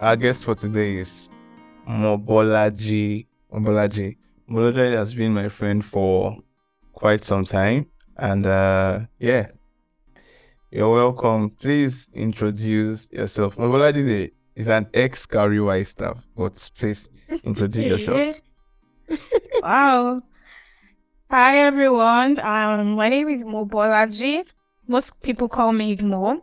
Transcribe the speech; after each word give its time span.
our 0.00 0.16
guest 0.16 0.44
for 0.44 0.54
today 0.54 0.96
is 0.96 1.28
Mobolaji. 1.88 3.26
Mobolaji. 3.52 4.16
Mobolaji 4.50 4.92
has 4.92 5.14
been 5.14 5.34
my 5.34 5.48
friend 5.48 5.84
for 5.84 6.36
quite 6.92 7.22
some 7.22 7.44
time. 7.44 7.86
And 8.16 8.46
uh, 8.46 9.00
yeah, 9.18 9.48
you're 10.70 10.92
welcome. 10.92 11.50
Please 11.50 12.08
introduce 12.14 13.08
yourself. 13.10 13.56
Mobolaji 13.56 13.96
is, 13.96 14.08
a, 14.08 14.30
is 14.56 14.68
an 14.68 14.86
ex 14.94 15.26
Kariwai 15.26 15.86
staff, 15.86 16.18
but 16.36 16.70
please 16.78 17.08
introduce 17.44 17.86
yourself. 18.06 18.36
wow. 19.62 20.22
Hi 21.30 21.58
everyone. 21.58 22.38
Um, 22.40 22.92
my 22.92 23.08
name 23.08 23.28
is 23.28 23.44
Mobolaji. 23.44 24.46
Most 24.86 25.20
people 25.22 25.48
call 25.48 25.72
me 25.72 25.96
Mo 25.96 26.42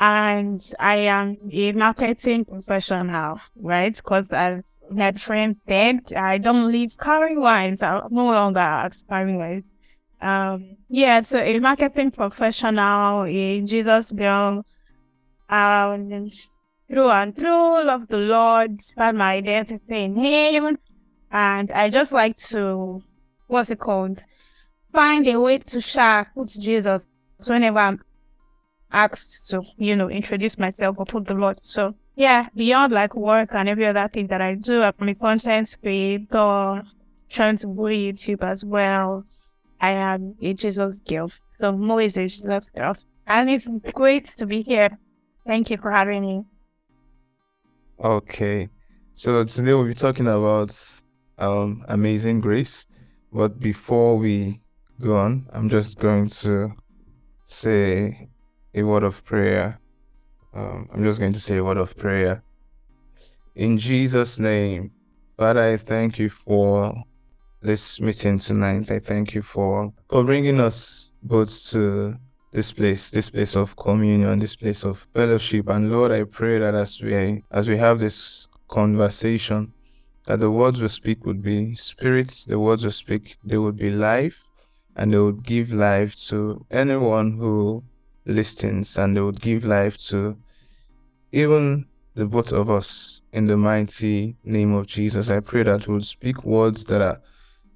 and 0.00 0.72
I 0.80 0.96
am 0.96 1.36
a 1.52 1.72
marketing 1.72 2.46
professional, 2.46 3.38
right? 3.56 3.94
Because 3.94 4.32
I 4.32 4.62
had 4.96 5.20
friends 5.20 5.58
said 5.68 6.12
I 6.14 6.38
don't 6.38 6.72
leave 6.72 6.96
carrying 6.98 7.38
wines. 7.38 7.82
I'm 7.82 8.02
no 8.10 8.24
longer 8.24 8.88
carrying 9.08 9.38
wines. 9.38 9.64
Um, 10.22 10.76
yeah, 10.88 11.20
so 11.20 11.38
a 11.38 11.58
marketing 11.60 12.10
professional, 12.10 13.24
a 13.24 13.60
Jesus 13.60 14.12
girl, 14.12 14.64
um, 15.50 16.30
through 16.88 17.08
and 17.08 17.36
through, 17.36 17.84
love 17.84 18.08
the 18.08 18.18
Lord, 18.18 18.80
find 18.96 19.18
my 19.18 19.34
identity 19.34 20.04
in 20.04 20.16
Him, 20.16 20.78
and 21.30 21.70
I 21.70 21.90
just 21.90 22.12
like 22.12 22.36
to, 22.48 23.02
what's 23.46 23.70
it 23.70 23.78
called? 23.78 24.22
Find 24.92 25.26
a 25.28 25.40
way 25.40 25.58
to 25.58 25.80
share 25.80 26.30
put 26.34 26.48
Jesus 26.48 27.06
So 27.38 27.54
whenever 27.54 27.78
I'm 27.78 28.00
asked 28.92 29.50
to, 29.50 29.62
you 29.76 29.96
know, 29.96 30.08
introduce 30.08 30.58
myself 30.58 30.96
or 30.98 31.04
put 31.04 31.26
the 31.26 31.34
Lord. 31.34 31.58
So 31.62 31.94
yeah, 32.16 32.48
beyond 32.54 32.92
like 32.92 33.14
work 33.14 33.50
and 33.52 33.68
every 33.68 33.86
other 33.86 34.08
thing 34.08 34.26
that 34.28 34.40
I 34.40 34.54
do, 34.54 34.82
I'm 34.82 35.08
a 35.08 35.14
content 35.14 35.76
creator, 35.82 36.82
trying 37.28 37.56
to 37.58 37.66
grow 37.66 37.84
YouTube 37.86 38.42
as 38.42 38.64
well. 38.64 39.24
I 39.80 39.92
am 39.92 40.34
a 40.42 40.52
Jesus 40.52 41.00
girl. 41.00 41.30
So 41.58 41.72
Mo 41.72 41.98
is 41.98 42.16
a 42.16 42.26
Jesus 42.26 42.68
girl. 42.68 42.96
And 43.26 43.48
it's 43.48 43.68
great 43.94 44.26
to 44.26 44.46
be 44.46 44.62
here. 44.62 44.98
Thank 45.46 45.70
you 45.70 45.78
for 45.78 45.90
having 45.90 46.22
me. 46.22 46.44
Okay. 48.02 48.68
So 49.14 49.44
today 49.44 49.72
we'll 49.72 49.86
be 49.86 49.94
talking 49.94 50.26
about 50.26 50.76
um 51.38 51.84
amazing 51.88 52.40
grace. 52.40 52.86
But 53.32 53.60
before 53.60 54.18
we 54.18 54.60
go 55.00 55.16
on, 55.16 55.48
I'm 55.52 55.68
just 55.68 55.98
going 55.98 56.26
to 56.26 56.74
say 57.46 58.28
a 58.74 58.82
word 58.82 59.02
of 59.02 59.24
prayer. 59.24 59.78
Um, 60.54 60.88
I'm 60.92 61.04
just 61.04 61.18
going 61.18 61.32
to 61.32 61.40
say 61.40 61.56
a 61.56 61.64
word 61.64 61.76
of 61.76 61.96
prayer. 61.96 62.42
In 63.54 63.78
Jesus' 63.78 64.38
name, 64.38 64.92
Father, 65.36 65.60
I 65.60 65.76
thank 65.76 66.18
you 66.18 66.28
for 66.28 66.94
this 67.62 68.00
meeting 68.00 68.38
tonight. 68.38 68.90
I 68.90 68.98
thank 68.98 69.34
you 69.34 69.42
for, 69.42 69.92
for 70.08 70.24
bringing 70.24 70.60
us 70.60 71.10
both 71.22 71.70
to 71.70 72.16
this 72.52 72.72
place, 72.72 73.10
this 73.10 73.30
place 73.30 73.54
of 73.54 73.76
communion, 73.76 74.38
this 74.38 74.56
place 74.56 74.84
of 74.84 75.06
fellowship. 75.14 75.68
And 75.68 75.92
Lord, 75.92 76.12
I 76.12 76.24
pray 76.24 76.58
that 76.58 76.74
as 76.74 77.00
we 77.02 77.44
as 77.50 77.68
we 77.68 77.76
have 77.76 78.00
this 78.00 78.48
conversation, 78.68 79.72
that 80.26 80.40
the 80.40 80.50
words 80.50 80.82
we 80.82 80.88
speak 80.88 81.24
would 81.26 81.42
be 81.42 81.74
spirits, 81.74 82.44
the 82.44 82.58
words 82.58 82.84
we 82.84 82.90
speak, 82.90 83.36
they 83.44 83.58
would 83.58 83.76
be 83.76 83.90
life, 83.90 84.42
and 84.96 85.12
they 85.12 85.18
would 85.18 85.44
give 85.44 85.72
life 85.72 86.16
to 86.28 86.64
anyone 86.70 87.32
who 87.38 87.84
listens 88.26 88.96
and 88.98 89.16
they 89.16 89.20
would 89.20 89.40
give 89.40 89.64
life 89.64 89.96
to 90.08 90.36
even 91.32 91.86
the 92.14 92.26
both 92.26 92.52
of 92.52 92.70
us 92.70 93.22
in 93.32 93.46
the 93.46 93.56
mighty 93.56 94.36
name 94.44 94.74
of 94.74 94.86
Jesus. 94.86 95.30
I 95.30 95.40
pray 95.40 95.62
that 95.62 95.86
we'll 95.86 96.00
speak 96.00 96.44
words 96.44 96.84
that 96.86 97.00
are 97.00 97.20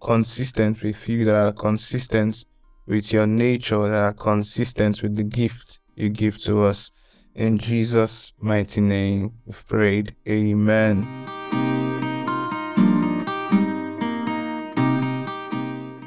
consistent 0.01 0.83
with 0.83 1.09
you, 1.09 1.25
that 1.25 1.37
are 1.37 1.53
consistent 1.53 2.45
with 2.87 3.13
your 3.13 3.27
nature, 3.27 3.89
that 3.89 3.95
are 3.95 4.13
consistent 4.13 5.03
with 5.03 5.17
the 5.17 5.23
gift 5.23 5.81
you 5.95 6.09
give 6.09 6.39
to 6.39 6.65
us. 6.65 6.91
In 7.35 7.59
Jesus' 7.59 8.33
mighty 8.41 8.81
name, 8.81 9.33
we've 9.47 9.67
prayed. 9.67 10.15
Amen. 10.29 11.05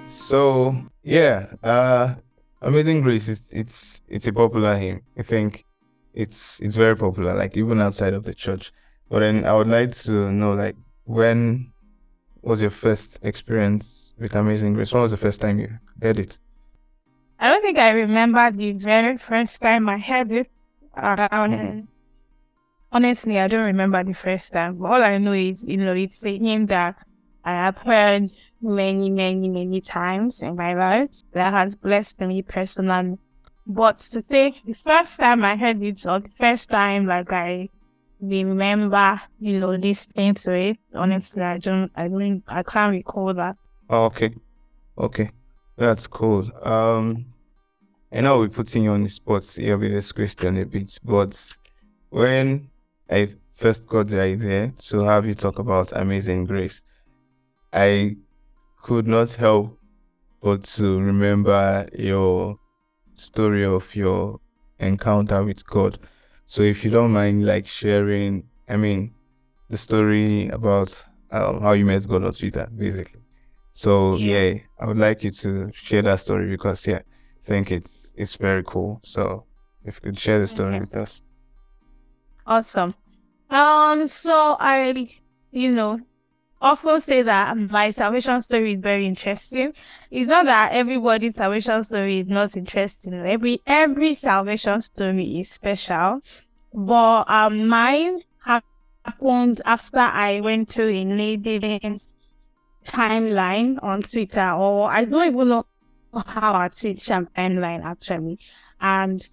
So, 0.10 0.76
yeah, 1.04 1.48
uh, 1.64 2.16
Amazing 2.62 3.02
Grace 3.02 3.28
is 3.28 3.42
it's 3.52 4.02
it's 4.08 4.28
a 4.28 4.34
popular 4.34 4.76
hymn. 4.76 5.02
I 5.18 5.24
think 5.24 5.64
it's 6.14 6.60
it's 6.60 6.76
very 6.76 6.96
popular, 6.96 7.34
like 7.36 7.56
even 7.56 7.80
outside 7.80 8.14
of 8.14 8.24
the 8.24 8.34
church. 8.34 8.72
But 9.10 9.20
then 9.20 9.46
I 9.46 9.54
would 9.54 9.68
like 9.68 9.94
to 10.06 10.32
know 10.32 10.54
like 10.54 10.76
when 11.06 11.72
was 12.42 12.62
your 12.62 12.72
first 12.72 13.20
experience 13.22 14.14
with 14.20 14.36
Amazing 14.36 14.74
Grace? 14.74 14.94
When 14.94 15.04
was 15.04 15.12
the 15.12 15.18
first 15.18 15.42
time 15.42 15.60
you 15.60 15.70
heard 16.02 16.20
it? 16.20 16.40
I 17.40 17.50
don't 17.50 17.62
think 17.62 17.78
I 17.78 17.92
remember 17.92 18.50
the 18.52 18.72
very 18.74 19.18
first 19.18 19.62
time 19.62 19.88
I 19.90 20.00
heard 20.00 20.32
it. 20.32 20.50
mm-hmm. 20.96 21.82
Honestly, 22.92 23.40
I 23.40 23.48
don't 23.48 23.66
remember 23.68 24.04
the 24.04 24.14
first 24.14 24.54
time. 24.54 24.78
But 24.78 24.92
all 24.92 25.04
I 25.04 25.18
know 25.20 25.34
is, 25.34 25.68
you 25.68 25.78
know, 25.78 25.94
it's 25.94 26.26
a 26.26 26.38
hymn 26.38 26.66
that 26.68 26.96
I 27.48 27.52
have 27.52 27.78
heard 27.78 28.30
many, 28.62 29.10
many, 29.10 29.48
many 29.48 29.80
times 29.80 30.44
in 30.44 30.58
my 30.58 30.74
life 30.74 31.12
that 31.32 31.54
has 31.54 31.78
blessed 31.78 32.20
me 32.20 32.42
personally. 32.42 33.18
But 33.66 33.96
to 34.12 34.22
say 34.22 34.56
the 34.66 34.74
first 34.74 35.18
time 35.18 35.46
I 35.46 35.56
heard 35.56 35.82
it, 35.82 36.06
or 36.06 36.20
the 36.20 36.30
first 36.38 36.70
time 36.70 37.08
like 37.08 37.32
I 37.32 37.70
remember, 38.20 39.22
you 39.40 39.62
know, 39.62 39.70
listening 39.70 40.34
to 40.34 40.52
it, 40.52 40.78
honestly, 40.94 41.42
I 41.42 41.58
don't, 41.58 41.90
I 41.96 42.10
don't, 42.10 42.44
I 42.50 42.64
can't 42.64 42.92
recall 42.92 43.34
that. 43.36 43.56
Oh, 43.90 44.04
okay, 44.08 44.36
okay, 44.98 45.32
that's 45.78 46.06
cool. 46.06 46.52
Um, 46.68 47.28
I 48.12 48.20
know 48.20 48.40
we're 48.40 48.50
putting 48.50 48.84
you 48.84 48.92
on 48.92 49.04
the 49.04 49.10
spot 49.10 49.46
here 49.46 49.78
with 49.78 49.92
this 49.92 50.12
question 50.12 50.58
a 50.58 50.66
bit, 50.66 51.00
but 51.02 51.56
when 52.10 52.70
I 53.10 53.36
first 53.56 53.88
got 53.88 54.08
the 54.10 54.20
idea 54.20 54.74
to 54.90 55.00
have 55.00 55.26
you 55.26 55.34
talk 55.34 55.60
about 55.60 55.94
Amazing 55.94 56.44
Grace, 56.44 56.82
I 57.74 58.18
could 58.82 59.08
not 59.08 59.34
help 59.34 59.78
but 60.42 60.64
to 60.64 61.02
remember 61.02 61.88
your 61.98 62.60
story 63.16 63.66
of 63.66 63.96
your 63.96 64.40
encounter 64.80 65.44
with 65.44 65.66
God. 65.68 65.98
So 66.46 66.62
if 66.62 66.86
you 66.86 66.92
don't 66.92 67.12
mind 67.12 67.46
like 67.46 67.68
sharing, 67.68 68.44
I 68.70 68.78
mean, 68.78 69.14
the 69.70 69.78
story 69.78 70.48
about 70.50 71.04
um, 71.32 71.62
how 71.62 71.74
you 71.74 71.86
met 71.86 72.08
God 72.08 72.24
on 72.24 72.34
Twitter, 72.34 72.70
basically. 72.76 73.22
So 73.74 74.16
yeah. 74.16 74.40
yeah, 74.40 74.60
I 74.80 74.86
would 74.86 74.98
like 74.98 75.24
you 75.24 75.32
to 75.32 75.72
share 75.74 76.02
that 76.04 76.20
story 76.20 76.50
because 76.50 76.88
yeah, 76.88 77.00
I 77.00 77.46
think 77.46 77.72
it's 77.72 78.12
it's 78.16 78.36
very 78.36 78.64
cool. 78.64 79.02
So 79.04 79.46
if 79.84 79.96
you 79.96 80.12
could 80.12 80.20
share 80.20 80.40
the 80.40 80.48
story 80.48 80.76
okay. 80.76 80.80
with 80.80 80.96
us. 80.96 81.22
Awesome. 82.46 82.96
Um 83.50 84.08
so 84.08 84.56
I 84.60 85.08
you 85.52 85.72
know 85.72 86.00
often 86.62 87.02
say 87.02 87.22
that 87.22 87.56
my 87.58 87.90
salvation 87.90 88.42
story 88.42 88.74
is 88.74 88.82
very 88.82 89.06
interesting. 89.06 89.74
It's 90.10 90.28
not 90.28 90.46
that 90.46 90.74
everybody's 90.74 91.36
salvation 91.36 91.84
story 91.84 92.20
is 92.20 92.28
not 92.28 92.56
interesting. 92.56 93.14
Every 93.14 93.62
every 93.66 94.14
salvation 94.14 94.82
story 94.82 95.40
is 95.40 95.52
special. 95.52 96.22
But 96.74 97.24
um 97.30 97.68
mine 97.68 98.22
happened 98.44 99.62
after 99.66 100.00
I 100.00 100.42
went 100.42 100.70
to 100.72 100.84
a 100.84 101.06
lady's 101.06 102.14
timeline 102.88 103.82
on 103.84 104.04
Twitter, 104.04 104.52
or 104.52 104.92
I 104.92 105.06
don't 105.06 105.34
even 105.34 105.50
know 105.50 105.66
how 106.26 106.54
I 106.54 106.70
Twitter 106.70 107.28
timeline 107.38 107.84
actually. 107.84 108.40
And 108.80 109.28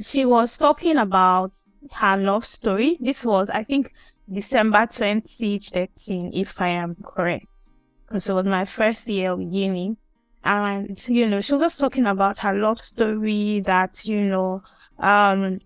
she 0.00 0.24
was 0.24 0.56
talking 0.56 0.96
about 0.96 1.52
her 1.92 2.16
love 2.16 2.46
story. 2.46 2.96
This 3.00 3.24
was, 3.24 3.50
I 3.50 3.64
think, 3.64 3.92
December 4.30 4.86
2013, 4.86 6.32
if 6.34 6.60
I 6.60 6.68
am 6.68 6.96
correct. 7.02 7.46
Because 8.06 8.28
it 8.28 8.34
was 8.34 8.46
my 8.46 8.64
first 8.64 9.08
year 9.08 9.32
of 9.32 9.40
uni. 9.40 9.96
And, 10.44 11.08
you 11.08 11.28
know, 11.28 11.40
she 11.40 11.54
was 11.54 11.62
just 11.62 11.80
talking 11.80 12.06
about 12.06 12.40
her 12.40 12.52
love 12.54 12.84
story 12.84 13.62
that, 13.64 14.04
you 14.04 14.22
know, 14.22 14.62
um, 14.98 15.60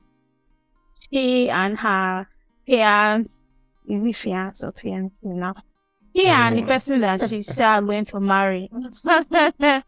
she 1.10 1.48
and 1.48 1.78
her 1.78 2.28
parents, 2.68 3.30
is 3.88 4.04
it 4.04 4.16
fiance 4.16 4.66
or 4.66 4.72
fiance 4.72 5.14
now? 5.22 5.54
She 6.14 6.26
and 6.26 6.58
the 6.58 6.62
person 6.62 7.00
that 7.00 7.28
she 7.28 7.42
said 7.42 7.86
going 7.86 8.04
to 8.06 8.20
marry. 8.20 8.70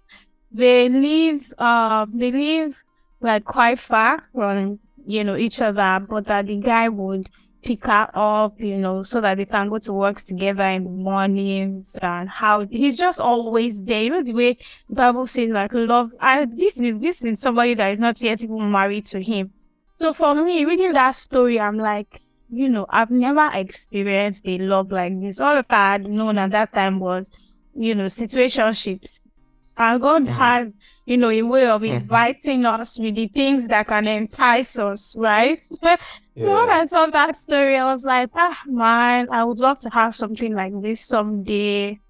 they 0.53 0.89
live, 0.89 1.53
uh, 1.59 2.07
they 2.13 2.33
live 2.33 2.83
like 3.21 3.45
quite 3.45 3.79
far 3.79 4.23
from, 4.35 4.79
you 5.07 5.25
know, 5.25 5.37
each 5.37 5.61
other, 5.61 6.05
but 6.09 6.27
that 6.27 6.47
the 6.47 6.57
guy 6.57 6.89
would 6.89 7.29
pick 7.63 7.85
her 7.87 8.09
up, 8.15 8.61
you 8.61 8.77
know, 8.77 9.03
so 9.03 9.21
that 9.21 9.37
they 9.37 9.45
can 9.45 9.69
go 9.69 9.79
to 9.79 9.93
work 9.93 10.23
together 10.23 10.65
in 10.65 10.85
the 10.85 10.91
mornings 10.91 11.99
and 12.01 12.29
how 12.29 12.67
he's 12.67 12.97
just 12.97 13.21
always 13.21 13.83
there. 13.83 14.03
You 14.03 14.11
know 14.11 14.23
the 14.23 14.35
way 14.35 14.59
the 14.89 14.95
Bible 14.95 15.27
says 15.27 15.51
like 15.51 15.73
love 15.75 16.13
and 16.21 16.59
this 16.59 16.77
is 16.79 17.01
this 17.01 17.25
is 17.25 17.41
somebody 17.41 17.75
that 17.75 17.93
is 17.93 18.01
not 18.01 18.21
yet 18.23 18.43
even 18.43 18.71
married 18.71 19.07
to 19.07 19.23
him. 19.23 19.53
So 19.93 20.13
for 20.13 20.35
me, 20.35 20.65
reading 20.65 20.93
that 20.93 21.17
story, 21.17 21.59
I'm 21.59 21.77
like, 21.77 22.21
you 22.51 22.69
know, 22.69 22.87
I've 22.89 23.11
never 23.11 23.51
experienced 23.53 24.47
a 24.47 24.59
love 24.59 24.93
like 24.93 25.21
this. 25.21 25.41
All 25.41 25.63
I 25.69 25.93
had 25.93 26.09
known 26.09 26.39
at 26.39 26.53
that 26.53 26.73
time 26.73 27.01
was, 27.01 27.31
you 27.75 27.95
know, 27.95 28.05
situationships. 28.05 29.29
And 29.77 30.01
God 30.01 30.23
mm-hmm. 30.23 30.33
has, 30.33 30.75
you 31.05 31.17
know, 31.17 31.31
a 31.31 31.43
way 31.43 31.67
of 31.67 31.83
mm-hmm. 31.83 31.97
inviting 31.97 32.63
mm-hmm. 32.63 32.81
us 32.81 32.99
with 32.99 33.17
the 33.17 33.29
things 33.29 33.69
that 33.69 33.87
can 33.87 34.07
entice 34.07 34.79
us, 34.79 35.17
right? 35.19 35.61
yeah. 36.39 36.55
When 36.55 36.71
I 36.71 36.87
saw 36.87 37.07
that 37.07 37.37
story, 37.37 37.77
I 37.77 37.85
was 37.93 38.05
like, 38.05 38.31
ah, 38.35 38.61
man, 38.67 39.29
I 39.31 39.45
would 39.45 39.59
love 39.59 39.81
to 39.81 39.91
have 39.91 40.15
something 40.15 40.55
like 40.55 40.73
this 40.81 41.05
someday. 41.05 42.01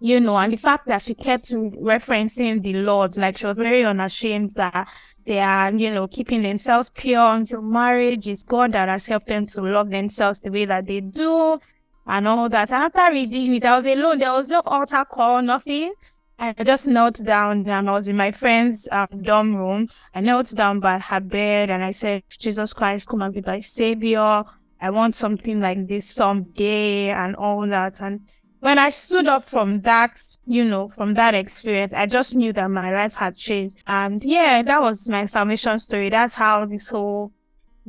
You 0.00 0.20
know, 0.20 0.36
and 0.36 0.52
the 0.52 0.56
fact 0.56 0.86
that 0.88 1.02
she 1.02 1.14
kept 1.14 1.50
referencing 1.52 2.62
the 2.62 2.74
Lord, 2.74 3.16
like 3.16 3.38
she 3.38 3.46
was 3.46 3.56
very 3.56 3.84
unashamed 3.84 4.52
that 4.52 4.88
they 5.26 5.38
are, 5.38 5.72
you 5.72 5.90
know, 5.92 6.06
keeping 6.08 6.42
themselves 6.42 6.90
pure 6.90 7.34
until 7.34 7.62
marriage. 7.62 8.26
is 8.28 8.42
God 8.42 8.72
that 8.72 8.88
has 8.88 9.06
helped 9.06 9.28
them 9.28 9.46
to 9.46 9.62
love 9.62 9.88
themselves 9.90 10.40
the 10.40 10.50
way 10.50 10.66
that 10.66 10.86
they 10.86 11.00
do 11.00 11.58
and 12.06 12.28
all 12.28 12.48
that. 12.50 12.70
And 12.72 12.82
after 12.84 13.12
reading 13.12 13.54
it, 13.54 13.64
I 13.64 13.78
was 13.78 13.86
alone. 13.86 14.18
There 14.18 14.32
was 14.32 14.50
no 14.50 14.60
altar 14.66 15.04
call, 15.10 15.40
nothing. 15.40 15.94
I 16.38 16.52
just 16.64 16.86
knelt 16.86 17.22
down 17.24 17.68
and 17.68 17.88
I 17.88 17.92
was 17.92 18.08
in 18.08 18.16
my 18.16 18.32
friend's 18.32 18.88
um, 18.90 19.06
dorm 19.22 19.56
room. 19.56 19.88
I 20.14 20.20
knelt 20.20 20.54
down 20.54 20.80
by 20.80 20.98
her 20.98 21.20
bed 21.20 21.70
and 21.70 21.82
I 21.82 21.92
said, 21.92 22.22
Jesus 22.28 22.72
Christ, 22.72 23.08
come 23.08 23.22
and 23.22 23.32
be 23.32 23.40
my 23.40 23.60
savior. 23.60 24.44
I 24.80 24.90
want 24.90 25.14
something 25.14 25.60
like 25.60 25.86
this 25.86 26.10
someday 26.10 27.10
and 27.10 27.36
all 27.36 27.66
that. 27.68 28.00
And 28.00 28.20
when 28.60 28.78
I 28.78 28.90
stood 28.90 29.28
up 29.28 29.48
from 29.48 29.82
that, 29.82 30.20
you 30.46 30.64
know, 30.64 30.88
from 30.88 31.14
that 31.14 31.34
experience, 31.34 31.92
I 31.92 32.06
just 32.06 32.34
knew 32.34 32.52
that 32.52 32.70
my 32.70 32.92
life 32.92 33.14
had 33.14 33.36
changed. 33.36 33.76
And 33.86 34.22
yeah, 34.24 34.62
that 34.62 34.82
was 34.82 35.08
my 35.08 35.26
salvation 35.26 35.78
story. 35.78 36.10
That's 36.10 36.34
how 36.34 36.66
this 36.66 36.88
whole 36.88 37.32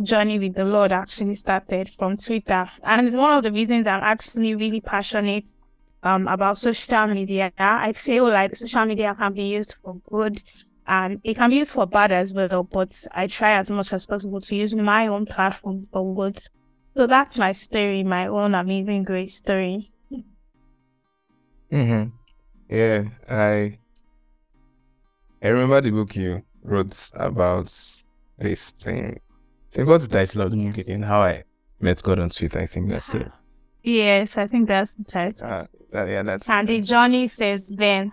journey 0.02 0.38
with 0.38 0.56
the 0.56 0.66
Lord 0.66 0.92
actually 0.92 1.36
started 1.36 1.90
from 1.98 2.18
Twitter. 2.18 2.70
And 2.84 3.08
it's 3.08 3.16
one 3.16 3.38
of 3.38 3.44
the 3.44 3.52
reasons 3.52 3.88
I'm 3.88 4.04
actually 4.04 4.54
really 4.56 4.82
passionate 4.82 5.50
um, 6.06 6.28
about 6.28 6.58
social 6.58 7.08
media. 7.08 7.52
I 7.58 7.92
feel 7.94 8.26
like 8.26 8.56
social 8.56 8.86
media 8.86 9.16
can 9.16 9.34
be 9.34 9.44
used 9.44 9.76
for 9.84 10.00
good 10.10 10.42
and 10.88 11.20
it 11.24 11.36
can 11.36 11.50
be 11.50 11.58
used 11.58 11.72
for 11.72 11.88
bad 11.88 12.12
as 12.12 12.34
well, 12.34 12.64
but 12.64 13.04
I 13.12 13.26
try 13.26 13.54
as 13.54 13.72
much 13.72 13.92
as 13.92 14.06
possible 14.06 14.40
to 14.40 14.56
use 14.56 14.74
my 14.76 15.08
own 15.08 15.26
platform 15.26 15.88
for 15.92 16.16
good. 16.16 16.42
So 16.96 17.08
that's 17.08 17.40
my 17.40 17.52
story, 17.52 18.04
my 18.04 18.28
own 18.28 18.54
amazing 18.54 19.04
grace 19.04 19.36
story. 19.36 19.92
Mm-hmm. 21.72 22.10
Yeah, 22.70 23.06
I 23.28 23.80
I 25.42 25.48
remember 25.48 25.82
the 25.82 25.90
book 25.90 26.16
you 26.16 26.44
wrote 26.64 27.10
about 27.16 27.74
this 28.38 28.72
thing. 28.72 29.20
I 29.72 29.76
think 29.76 29.88
what's 29.88 30.08
the 30.08 30.14
title 30.14 30.44
of 30.44 30.52
the 30.52 30.58
book 30.58 30.78
again? 30.78 31.02
How 31.02 31.22
I 31.22 31.44
met 31.80 32.02
God 32.04 32.20
on 32.20 32.30
Twitter. 32.30 32.60
I 32.60 32.68
think 32.68 32.90
that's 32.90 33.14
it. 33.16 33.32
Yes, 33.84 34.38
I 34.38 34.48
think 34.48 34.68
that's 34.68 34.94
the 34.94 35.04
title. 35.04 35.48
Uh, 35.48 35.66
that, 35.96 36.08
yeah, 36.10 36.24
that's 36.24 36.50
and 36.50 36.68
the 36.68 36.82
journey 36.82 37.28
says 37.28 37.68
then. 37.68 38.12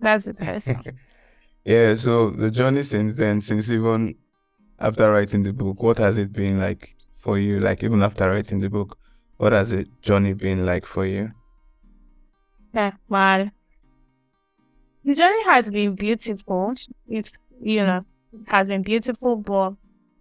That's 0.00 0.26
the 0.26 0.32
title. 0.44 0.76
yeah, 1.64 1.94
so 1.94 2.30
the 2.30 2.50
journey 2.50 2.82
since 2.82 3.16
then, 3.16 3.40
since 3.40 3.70
even 3.70 4.16
after 4.78 5.10
writing 5.10 5.42
the 5.42 5.52
book, 5.52 5.82
what 5.82 5.98
has 5.98 6.18
it 6.18 6.32
been 6.32 6.58
like 6.58 6.94
for 7.16 7.38
you? 7.38 7.60
Like 7.60 7.82
even 7.82 8.02
after 8.02 8.28
writing 8.30 8.60
the 8.60 8.68
book, 8.68 8.98
what 9.38 9.52
has 9.52 9.70
the 9.70 9.86
journey 10.02 10.34
been 10.34 10.66
like 10.66 10.86
for 10.86 11.06
you? 11.06 11.32
Yeah, 12.74 12.92
well, 13.08 13.50
the 15.04 15.14
journey 15.14 15.44
has 15.44 15.70
been 15.70 15.94
beautiful. 15.94 16.74
It, 17.08 17.30
you 17.62 17.86
know, 17.86 18.04
it 18.32 18.48
has 18.48 18.68
been 18.68 18.82
beautiful, 18.82 19.36
but 19.36 19.74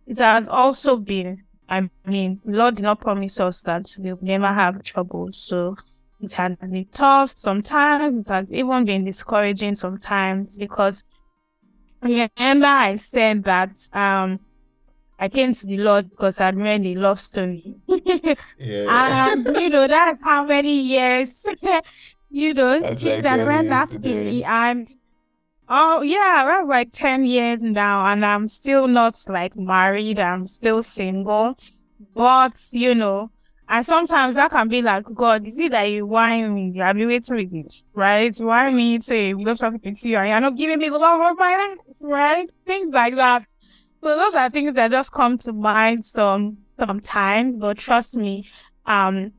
it 0.06 0.20
has 0.20 0.48
also 0.48 0.98
been, 0.98 1.44
I 1.68 1.90
mean, 2.06 2.40
Lord 2.46 2.76
did 2.76 2.84
not 2.84 3.02
promise 3.02 3.40
us 3.40 3.62
that 3.64 3.96
we'll 4.00 4.20
never 4.22 4.48
have 4.48 4.84
trouble. 4.84 5.30
So 5.34 5.78
it 6.24 6.34
has 6.34 6.56
been 6.58 6.88
tough 6.94 7.32
sometimes. 7.38 8.28
It 8.28 8.34
has 8.34 8.52
even 8.52 8.86
been 8.86 9.06
discouraging 9.06 9.76
sometimes 9.76 10.58
because 10.58 11.04
remember 12.02 12.66
I 12.68 12.96
said 12.96 13.44
that 13.46 13.78
um 13.94 14.40
I 15.20 15.30
came 15.30 15.54
to 15.54 15.68
the 15.68 15.78
Lord 15.78 16.10
because 16.10 16.42
I'd 16.42 16.58
read 16.58 16.86
a 16.86 16.96
love 16.96 17.20
story. 17.22 17.76
yeah. 17.88 18.36
and 19.38 19.48
you 19.48 19.70
know, 19.70 19.88
that's 19.88 20.22
how 20.24 20.46
many 20.46 20.82
years 20.82 21.46
you 22.30 22.54
know, 22.54 22.82
That's 22.82 23.04
like 23.04 23.24
that 23.24 23.46
ran 23.46 23.72
after 23.72 24.00
me. 24.00 24.44
And 24.44 24.88
oh 25.70 26.02
yeah, 26.02 26.46
around 26.48 26.70
like 26.70 26.92
ten 26.94 27.26
years 27.26 27.62
now, 27.64 28.08
and 28.08 28.26
I'm 28.26 28.48
still 28.48 28.88
not 28.88 29.22
like 29.30 29.56
married. 29.56 30.20
I'm 30.20 30.48
still 30.48 30.84
single, 30.84 31.56
but 32.16 32.60
you 32.72 32.96
know, 32.96 33.33
and 33.70 33.86
sometimes 33.86 34.36
that 34.36 34.52
can 34.52 34.68
be 34.68 34.82
like, 34.82 35.06
God, 35.14 35.48
is 35.48 35.58
it 35.60 35.72
that 35.72 35.84
you 35.84 36.06
want 36.06 36.52
me? 36.52 36.82
I've 36.82 36.96
been 36.96 37.08
waiting 37.08 37.36
with 37.36 37.54
you, 37.54 37.68
right? 37.94 38.36
Want 38.40 38.76
me 38.76 39.00
to 39.00 39.38
love 39.38 39.58
something 39.58 39.96
to 39.96 40.10
you, 40.10 40.18
and 40.18 40.30
you're 40.30 40.40
not 40.40 40.58
giving 40.58 40.80
me 40.80 40.90
the 40.90 40.98
love 40.98 41.32
of 41.32 41.38
my 41.38 41.56
life, 41.56 41.78
right? 42.00 42.50
Things 42.66 42.94
like 42.94 43.16
that. 43.16 43.46
So 44.04 44.18
those 44.18 44.36
are 44.36 44.50
things 44.50 44.76
that 44.76 44.92
just 44.92 45.12
come 45.14 45.38
to 45.40 45.54
mind 45.54 46.04
some 46.04 46.58
sometimes, 46.78 47.58
but 47.58 47.78
trust 47.78 48.18
me, 48.18 48.46
um, 48.86 49.32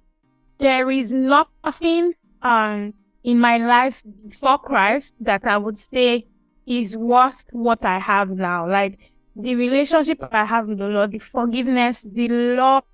there 0.58 0.90
is 0.90 1.12
nothing 1.12 2.14
um, 2.40 2.94
in 3.22 3.38
my 3.38 3.58
life 3.58 4.02
before 4.26 4.58
Christ 4.58 5.14
that 5.20 5.44
I 5.44 5.58
would 5.58 5.76
say 5.76 6.26
is 6.66 6.96
worth 6.96 7.44
what 7.52 7.84
I 7.84 7.98
have 7.98 8.30
now. 8.30 8.68
Like 8.68 8.98
the 9.36 9.54
relationship 9.54 10.22
I 10.32 10.44
have 10.44 10.68
with 10.68 10.78
the 10.78 10.86
Lord, 10.86 11.12
the 11.12 11.18
forgiveness, 11.18 12.06
the 12.10 12.28
love 12.28 12.84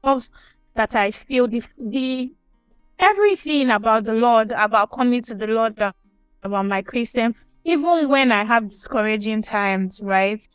that 0.74 0.94
I 0.94 1.10
feel, 1.10 1.48
the, 1.48 1.62
the 1.78 2.32
everything 2.98 3.70
about 3.70 4.04
the 4.04 4.14
Lord, 4.14 4.52
about 4.52 4.90
coming 4.92 5.22
to 5.22 5.34
the 5.34 5.46
Lord, 5.46 5.78
about 6.42 6.66
my 6.66 6.82
Christian, 6.82 7.34
even 7.64 8.08
when 8.08 8.32
I 8.32 8.44
have 8.44 8.68
discouraging 8.68 9.42
times, 9.42 10.00
right? 10.02 10.46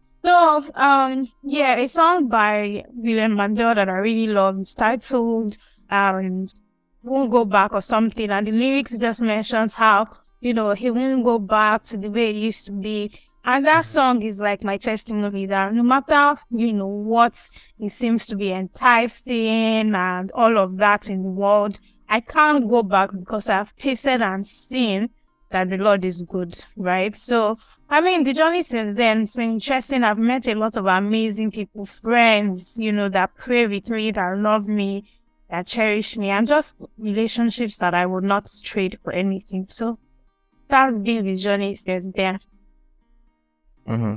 So, 0.00 0.64
um, 0.74 1.28
yeah, 1.42 1.76
a 1.76 1.88
song 1.88 2.28
by 2.28 2.84
William 2.92 3.36
McDowell 3.36 3.76
that 3.76 3.88
I 3.88 3.92
really 3.92 4.26
love 4.32 4.60
is 4.60 4.74
titled 4.74 5.56
um, 5.90 6.48
won't 7.02 7.30
go 7.30 7.44
back 7.44 7.72
or 7.72 7.80
something. 7.80 8.30
And 8.30 8.46
the 8.46 8.52
lyrics 8.52 8.96
just 8.96 9.22
mentions 9.22 9.74
how, 9.74 10.08
you 10.40 10.54
know, 10.54 10.72
he 10.72 10.90
won't 10.90 11.24
go 11.24 11.38
back 11.38 11.84
to 11.84 11.96
the 11.96 12.08
way 12.08 12.30
it 12.30 12.36
used 12.36 12.66
to 12.66 12.72
be. 12.72 13.12
And 13.48 13.64
that 13.64 13.86
song 13.86 14.20
is 14.24 14.40
like 14.40 14.62
my 14.62 14.76
testimony 14.76 15.46
that 15.46 15.72
no 15.72 15.82
matter, 15.82 16.38
you 16.50 16.70
know, 16.70 16.86
what 16.86 17.32
it 17.78 17.90
seems 17.92 18.26
to 18.26 18.36
be 18.36 18.52
enticing 18.52 19.94
and 19.94 20.30
all 20.32 20.58
of 20.58 20.76
that 20.76 21.08
in 21.08 21.22
the 21.22 21.30
world, 21.30 21.80
I 22.10 22.20
can't 22.20 22.68
go 22.68 22.82
back 22.82 23.08
because 23.18 23.48
I've 23.48 23.74
tasted 23.76 24.20
and 24.20 24.46
seen 24.46 25.08
that 25.50 25.70
the 25.70 25.78
Lord 25.78 26.04
is 26.04 26.20
good, 26.20 26.62
right? 26.76 27.16
So, 27.16 27.56
I 27.88 28.02
mean, 28.02 28.24
the 28.24 28.34
journey 28.34 28.60
since 28.60 28.94
then, 28.94 29.22
it's 29.22 29.36
been 29.36 29.52
interesting. 29.52 30.04
I've 30.04 30.18
met 30.18 30.46
a 30.46 30.54
lot 30.54 30.76
of 30.76 30.84
amazing 30.84 31.50
people, 31.50 31.86
friends, 31.86 32.76
you 32.78 32.92
know, 32.92 33.08
that 33.08 33.34
pray 33.34 33.66
with 33.66 33.88
me, 33.88 34.10
that 34.10 34.36
love 34.36 34.68
me, 34.68 35.10
that 35.48 35.66
cherish 35.66 36.18
me 36.18 36.28
and 36.28 36.46
just 36.46 36.82
relationships 36.98 37.78
that 37.78 37.94
I 37.94 38.04
would 38.04 38.24
not 38.24 38.50
trade 38.62 38.98
for 39.02 39.10
anything. 39.10 39.64
So 39.70 39.98
that's 40.68 40.98
been 40.98 41.24
the 41.24 41.36
journey 41.36 41.76
since 41.76 42.08
then. 42.14 42.40
Mm-hmm. 43.88 44.16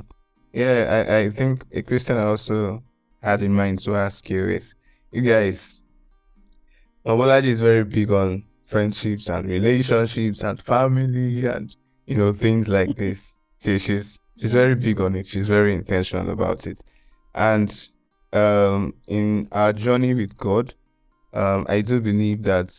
Yeah, 0.52 1.06
I, 1.08 1.16
I 1.18 1.30
think 1.30 1.64
a 1.72 1.82
question 1.82 2.16
I 2.16 2.24
also 2.24 2.82
had 3.22 3.42
in 3.42 3.52
mind 3.54 3.78
to 3.84 3.96
ask 3.96 4.28
you 4.28 4.48
is 4.48 4.74
you 5.10 5.22
guys 5.22 5.80
Mobolaji 7.06 7.46
is 7.46 7.60
very 7.60 7.84
big 7.84 8.10
on 8.10 8.44
friendships 8.64 9.28
and 9.28 9.48
relationships 9.48 10.42
and 10.42 10.60
family 10.62 11.44
and 11.46 11.74
you 12.06 12.16
know 12.16 12.32
things 12.32 12.68
like 12.68 12.96
this. 12.96 13.34
She, 13.62 13.78
she's 13.78 14.18
she's 14.38 14.52
very 14.52 14.74
big 14.74 15.00
on 15.00 15.16
it. 15.16 15.26
She's 15.26 15.48
very 15.48 15.74
intentional 15.74 16.30
about 16.30 16.66
it. 16.66 16.78
And 17.34 17.70
um 18.32 18.94
in 19.06 19.48
our 19.52 19.72
journey 19.72 20.14
with 20.14 20.36
God, 20.36 20.74
um, 21.32 21.66
I 21.68 21.80
do 21.82 22.00
believe 22.00 22.42
that 22.44 22.74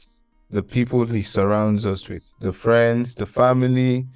the 0.50 0.64
people 0.64 1.06
he 1.06 1.22
surrounds 1.24 1.86
us 1.86 2.08
with, 2.10 2.24
the 2.40 2.54
friends, 2.54 3.16
the 3.16 3.26
family, 3.26 4.08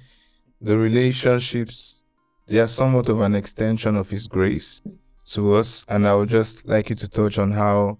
the 0.60 0.78
relationships, 0.78 1.97
they 2.48 2.58
are 2.58 2.66
somewhat 2.66 3.08
of 3.08 3.20
an 3.20 3.34
extension 3.34 3.96
of 3.96 4.08
his 4.08 4.26
grace 4.26 4.80
to 5.26 5.52
us. 5.54 5.84
And 5.88 6.08
I 6.08 6.14
would 6.14 6.28
just 6.28 6.66
like 6.66 6.88
you 6.90 6.96
to 6.96 7.08
touch 7.08 7.38
on 7.38 7.52
how, 7.52 7.98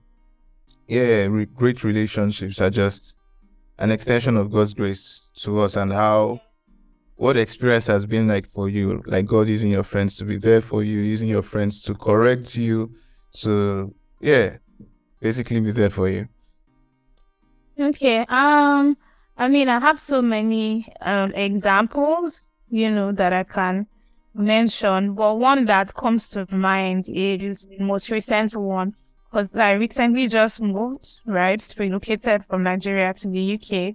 yeah, 0.86 1.26
re- 1.26 1.44
great 1.44 1.84
relationships 1.84 2.60
are 2.60 2.70
just 2.70 3.14
an 3.78 3.90
extension 3.90 4.36
of 4.36 4.50
God's 4.50 4.74
grace 4.74 5.26
to 5.40 5.60
us 5.60 5.76
and 5.76 5.92
how 5.92 6.40
what 7.16 7.36
experience 7.36 7.86
has 7.88 8.06
been 8.06 8.28
like 8.28 8.48
for 8.50 8.68
you, 8.68 9.02
like 9.06 9.26
God 9.26 9.48
using 9.48 9.70
your 9.70 9.82
friends 9.82 10.16
to 10.16 10.24
be 10.24 10.38
there 10.38 10.60
for 10.60 10.82
you, 10.82 11.00
using 11.00 11.28
your 11.28 11.42
friends 11.42 11.82
to 11.82 11.94
correct 11.94 12.56
you, 12.56 12.94
to 13.34 13.94
yeah, 14.20 14.56
basically 15.20 15.60
be 15.60 15.72
there 15.72 15.90
for 15.90 16.08
you. 16.08 16.28
Okay. 17.78 18.24
Um, 18.28 18.96
I 19.36 19.48
mean, 19.48 19.68
I 19.68 19.78
have 19.78 20.00
so 20.00 20.22
many 20.22 20.90
um 21.02 21.32
examples, 21.34 22.44
you 22.70 22.88
know, 22.88 23.12
that 23.12 23.32
I 23.32 23.44
can 23.44 23.86
mention, 24.34 25.14
but 25.14 25.38
one 25.38 25.64
that 25.66 25.94
comes 25.94 26.28
to 26.30 26.46
mind 26.50 27.06
is 27.08 27.66
the 27.66 27.78
most 27.78 28.10
recent 28.10 28.54
one 28.56 28.94
because 29.30 29.54
I 29.56 29.72
recently 29.72 30.28
just 30.28 30.60
moved, 30.60 31.20
right, 31.26 31.62
relocated 31.78 32.44
from 32.46 32.62
Nigeria 32.62 33.12
to 33.14 33.28
the 33.28 33.54
UK. 33.54 33.94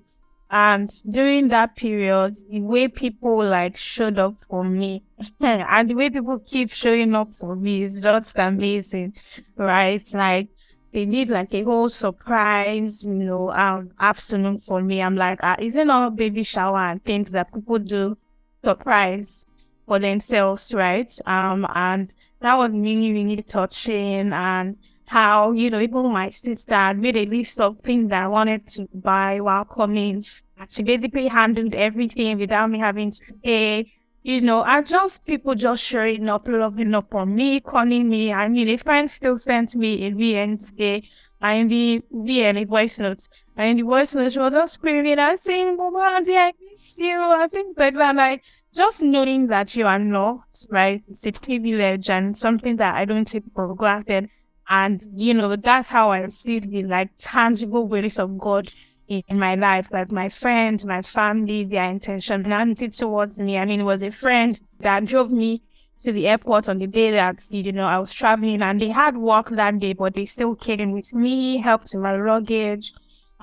And 0.51 0.93
during 1.09 1.47
that 1.47 1.75
period, 1.75 2.35
the 2.49 2.61
way 2.61 2.87
people 2.87 3.43
like 3.43 3.75
showed 3.75 4.19
up 4.19 4.35
for 4.47 4.63
me 4.63 5.03
and 5.39 5.89
the 5.89 5.95
way 5.95 6.11
people 6.11 6.37
keep 6.39 6.69
showing 6.69 7.15
up 7.15 7.33
for 7.33 7.55
me 7.55 7.83
is 7.83 7.99
just 7.99 8.37
amazing, 8.37 9.13
right? 9.57 10.03
Like 10.13 10.49
they 10.91 11.05
did 11.05 11.31
like 11.31 11.51
a 11.55 11.63
whole 11.63 11.89
surprise, 11.89 13.03
you 13.03 13.15
know, 13.15 13.49
um, 13.51 13.91
afternoon 13.99 14.61
for 14.61 14.83
me. 14.83 15.01
I'm 15.01 15.15
like, 15.15 15.39
uh, 15.41 15.55
isn't 15.59 15.89
all 15.89 16.11
baby 16.11 16.43
shower 16.43 16.77
and 16.77 17.03
things 17.03 17.31
that 17.31 17.51
people 17.51 17.79
do 17.79 18.15
surprise 18.63 19.47
for 19.87 19.99
themselves, 19.99 20.73
right? 20.73 21.09
Um, 21.25 21.65
and 21.73 22.13
that 22.41 22.57
was 22.57 22.71
really, 22.71 23.11
really 23.13 23.41
touching 23.43 24.33
and 24.33 24.77
how, 25.05 25.51
you 25.51 25.69
know, 25.69 25.79
even 25.79 26.11
my 26.11 26.29
sister 26.29 26.93
made 26.95 27.17
a 27.17 27.25
list 27.25 27.59
of 27.61 27.79
things 27.79 28.09
that 28.09 28.23
I 28.23 28.27
wanted 28.27 28.67
to 28.69 28.87
buy 28.93 29.39
while 29.39 29.65
coming. 29.65 30.23
She 30.69 30.83
basically 30.83 31.27
handled 31.27 31.73
everything 31.73 32.39
without 32.39 32.69
me 32.69 32.79
having 32.79 33.11
to 33.11 33.33
pay. 33.43 33.93
You 34.23 34.41
know, 34.41 34.63
I 34.63 34.81
just 34.81 35.25
people 35.25 35.53
just 35.53 35.83
showing 35.83 36.29
up, 36.29 36.47
loving 36.47 36.93
up 36.95 37.13
on 37.13 37.35
me, 37.35 37.59
calling 37.59 38.09
me. 38.09 38.31
I 38.31 38.47
mean, 38.47 38.69
a 38.69 38.77
friend 38.77 39.11
still 39.11 39.37
sent 39.37 39.75
me 39.75 40.05
a 40.05 40.11
VN 40.11 40.65
today. 40.65 41.03
And 41.41 41.69
the 41.69 42.01
VN 42.13 42.65
voice 42.67 42.99
notes. 42.99 43.27
And 43.55 43.77
the 43.77 43.83
notes 43.83 44.15
was 44.15 44.33
just 44.33 44.73
screaming 44.73 45.19
and 45.19 45.39
saying, 45.39 45.77
Mama, 45.77 45.99
I 45.99 46.53
miss 46.59 46.97
you. 46.97 47.19
I 47.19 47.47
think 47.47 47.77
but 47.77 47.93
like, 47.93 48.41
just 48.73 49.03
knowing 49.03 49.47
that 49.47 49.75
you 49.75 49.85
are 49.85 49.99
not, 49.99 50.43
right? 50.69 51.03
It's 51.07 51.25
a 51.27 51.31
privilege 51.31 52.09
and 52.09 52.35
something 52.35 52.77
that 52.77 52.95
I 52.95 53.05
don't 53.05 53.27
take 53.27 53.43
for 53.53 53.75
granted. 53.75 54.29
And, 54.67 55.05
you 55.13 55.35
know, 55.35 55.55
that's 55.55 55.89
how 55.89 56.11
I 56.11 56.27
see 56.29 56.59
the 56.59 56.83
like 56.83 57.11
tangible 57.19 57.85
grace 57.85 58.17
of 58.17 58.39
God 58.39 58.71
in, 59.07 59.21
in 59.27 59.37
my 59.37 59.53
life. 59.53 59.89
Like 59.91 60.11
my 60.11 60.29
friends, 60.29 60.85
my 60.85 61.03
family, 61.03 61.63
their 61.65 61.83
intentionality 61.83 62.97
towards 62.97 63.37
me. 63.37 63.59
I 63.59 63.65
mean, 63.65 63.81
it 63.81 63.83
was 63.83 64.01
a 64.01 64.09
friend 64.09 64.59
that 64.79 65.05
drove 65.05 65.31
me 65.31 65.61
to 66.01 66.11
the 66.11 66.27
airport 66.27 66.69
on 66.69 66.79
the 66.79 66.87
day 66.87 67.11
that, 67.11 67.45
you 67.51 67.71
know, 67.71 67.85
I 67.85 67.99
was 67.99 68.11
traveling 68.11 68.63
and 68.63 68.81
they 68.81 68.89
had 68.89 69.15
work 69.15 69.49
that 69.51 69.79
day, 69.79 69.93
but 69.93 70.15
they 70.15 70.25
still 70.25 70.55
came 70.55 70.91
with 70.91 71.13
me, 71.13 71.57
helped 71.57 71.91
with 71.93 72.01
my 72.01 72.15
luggage 72.15 72.93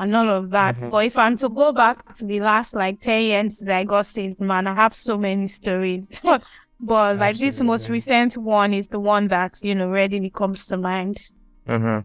and 0.01 0.17
all 0.17 0.29
of 0.31 0.51
that. 0.51 0.77
Mm-hmm. 0.77 0.91
But 0.91 1.05
if 1.05 1.19
I'm 1.19 1.37
to 1.37 1.49
go 1.49 1.73
back 1.73 2.15
to 2.17 2.25
the 2.25 2.41
last 2.41 2.75
like 2.75 3.01
10 3.03 3.23
years 3.23 3.59
that 3.59 3.77
I 3.77 3.85
got 3.85 4.07
saved, 4.07 4.41
man, 4.41 4.67
I 4.67 4.75
have 4.75 4.95
so 4.95 5.17
many 5.17 5.47
stories. 5.47 6.07
But 6.83 7.19
like 7.19 7.37
this 7.37 7.61
most 7.61 7.91
recent 7.91 8.39
one 8.39 8.73
is 8.73 8.89
the 8.89 8.99
one 8.99 9.29
that 9.29 9.63
you 9.63 9.75
know 9.75 9.91
readily 9.91 10.31
comes 10.31 10.65
to 10.69 10.79
mind. 10.79 11.21
Uh-huh. 11.69 12.01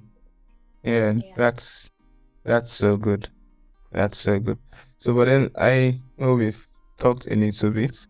Yeah, 0.83 1.13
yeah, 1.13 1.21
that's 1.37 1.89
that's 2.43 2.73
so 2.73 2.97
good. 2.97 3.29
That's 3.93 4.17
so 4.17 4.37
good. 4.37 4.57
So, 4.97 5.13
but 5.13 5.27
then 5.29 5.49
I 5.57 6.01
know 6.17 6.35
we've 6.35 6.67
talked 6.99 7.25
a 7.27 7.35
little 7.35 7.69
bit, 7.71 8.05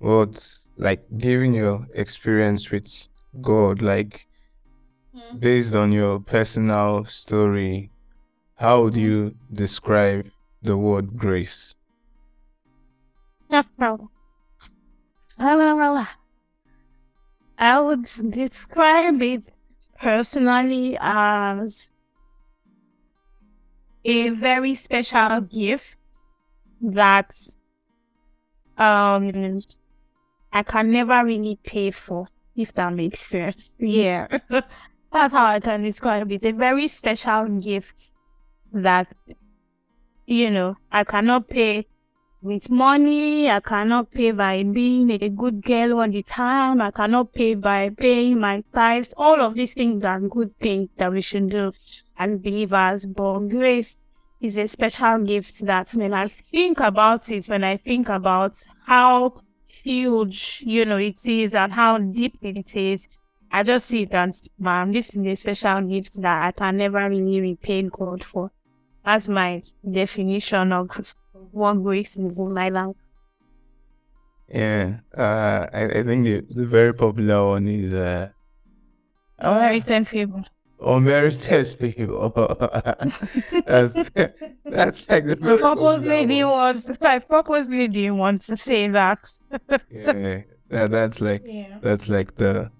but 0.00 0.56
like 0.78 1.04
giving 1.18 1.52
your 1.52 1.86
experience 1.92 2.70
with 2.70 3.08
God, 3.42 3.82
like 3.82 4.26
mm-hmm. 5.14 5.38
based 5.38 5.74
on 5.74 5.92
your 5.92 6.20
personal 6.20 7.04
story, 7.04 7.90
how 8.56 8.88
mm-hmm. 8.88 8.98
you 8.98 9.34
describe 9.52 10.30
the 10.62 10.76
word 10.76 11.16
grace? 11.16 11.74
I 17.58 17.80
would 17.80 18.04
describe 18.30 19.22
it 19.22 19.44
personally 20.00 20.98
as 21.00 21.88
a 24.04 24.30
very 24.30 24.74
special 24.74 25.40
gift 25.40 25.96
that 26.80 27.34
um 28.78 29.60
I 30.52 30.62
can 30.62 30.90
never 30.90 31.24
really 31.24 31.58
pay 31.62 31.90
for, 31.90 32.28
if 32.54 32.72
that 32.74 32.92
makes 32.94 33.20
sense. 33.20 33.70
Yeah. 33.78 34.26
That's 35.12 35.34
how 35.34 35.46
I 35.46 35.60
can 35.60 35.82
describe 35.82 36.32
it. 36.32 36.44
A 36.44 36.52
very 36.52 36.88
special 36.88 37.46
gift 37.60 38.12
that 38.72 39.08
you 40.26 40.50
know 40.50 40.76
I 40.90 41.04
cannot 41.04 41.48
pay 41.48 41.86
with 42.42 42.70
money. 42.70 43.50
I 43.50 43.60
cannot 43.60 44.10
pay 44.12 44.30
by 44.30 44.62
being 44.62 45.10
a 45.10 45.28
good 45.28 45.62
girl 45.62 46.00
all 46.00 46.08
the 46.08 46.22
time. 46.22 46.80
I 46.80 46.90
cannot 46.92 47.32
pay 47.32 47.54
by 47.54 47.90
paying 47.90 48.38
my 48.40 48.62
tithes. 48.72 49.12
All 49.16 49.40
of 49.40 49.54
these 49.54 49.74
things 49.74 50.04
are 50.04 50.20
good 50.20 50.56
things 50.58 50.88
that 50.96 51.12
we 51.12 51.20
should 51.20 51.50
do 51.50 51.72
as 52.16 52.36
believers. 52.36 53.06
But 53.06 53.48
grace 53.48 53.96
is 54.40 54.58
a 54.58 54.68
special 54.68 55.18
gift 55.24 55.64
that 55.66 55.90
when 55.92 56.14
I 56.14 56.28
think 56.28 56.80
about 56.80 57.28
it, 57.30 57.46
when 57.46 57.64
I 57.64 57.76
think 57.76 58.08
about 58.08 58.56
how 58.86 59.42
huge, 59.66 60.62
you 60.64 60.84
know, 60.84 60.98
it 60.98 61.26
is 61.26 61.54
and 61.54 61.72
how 61.72 61.98
deep 61.98 62.38
it 62.42 62.76
is, 62.76 63.08
I 63.50 63.62
just 63.62 63.86
see 63.86 64.04
that, 64.06 64.34
man, 64.58 64.92
this 64.92 65.14
is 65.14 65.24
a 65.24 65.34
special 65.34 65.80
gift 65.82 66.20
that 66.20 66.42
I 66.44 66.52
can 66.52 66.76
never 66.76 67.08
really 67.08 67.40
repay 67.40 67.82
God 67.82 68.22
for. 68.22 68.50
That's 69.06 69.28
my 69.28 69.62
definition 69.88 70.72
of 70.72 70.90
one 71.52 71.84
grace 71.84 72.16
in 72.16 72.34
my 72.52 72.68
life. 72.68 72.96
Yeah, 74.48 74.98
uh, 75.16 75.66
I, 75.72 75.84
I 75.84 76.02
think 76.02 76.24
the, 76.24 76.44
the 76.50 76.66
very 76.66 76.92
popular 76.92 77.46
one 77.46 77.68
is 77.68 77.92
uh, 77.92 78.30
Unmerited 79.38 80.08
favor. 80.08 80.44
Unmerited 80.80 81.68
favor. 81.68 82.32
that's, 83.66 84.10
that's 84.64 85.08
like 85.08 85.26
the 85.26 85.36
very 85.40 85.58
purposely 85.58 86.26
didn't 86.26 86.48
want 86.48 87.02
I 87.02 87.18
purposely 87.20 87.88
didn't 87.88 88.18
want 88.18 88.42
to 88.42 88.56
say 88.56 88.88
that. 88.88 89.18
yeah, 89.90 90.42
that, 90.68 90.90
that's 90.90 91.20
like 91.20 91.42
yeah. 91.44 91.78
that's 91.80 92.08
like 92.08 92.34
the 92.36 92.70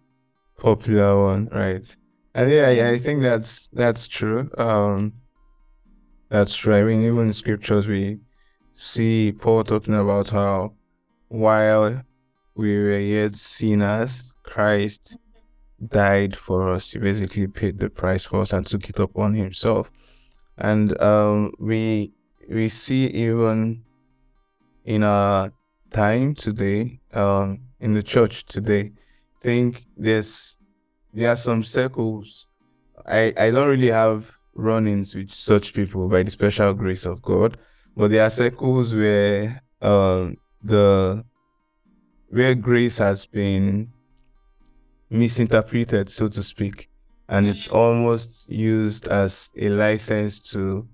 popular 0.59 1.25
one, 1.25 1.49
right? 1.53 1.97
And 2.35 2.51
yeah, 2.51 2.71
yeah, 2.71 2.91
I 2.91 2.99
think 2.99 3.23
that's 3.23 3.69
that's 3.69 4.09
true. 4.09 4.51
Um, 4.59 5.15
that's 6.29 6.55
true. 6.55 6.75
I 6.75 6.83
mean, 6.83 7.03
even 7.05 7.21
in 7.27 7.33
scriptures, 7.33 7.89
we 7.89 8.19
see 8.75 9.33
Paul 9.33 9.65
talking 9.65 9.95
about 9.95 10.31
how 10.31 10.75
while 11.29 12.03
we 12.55 12.79
were 12.79 12.99
yet 12.99 13.37
sinners, 13.37 14.33
Christ 14.43 15.17
died 15.85 16.37
for 16.37 16.71
us. 16.71 16.91
He 16.91 16.99
basically 16.99 17.47
paid 17.47 17.79
the 17.79 17.91
price 17.91 18.25
for 18.25 18.41
us 18.41 18.53
and 18.53 18.67
took 18.67 18.89
it 18.89 18.99
upon 18.99 19.35
himself. 19.35 19.91
And 20.59 20.99
um, 21.01 21.53
we 21.59 22.13
we 22.49 22.69
see 22.69 23.07
even 23.07 23.83
in 24.85 25.03
our 25.03 25.53
time 25.93 26.35
today, 26.35 27.01
um, 27.13 27.61
in 27.81 27.95
the 27.95 28.03
church 28.03 28.45
today, 28.47 28.93
think 29.43 29.85
there's 29.97 30.57
there 31.13 31.31
are 31.31 31.37
some 31.37 31.63
circles. 31.63 32.47
I, 33.07 33.33
I 33.39 33.51
don't 33.51 33.69
really 33.69 33.89
have 33.91 34.36
run-ins 34.57 35.15
with 35.15 35.31
such 35.31 35.75
people 35.75 36.09
by 36.09 36.23
the 36.23 36.31
special 36.31 36.73
grace 36.75 37.05
of 37.05 37.23
God. 37.23 37.57
But 37.97 38.11
there 38.11 38.25
are 38.25 38.31
circles 38.31 38.95
where 38.95 39.63
um, 39.81 40.37
the 40.63 41.25
where 42.29 42.55
grace 42.55 42.99
has 42.99 43.27
been 43.27 43.93
misinterpreted, 45.11 46.11
so 46.11 46.29
to 46.29 46.43
speak, 46.43 46.89
and 47.29 47.47
it's 47.47 47.69
almost 47.69 48.49
used 48.49 49.09
as 49.09 49.51
a 49.57 49.69
license 49.69 50.41
to 50.51 50.87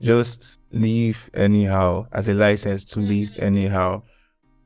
just 0.00 0.60
leave 0.70 1.30
anyhow, 1.34 2.06
as 2.12 2.28
a 2.28 2.34
license 2.34 2.84
to 2.84 3.00
live 3.00 3.30
mm-hmm. 3.30 3.44
anyhow. 3.44 4.02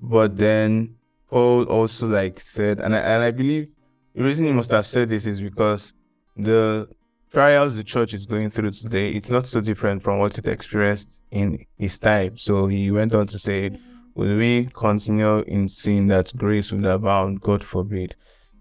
But 0.00 0.36
then 0.36 0.96
Paul 1.30 1.64
also 1.64 2.06
like 2.06 2.40
said, 2.40 2.80
and 2.80 2.94
I, 2.94 2.98
and 2.98 3.22
I 3.22 3.30
believe 3.30 3.68
the 4.14 4.24
reason 4.24 4.46
he 4.46 4.52
must 4.52 4.70
have 4.70 4.86
said 4.86 5.08
this 5.08 5.26
is 5.26 5.40
because 5.40 5.94
the 6.36 6.88
trials 7.32 7.76
the 7.76 7.84
church 7.84 8.14
is 8.14 8.26
going 8.26 8.50
through 8.50 8.70
today, 8.72 9.10
it's 9.10 9.30
not 9.30 9.46
so 9.46 9.60
different 9.60 10.02
from 10.02 10.18
what 10.18 10.38
it 10.38 10.46
experienced 10.46 11.20
in 11.30 11.64
his 11.76 11.98
time. 11.98 12.36
So 12.36 12.66
he 12.66 12.90
went 12.90 13.14
on 13.14 13.26
to 13.28 13.38
say, 13.38 13.78
Will 14.14 14.36
we 14.36 14.68
continue 14.74 15.40
in 15.42 15.68
sin 15.68 16.08
that 16.08 16.36
grace 16.36 16.72
will 16.72 16.86
abound? 16.86 17.40
God 17.40 17.62
forbid. 17.62 18.16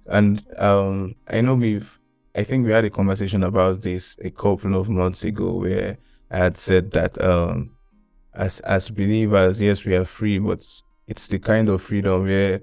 And 0.06 0.46
um, 0.58 1.16
I 1.28 1.42
know 1.42 1.56
we've, 1.56 1.98
I 2.36 2.44
think 2.44 2.66
we 2.66 2.72
had 2.72 2.86
a 2.86 2.92
conversation 2.92 3.42
about 3.42 3.82
this 3.82 4.16
a 4.24 4.30
couple 4.30 4.76
of 4.76 4.88
months 4.88 5.24
ago 5.24 5.54
where 5.54 5.98
I 6.30 6.38
had 6.38 6.58
said 6.58 6.92
that 6.92 7.20
um, 7.20 7.72
as 8.36 8.60
as 8.60 8.90
believers, 8.92 9.60
yes, 9.60 9.84
we 9.84 9.96
are 9.96 10.06
free, 10.06 10.38
but 10.38 10.64
it's 11.08 11.28
the 11.28 11.40
kind 11.40 11.70
of 11.70 11.82
freedom 11.82 12.26
where 12.26 12.62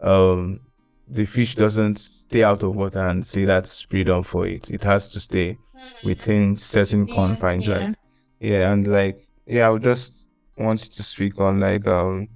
um, 0.00 0.60
the 1.08 1.24
fish 1.24 1.54
doesn't 1.54 1.98
stay 1.98 2.42
out 2.42 2.62
of 2.62 2.74
water 2.74 3.00
and 3.00 3.24
see 3.24 3.44
that's 3.44 3.82
freedom 3.82 4.22
for 4.22 4.46
it. 4.46 4.70
It 4.70 4.82
has 4.84 5.08
to 5.10 5.20
stay 5.20 5.58
within 6.02 6.56
certain 6.56 7.06
confines, 7.06 7.66
yeah. 7.66 7.78
right? 7.78 7.94
Yeah, 8.40 8.72
and 8.72 8.86
like 8.86 9.26
yeah, 9.46 9.66
I 9.66 9.70
would 9.70 9.82
just 9.82 10.26
want 10.56 10.80
to 10.80 11.02
speak 11.02 11.38
on 11.40 11.60
like 11.60 11.86
um 11.86 12.28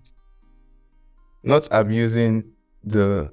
not 1.43 1.69
abusing 1.71 2.45
the 2.85 3.33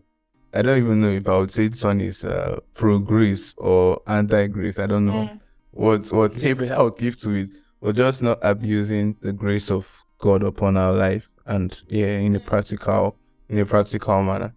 I 0.53 0.61
don't 0.61 0.77
even 0.77 1.01
know 1.01 1.09
if 1.09 1.27
I 1.27 1.37
would 1.37 1.51
say 1.51 1.67
this 1.67 1.83
one 1.83 1.99
is 1.99 2.23
uh, 2.23 2.59
pro 2.75 2.97
grace 2.99 3.53
or 3.57 4.01
anti 4.07 4.47
grace. 4.47 4.79
I 4.79 4.85
don't 4.85 5.05
know 5.05 5.27
Mm. 5.29 5.39
what 5.71 6.07
what 6.13 6.35
maybe 6.37 6.69
I 6.71 6.81
would 6.81 6.97
give 6.97 7.19
to 7.21 7.31
it, 7.31 7.49
but 7.81 7.95
just 7.97 8.23
not 8.23 8.39
abusing 8.41 9.17
the 9.21 9.33
grace 9.33 9.69
of 9.69 10.01
God 10.19 10.43
upon 10.43 10.77
our 10.77 10.93
life 10.93 11.27
and 11.45 11.77
yeah, 11.89 12.17
in 12.19 12.35
a 12.35 12.39
practical 12.39 13.17
in 13.49 13.59
a 13.59 13.65
practical 13.65 14.23
manner. 14.23 14.53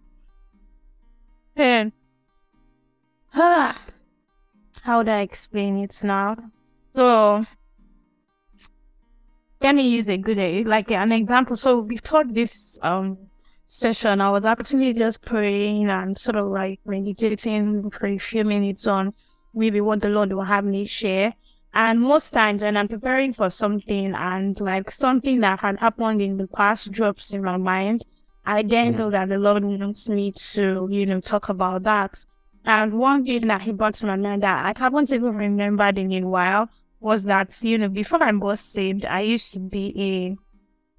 How 3.33 5.03
do 5.03 5.11
I 5.11 5.19
explain 5.19 5.83
it 5.83 5.99
now? 6.03 6.37
So 6.95 7.43
let 9.59 9.75
me 9.75 9.89
use 9.89 10.09
a 10.09 10.15
good 10.15 10.37
like 10.65 10.89
an 10.89 11.11
example. 11.11 11.57
So 11.57 11.81
before 11.81 12.23
this 12.23 12.79
um 12.81 13.17
session, 13.65 14.21
I 14.21 14.29
was 14.31 14.45
actually 14.45 14.93
just 14.93 15.25
praying 15.25 15.89
and 15.89 16.17
sort 16.17 16.37
of 16.37 16.47
like 16.47 16.79
meditating 16.85 17.91
for 17.91 18.07
a 18.07 18.17
few 18.17 18.45
minutes 18.45 18.87
on 18.87 19.13
maybe 19.53 19.81
what 19.81 19.99
the 19.99 20.07
Lord 20.07 20.31
will 20.31 20.43
have 20.43 20.63
me 20.63 20.85
share. 20.85 21.33
And 21.73 21.99
most 21.99 22.31
times 22.31 22.61
when 22.61 22.77
I'm 22.77 22.87
preparing 22.87 23.33
for 23.33 23.49
something 23.49 24.15
and 24.15 24.57
like 24.61 24.91
something 24.91 25.41
that 25.41 25.59
had 25.59 25.79
happened 25.79 26.21
in 26.21 26.37
the 26.37 26.47
past 26.47 26.93
drops 26.93 27.33
in 27.33 27.43
my 27.43 27.57
mind, 27.57 28.05
I 28.49 28.63
then 28.63 28.95
know 28.95 29.11
that 29.11 29.29
the 29.29 29.37
Lord 29.37 29.63
wants 29.63 30.09
me 30.09 30.31
to, 30.31 30.87
you 30.89 31.05
know, 31.05 31.19
talk 31.19 31.49
about 31.49 31.83
that. 31.83 32.25
And 32.65 32.97
one 32.97 33.23
thing 33.23 33.45
that 33.45 33.61
he 33.61 33.71
brought 33.71 33.93
to 33.95 34.07
my 34.07 34.15
mind 34.15 34.41
that 34.41 34.65
I 34.65 34.79
haven't 34.79 35.11
even 35.11 35.35
remembered 35.35 35.99
in 35.99 36.11
a 36.11 36.27
while 36.27 36.67
was 36.99 37.25
that, 37.25 37.55
you 37.63 37.77
know, 37.77 37.89
before 37.89 38.23
I 38.23 38.31
was 38.31 38.59
saved, 38.59 39.05
I 39.05 39.21
used 39.21 39.53
to 39.53 39.59
be 39.59 39.93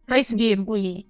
a 0.09 0.13
I 0.13 0.19
used 0.19 0.31
to 0.31 0.37
be 0.37 0.53
a 0.53 0.57
bully. 0.59 1.09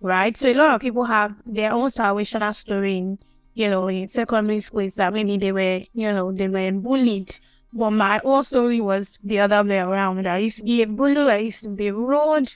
Right? 0.00 0.36
So 0.36 0.48
a 0.48 0.54
lot 0.54 0.76
of 0.76 0.80
people 0.80 1.06
have 1.06 1.42
their 1.44 1.72
own 1.72 1.90
salvation 1.90 2.54
story 2.54 2.98
in, 2.98 3.18
you 3.54 3.68
know, 3.68 3.88
in 3.88 4.06
secondary 4.06 4.60
school 4.60 4.80
is 4.80 4.94
that 4.94 5.12
maybe 5.12 5.38
they 5.38 5.50
were, 5.50 5.80
you 5.92 6.12
know, 6.12 6.30
they 6.30 6.46
were 6.46 6.70
bullied. 6.70 7.34
But 7.72 7.90
my 7.90 8.20
own 8.22 8.44
story 8.44 8.80
was 8.80 9.18
the 9.24 9.40
other 9.40 9.64
way 9.64 9.78
around. 9.78 10.24
I 10.28 10.38
used 10.38 10.58
to 10.58 10.64
be 10.64 10.82
a 10.82 10.86
bully, 10.86 11.16
I 11.16 11.38
used 11.38 11.64
to 11.64 11.70
be 11.70 11.90
rude. 11.90 12.54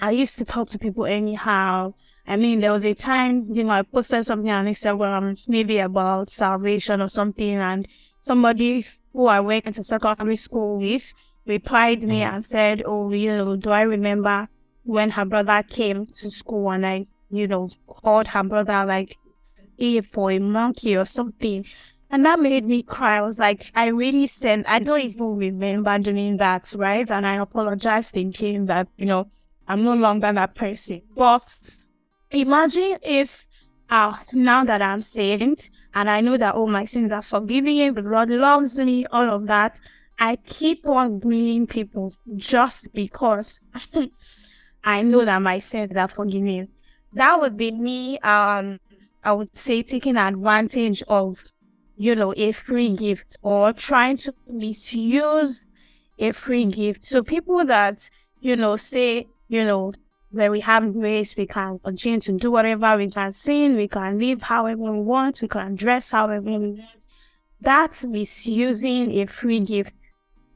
I 0.00 0.12
used 0.12 0.38
to 0.38 0.46
talk 0.46 0.70
to 0.70 0.78
people 0.78 1.04
anyhow. 1.04 1.92
I 2.26 2.36
mean, 2.36 2.60
there 2.60 2.72
was 2.72 2.84
a 2.84 2.94
time, 2.94 3.46
you 3.50 3.64
know, 3.64 3.70
I 3.70 3.82
posted 3.82 4.24
something 4.24 4.50
on 4.50 4.66
Instagram, 4.66 5.40
maybe 5.48 5.78
about 5.78 6.30
salvation 6.30 7.00
or 7.00 7.08
something, 7.08 7.56
and 7.56 7.86
somebody 8.20 8.86
who 9.12 9.26
I 9.26 9.40
went 9.40 9.74
to 9.74 9.82
secondary 9.82 10.36
school 10.36 10.78
with 10.78 11.12
replied 11.46 12.04
me 12.04 12.20
mm-hmm. 12.20 12.34
and 12.34 12.44
said, 12.44 12.82
Oh, 12.86 13.12
you 13.12 13.36
know, 13.36 13.56
do 13.56 13.70
I 13.70 13.82
remember 13.82 14.48
when 14.84 15.10
her 15.10 15.24
brother 15.24 15.62
came 15.68 16.06
to 16.06 16.30
school 16.30 16.70
and 16.70 16.86
I, 16.86 17.06
you 17.30 17.46
know, 17.46 17.70
called 17.86 18.28
her 18.28 18.42
brother 18.42 18.84
like 18.86 19.16
A 19.78 20.00
for 20.00 20.30
a 20.30 20.38
monkey 20.38 20.96
or 20.96 21.04
something. 21.04 21.64
And 22.10 22.26
that 22.26 22.40
made 22.40 22.66
me 22.66 22.82
cry. 22.82 23.18
I 23.18 23.22
was 23.22 23.38
like, 23.38 23.70
I 23.74 23.86
really 23.86 24.26
sent, 24.26 24.68
I 24.68 24.80
don't 24.80 25.00
even 25.00 25.36
remember 25.36 25.98
doing 25.98 26.36
that, 26.36 26.72
right? 26.76 27.10
And 27.10 27.26
I 27.26 27.36
apologized 27.36 28.12
thinking 28.12 28.66
that, 28.66 28.88
you 28.96 29.06
know, 29.06 29.30
I'm 29.66 29.82
no 29.82 29.94
longer 29.94 30.30
that 30.32 30.54
person. 30.54 31.02
But 31.16 31.58
imagine 32.32 32.98
if 33.02 33.46
uh, 33.90 34.16
now 34.32 34.64
that 34.64 34.80
I'm 34.82 35.02
saved 35.02 35.70
and 35.94 36.08
I 36.08 36.20
know 36.20 36.36
that 36.36 36.54
all 36.54 36.66
my 36.66 36.84
sins 36.84 37.12
are 37.12 37.22
forgiven, 37.22 37.94
the 37.94 38.02
Lord 38.02 38.30
loves 38.30 38.78
me, 38.78 39.06
all 39.06 39.28
of 39.28 39.46
that, 39.46 39.78
I 40.18 40.36
keep 40.36 40.86
on 40.86 41.18
bullying 41.18 41.66
people 41.66 42.14
just 42.36 42.92
because 42.92 43.60
I 44.84 45.02
know 45.02 45.24
that 45.24 45.42
my 45.42 45.58
sins 45.58 45.96
are 45.96 46.08
forgiven. 46.08 46.68
That 47.12 47.40
would 47.40 47.56
be 47.56 47.70
me, 47.70 48.18
um, 48.20 48.78
I 49.22 49.32
would 49.32 49.56
say, 49.56 49.82
taking 49.82 50.16
advantage 50.16 51.02
of, 51.08 51.44
you 51.96 52.14
know, 52.14 52.32
a 52.36 52.52
free 52.52 52.96
gift 52.96 53.36
or 53.42 53.72
trying 53.72 54.16
to 54.18 54.34
misuse 54.46 55.66
a 56.18 56.32
free 56.32 56.64
gift. 56.66 57.04
So 57.04 57.22
people 57.22 57.64
that, 57.66 58.08
you 58.40 58.56
know, 58.56 58.76
say, 58.76 59.26
you 59.48 59.64
know, 59.64 59.92
that 60.32 60.50
we 60.50 60.60
have 60.60 60.92
grace, 60.92 61.36
we 61.36 61.46
can 61.46 61.78
continue 61.80 62.20
to 62.20 62.32
do 62.32 62.50
whatever 62.50 62.96
we 62.96 63.10
can 63.10 63.32
sing, 63.32 63.76
we 63.76 63.88
can 63.88 64.18
live 64.18 64.42
however 64.42 64.92
we 64.92 65.00
want, 65.00 65.40
we 65.42 65.48
can 65.48 65.74
dress 65.74 66.10
however 66.12 66.40
we 66.42 66.58
want. 66.58 66.80
That's 67.60 68.04
misusing 68.04 69.12
a 69.20 69.26
free 69.26 69.60
gift, 69.60 69.94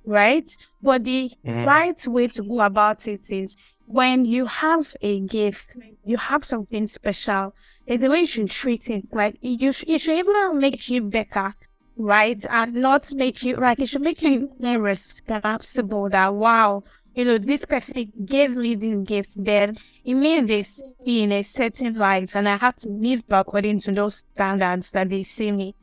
right? 0.05 0.51
But 0.83 1.05
the 1.05 1.33
Mhm. 1.45 1.65
right 1.67 2.07
way 2.09 2.29
to 2.29 2.43
go 2.43 2.61
about 2.61 3.07
it 3.09 3.31
is 3.31 3.57
when 3.87 4.25
you 4.25 4.47
have 4.47 4.95
a 5.03 5.21
gift, 5.21 5.77
you 6.05 6.17
have 6.17 6.45
something 6.45 6.87
special, 6.87 7.55
it's 7.87 8.03
the 8.03 8.11
way 8.11 8.21
you 8.21 8.27
should 8.27 8.51
treat 8.51 8.89
it. 8.91 9.05
Like 9.13 9.39
you, 9.41 9.73
sh- 9.73 9.85
it 9.87 10.01
should 10.01 10.19
even 10.19 10.59
make 10.59 10.89
you 10.89 11.03
better, 11.03 11.55
right? 11.97 12.45
And 12.51 12.75
not 12.75 13.13
make 13.15 13.43
you 13.43 13.57
like 13.57 13.79
it 13.81 13.89
should 13.89 14.03
make 14.03 14.23
you 14.23 14.51
more 14.59 14.81
responsible. 14.81 16.09
That 16.11 16.35
wow, 16.35 16.85
you 17.17 17.25
know, 17.25 17.39
this 17.39 17.65
person 17.65 18.13
gave 18.27 18.55
me 18.57 18.75
this 18.75 18.97
gift, 18.99 19.43
then 19.43 19.79
it 20.05 20.15
means 20.15 20.47
they 20.47 20.63
see 20.63 20.85
me 21.05 21.23
in 21.23 21.33
a 21.33 21.43
certain 21.43 21.95
light, 21.95 22.37
and 22.37 22.47
I 22.47 22.59
have 22.59 22.77
to 22.77 22.91
live 22.91 23.25
according 23.31 23.81
to 23.81 23.93
those 23.93 24.27
standards 24.35 24.91
that 24.91 25.09
they 25.09 25.23
see 25.23 25.51
me. 25.51 25.75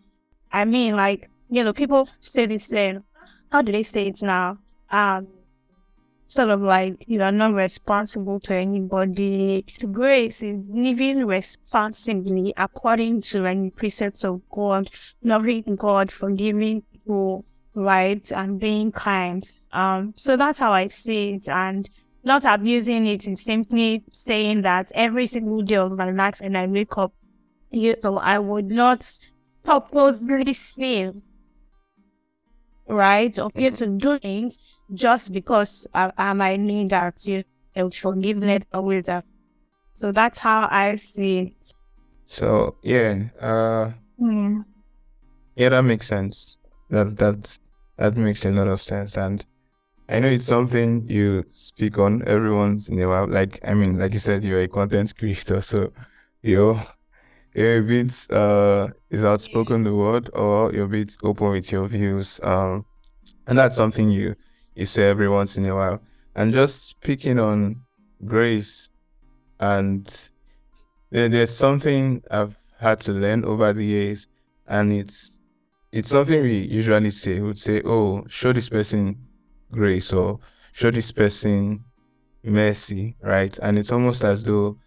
I 0.51 0.65
mean, 0.65 0.95
like 0.95 1.29
you 1.49 1.63
know, 1.63 1.73
people 1.73 2.07
say 2.21 2.45
this. 2.45 2.71
Uh, 2.71 2.99
how 3.51 3.63
do 3.63 3.71
they 3.71 3.83
say 3.83 4.07
it 4.07 4.21
now? 4.21 4.59
Um, 4.91 5.27
sort 6.27 6.49
of 6.49 6.61
like 6.61 7.03
you 7.07 7.21
are 7.21 7.31
not 7.31 7.53
responsible 7.53 8.39
to 8.41 8.53
anybody. 8.53 9.65
Grace 9.91 10.43
is 10.43 10.67
living 10.69 11.25
responsibly 11.25 12.53
according 12.57 13.21
to 13.21 13.45
any 13.45 13.71
precepts 13.71 14.23
of 14.23 14.41
God, 14.51 14.89
loving 15.23 15.75
God, 15.75 16.11
forgiving 16.11 16.83
people, 16.91 17.45
right, 17.75 18.31
and 18.31 18.59
being 18.59 18.91
kind. 18.91 19.43
Um, 19.71 20.13
so 20.15 20.37
that's 20.37 20.59
how 20.59 20.71
I 20.73 20.87
see 20.89 21.33
it, 21.33 21.49
and 21.49 21.89
not 22.23 22.45
abusing 22.45 23.05
it 23.07 23.27
is 23.27 23.43
simply 23.43 24.03
saying 24.11 24.61
that 24.61 24.91
every 24.95 25.27
single 25.27 25.61
day 25.61 25.75
of 25.75 25.91
my 25.91 26.11
life 26.11 26.39
when 26.41 26.55
I 26.55 26.67
wake 26.67 26.97
up, 26.97 27.13
you 27.71 27.95
know, 28.03 28.17
I 28.17 28.39
would 28.39 28.67
not 28.69 29.19
purposely 29.63 30.53
sin, 30.53 31.21
right, 32.87 33.37
or 33.39 33.49
get 33.49 33.75
to 33.75 33.87
do 33.87 34.19
things 34.19 34.59
just 34.93 35.33
because 35.33 35.87
I, 35.93 36.11
I 36.17 36.33
might 36.33 36.59
need 36.59 36.91
that 36.91 37.25
you 37.25 37.43
know, 37.75 37.89
forgiveness 37.89 38.63
or 38.73 38.81
wisdom. 38.81 39.23
So 39.93 40.11
that's 40.11 40.39
how 40.39 40.67
I 40.71 40.95
see 40.95 41.37
it. 41.39 41.73
So 42.25 42.77
yeah, 42.83 43.25
uh 43.39 43.91
Hmm. 44.17 44.61
yeah, 45.55 45.69
that 45.69 45.81
makes 45.83 46.07
sense. 46.07 46.57
That 46.89 47.17
that 47.17 47.57
that 48.03 48.17
makes 48.17 48.43
a 48.43 48.51
lot 48.51 48.67
of 48.67 48.81
sense. 48.81 49.15
And 49.15 49.45
I 50.09 50.19
know 50.19 50.27
it's 50.27 50.45
something 50.45 51.07
you 51.07 51.45
speak 51.53 51.97
on 51.97 52.21
every 52.27 52.53
once 52.53 52.89
in 52.89 53.01
a 53.01 53.07
while. 53.07 53.27
Like 53.29 53.61
I 53.63 53.73
mean, 53.73 53.97
like 53.97 54.11
you 54.11 54.19
said, 54.19 54.43
you're 54.43 54.59
a 54.59 54.67
content 54.67 55.17
creator, 55.17 55.61
so 55.61 55.93
you're 56.41 56.85
you're 57.55 57.79
a 57.79 57.81
bit 57.81 58.11
uh 58.29 58.89
is 59.09 59.23
outspoken 59.23 59.83
the 59.83 59.95
word 59.95 60.29
or 60.33 60.73
you're 60.73 60.83
a 60.83 60.89
bit 60.89 61.15
open 61.23 61.51
with 61.51 61.71
your 61.71 61.87
views. 61.87 62.41
Um 62.43 62.85
and 63.47 63.57
that's 63.57 63.77
something 63.77 64.11
you 64.11 64.35
you 64.75 64.85
say 64.85 65.03
every 65.09 65.29
once 65.29 65.55
in 65.55 65.65
a 65.65 65.73
while. 65.73 66.01
And 66.35 66.53
just 66.53 66.89
speaking 66.89 67.39
on 67.39 67.83
grace 68.25 68.89
and 69.61 70.05
there, 71.09 71.29
there's 71.29 71.55
something 71.55 72.21
I've 72.29 72.57
had 72.81 72.99
to 73.01 73.13
learn 73.13 73.45
over 73.45 73.71
the 73.71 73.85
years 73.85 74.27
and 74.67 74.91
it's 74.91 75.32
it's 75.93 76.09
something 76.09 76.41
we 76.41 76.57
usually 76.65 77.11
say. 77.11 77.35
We 77.35 77.47
would 77.47 77.59
say, 77.59 77.81
Oh, 77.85 78.25
show 78.27 78.51
this 78.51 78.67
person 78.67 79.15
grace 79.71 80.11
or 80.11 80.39
show 80.73 80.89
this 80.89 81.11
person 81.11 81.83
mercy, 82.43 83.15
right? 83.21 83.57
And 83.61 83.77
it's 83.77 83.91
almost 83.91 84.23
as 84.23 84.43
though 84.43 84.79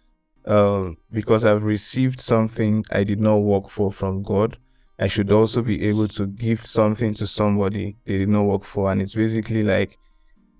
um 0.45 0.97
because 1.11 1.45
I've 1.45 1.63
received 1.63 2.19
something 2.19 2.85
I 2.91 3.05
did 3.05 3.21
not 3.21 3.37
work 3.37 3.69
for 3.69 3.89
from 3.89 4.21
God, 4.21 4.57
I 4.99 5.07
should 5.07 5.31
also 5.31 5.61
be 5.61 5.81
able 5.87 6.09
to 6.09 6.27
give 6.27 6.65
something 6.65 7.13
to 7.15 7.25
somebody 7.25 7.95
they 8.05 8.17
did 8.17 8.29
not 8.29 8.43
work 8.43 8.65
for. 8.65 8.91
And 8.91 9.01
it's 9.01 9.15
basically 9.15 9.63
like 9.63 9.97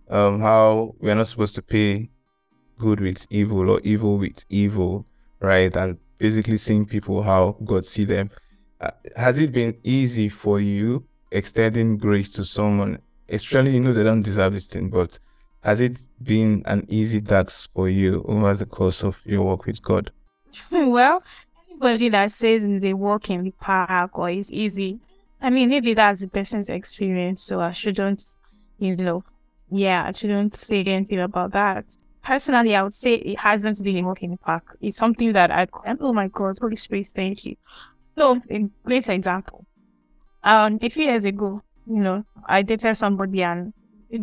um 0.09 0.39
how 0.39 0.95
we're 0.99 1.15
not 1.15 1.27
supposed 1.27 1.55
to 1.55 1.61
pay 1.61 2.09
good 2.79 3.01
with 3.01 3.27
evil 3.29 3.69
or 3.69 3.81
evil 3.83 4.17
with 4.17 4.45
evil, 4.49 5.05
right? 5.41 5.75
And 5.75 5.97
basically 6.17 6.57
seeing 6.57 6.85
people 6.85 7.21
how 7.21 7.57
God 7.65 7.85
see 7.85 8.05
them. 8.05 8.31
Uh, 8.79 8.91
has 9.15 9.37
it 9.39 9.51
been 9.51 9.75
easy 9.83 10.29
for 10.29 10.59
you 10.59 11.03
extending 11.31 11.97
grace 11.97 12.29
to 12.29 12.45
someone, 12.45 12.99
especially 13.29 13.73
you 13.73 13.79
know 13.79 13.93
they 13.93 14.03
don't 14.03 14.21
deserve 14.21 14.53
this 14.53 14.67
thing, 14.67 14.89
but 14.89 15.17
has 15.61 15.81
it 15.81 15.97
been 16.23 16.63
an 16.65 16.85
easy 16.87 17.21
task 17.21 17.69
for 17.73 17.89
you 17.89 18.23
over 18.27 18.53
the 18.53 18.65
course 18.65 19.03
of 19.03 19.21
your 19.25 19.43
work 19.43 19.65
with 19.65 19.81
God? 19.81 20.11
well, 20.71 21.23
anybody 21.69 22.09
that 22.09 22.31
says 22.31 22.65
they 22.81 22.93
work 22.93 23.29
in 23.29 23.43
the 23.43 23.51
park 23.51 24.17
or 24.17 24.29
is 24.29 24.51
easy, 24.51 24.99
I 25.41 25.49
mean, 25.49 25.69
maybe 25.69 25.93
that's 25.93 26.21
the 26.21 26.29
person's 26.29 26.69
experience, 26.69 27.43
so 27.43 27.59
I 27.59 27.71
shouldn't, 27.71 28.23
you 28.79 28.95
know, 28.95 29.23
yeah, 29.69 30.05
I 30.07 30.11
shouldn't 30.11 30.55
say 30.55 30.83
anything 30.83 31.19
about 31.19 31.51
that. 31.51 31.85
personally, 32.23 32.75
I 32.75 32.83
would 32.83 32.93
say 32.93 33.13
it 33.15 33.39
hasn't 33.39 33.81
been 33.83 33.97
a 33.97 34.01
walk 34.03 34.21
in 34.23 34.31
the 34.31 34.37
park. 34.37 34.77
It's 34.81 34.97
something 34.97 35.31
that 35.33 35.49
I, 35.49 35.67
oh 35.99 36.13
my 36.13 36.27
God, 36.27 36.57
Holy 36.59 36.75
Spirit, 36.75 37.07
thank 37.07 37.45
you. 37.45 37.55
So, 38.17 38.41
a 38.49 38.67
great 38.83 39.07
example. 39.09 39.65
Um, 40.43 40.79
a 40.81 40.89
few 40.89 41.05
years 41.05 41.25
ago, 41.25 41.61
you 41.85 42.01
know, 42.01 42.25
I 42.45 42.63
dated 42.63 42.97
somebody 42.97 43.43
and 43.43 43.73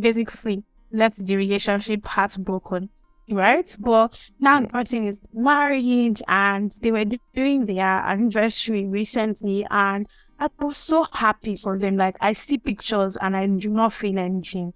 basically 0.01 0.65
left 0.93 1.25
the 1.25 1.37
relationship 1.37 2.05
heartbroken, 2.05 2.89
right? 3.31 3.77
But 3.79 4.19
now 4.41 4.61
the 4.61 4.69
person 4.69 5.07
is 5.07 5.21
married 5.33 6.23
and 6.27 6.73
they 6.83 6.91
were 6.91 7.05
doing 7.35 7.67
their 7.67 7.85
anniversary 7.85 8.87
recently 8.87 9.67
and 9.71 10.09
I 10.41 10.49
was 10.59 10.77
so 10.77 11.07
happy 11.13 11.55
for 11.55 11.79
them. 11.79 11.97
Like 11.97 12.17
I 12.21 12.33
see 12.33 12.59
pictures 12.59 13.17
and 13.17 13.37
I 13.37 13.47
do 13.47 13.71
not 13.71 13.93
feel 13.93 14.19
anything. 14.19 14.73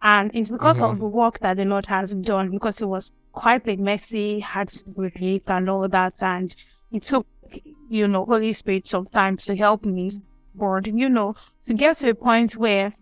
And 0.00 0.30
it's 0.34 0.50
because 0.50 0.76
mm-hmm. 0.76 0.92
of 0.92 0.98
the 1.00 1.06
work 1.06 1.38
that 1.40 1.58
the 1.58 1.64
Lord 1.64 1.86
has 1.86 2.12
done, 2.12 2.50
because 2.50 2.80
it 2.80 2.86
was 2.86 3.12
quite 3.32 3.66
a 3.68 3.76
messy, 3.76 4.40
hard 4.40 4.70
relief 4.96 5.42
and 5.48 5.68
all 5.68 5.88
that. 5.88 6.22
And 6.22 6.54
it 6.92 7.02
took, 7.02 7.26
you 7.88 8.08
know, 8.08 8.24
Holy 8.24 8.52
Spirit 8.52 8.88
sometimes 8.88 9.44
to 9.46 9.56
help 9.56 9.84
me. 9.84 10.10
But, 10.54 10.86
you 10.86 11.08
know, 11.08 11.34
to 11.66 11.74
get 11.74 11.96
to 11.98 12.10
a 12.10 12.14
point 12.14 12.56
where 12.56 12.92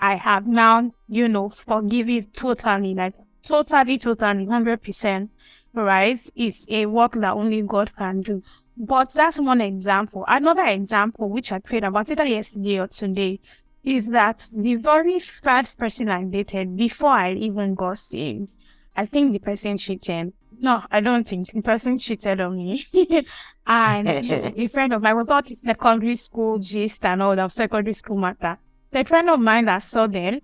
I 0.00 0.16
have 0.16 0.46
now, 0.46 0.92
you 1.08 1.28
know, 1.28 1.48
forgiven 1.48 2.24
totally, 2.34 2.94
like 2.94 3.14
totally, 3.42 3.98
totally, 3.98 4.46
100%, 4.46 5.28
right? 5.74 6.30
It's 6.34 6.66
a 6.68 6.86
work 6.86 7.12
that 7.14 7.32
only 7.32 7.62
God 7.62 7.94
can 7.96 8.22
do. 8.22 8.42
But 8.76 9.12
that's 9.12 9.38
one 9.38 9.60
example. 9.60 10.24
Another 10.26 10.64
example, 10.64 11.28
which 11.28 11.52
I 11.52 11.58
prayed 11.58 11.84
about 11.84 12.10
either 12.10 12.24
yesterday 12.24 12.78
or 12.78 12.86
today, 12.88 13.38
is 13.84 14.08
that 14.08 14.48
the 14.56 14.76
very 14.76 15.18
first 15.18 15.78
person 15.78 16.08
I 16.08 16.24
dated 16.24 16.76
before 16.76 17.10
I 17.10 17.34
even 17.34 17.74
got 17.74 17.98
saved, 17.98 18.50
I 18.96 19.06
think 19.06 19.32
the 19.32 19.40
person 19.40 19.76
cheated. 19.78 20.32
No, 20.62 20.82
I 20.90 21.00
don't 21.00 21.28
think 21.28 21.52
the 21.52 21.60
person 21.60 21.98
cheated 21.98 22.40
on 22.40 22.56
me. 22.56 22.86
and 23.66 24.08
a 24.56 24.66
friend 24.68 24.94
of 24.94 25.02
mine 25.02 25.16
was 25.16 25.26
the 25.26 25.54
secondary 25.54 26.16
school 26.16 26.58
gist 26.58 27.04
and 27.04 27.20
all 27.20 27.38
of 27.38 27.52
secondary 27.52 27.92
school 27.92 28.16
matter. 28.16 28.58
The 28.92 29.04
friend 29.04 29.28
of 29.28 29.40
mine 29.40 29.66
that 29.66 29.82
saw 29.82 30.06
them, 30.06 30.40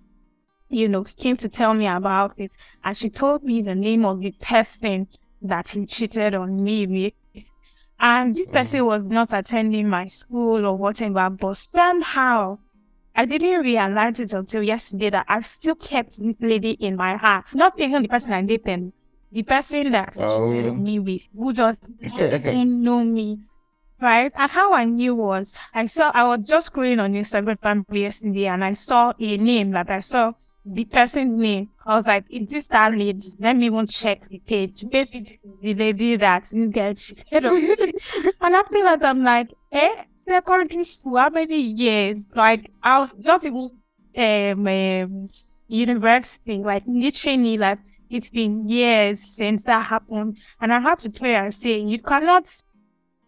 you 0.69 0.87
know, 0.87 1.03
came 1.03 1.37
to 1.37 1.49
tell 1.49 1.73
me 1.73 1.87
about 1.87 2.39
it, 2.39 2.51
and 2.83 2.95
she 2.95 3.09
told 3.09 3.43
me 3.43 3.63
the 3.63 3.73
name 3.73 4.05
of 4.05 4.19
the 4.19 4.31
person 4.31 5.07
that 5.41 5.69
he 5.69 5.87
cheated 5.87 6.35
on 6.35 6.63
me 6.63 6.85
with 6.85 7.13
and 7.99 8.35
this 8.35 8.49
person 8.49 8.85
was 8.85 9.05
not 9.05 9.33
attending 9.33 9.89
my 9.89 10.05
school 10.05 10.65
or 10.65 10.77
whatever, 10.77 11.29
but 11.29 11.55
somehow 11.55 12.57
I 13.15 13.25
didn't 13.25 13.61
realize 13.61 14.19
it 14.19 14.31
until 14.31 14.63
yesterday 14.63 15.09
that 15.09 15.25
I 15.27 15.41
still 15.41 15.75
kept 15.75 16.17
this 16.17 16.35
lady 16.39 16.71
in 16.71 16.95
my 16.95 17.17
heart. 17.17 17.53
Not 17.55 17.77
even 17.77 18.03
the 18.03 18.07
person 18.07 18.33
I 18.33 18.41
dated, 18.43 18.93
the 19.31 19.43
person 19.43 19.91
that 19.91 20.13
oh. 20.17 20.49
me 20.73 20.99
with, 20.99 21.27
who 21.35 21.53
just 21.53 21.79
didn't 22.17 22.81
know 22.83 23.03
me. 23.03 23.39
Right? 24.01 24.31
And 24.35 24.49
how 24.49 24.73
I 24.73 24.85
knew 24.85 25.13
was 25.13 25.53
I 25.73 25.85
saw 25.87 26.09
I 26.13 26.23
was 26.23 26.45
just 26.45 26.71
scrolling 26.71 27.01
on 27.01 27.13
Instagram 27.13 27.83
yesterday 27.91 28.45
and 28.45 28.63
I 28.63 28.71
saw 28.71 29.11
a 29.19 29.37
name 29.37 29.71
that 29.71 29.89
I 29.89 29.99
saw 29.99 30.31
the 30.65 30.85
person's 30.85 31.35
name. 31.35 31.69
I 31.85 31.95
was 31.95 32.07
like, 32.07 32.25
is 32.29 32.45
this 32.47 32.67
that 32.67 32.93
lady? 32.93 33.27
Let 33.39 33.57
me 33.57 33.65
even 33.65 33.87
check 33.87 34.21
the 34.27 34.39
page. 34.39 34.85
Maybe 34.89 35.39
the 35.61 35.73
lady 35.73 36.15
that 36.17 36.49
didn't 36.49 36.71
get 36.71 37.09
you 37.31 37.41
know. 37.41 37.55
and 38.41 38.55
after 38.55 38.83
that, 38.83 39.03
I'm 39.03 39.23
like, 39.23 39.49
eh, 39.71 40.03
secondary 40.27 40.83
school, 40.83 41.17
how 41.17 41.29
many 41.29 41.59
years? 41.59 42.25
Like, 42.35 42.71
I 42.83 42.99
was 42.99 43.09
not 43.17 43.43
even 43.45 43.71
um, 44.17 44.67
um, 44.67 45.27
university, 45.67 46.57
like 46.57 46.83
literally, 46.87 47.57
like, 47.57 47.79
it's 48.09 48.29
been 48.29 48.67
years 48.67 49.19
since 49.19 49.63
that 49.65 49.85
happened. 49.85 50.37
And 50.59 50.73
I 50.73 50.79
had 50.79 50.99
to 50.99 51.09
pray 51.09 51.35
and 51.35 51.53
say, 51.53 51.79
you 51.79 52.01
cannot, 52.01 52.49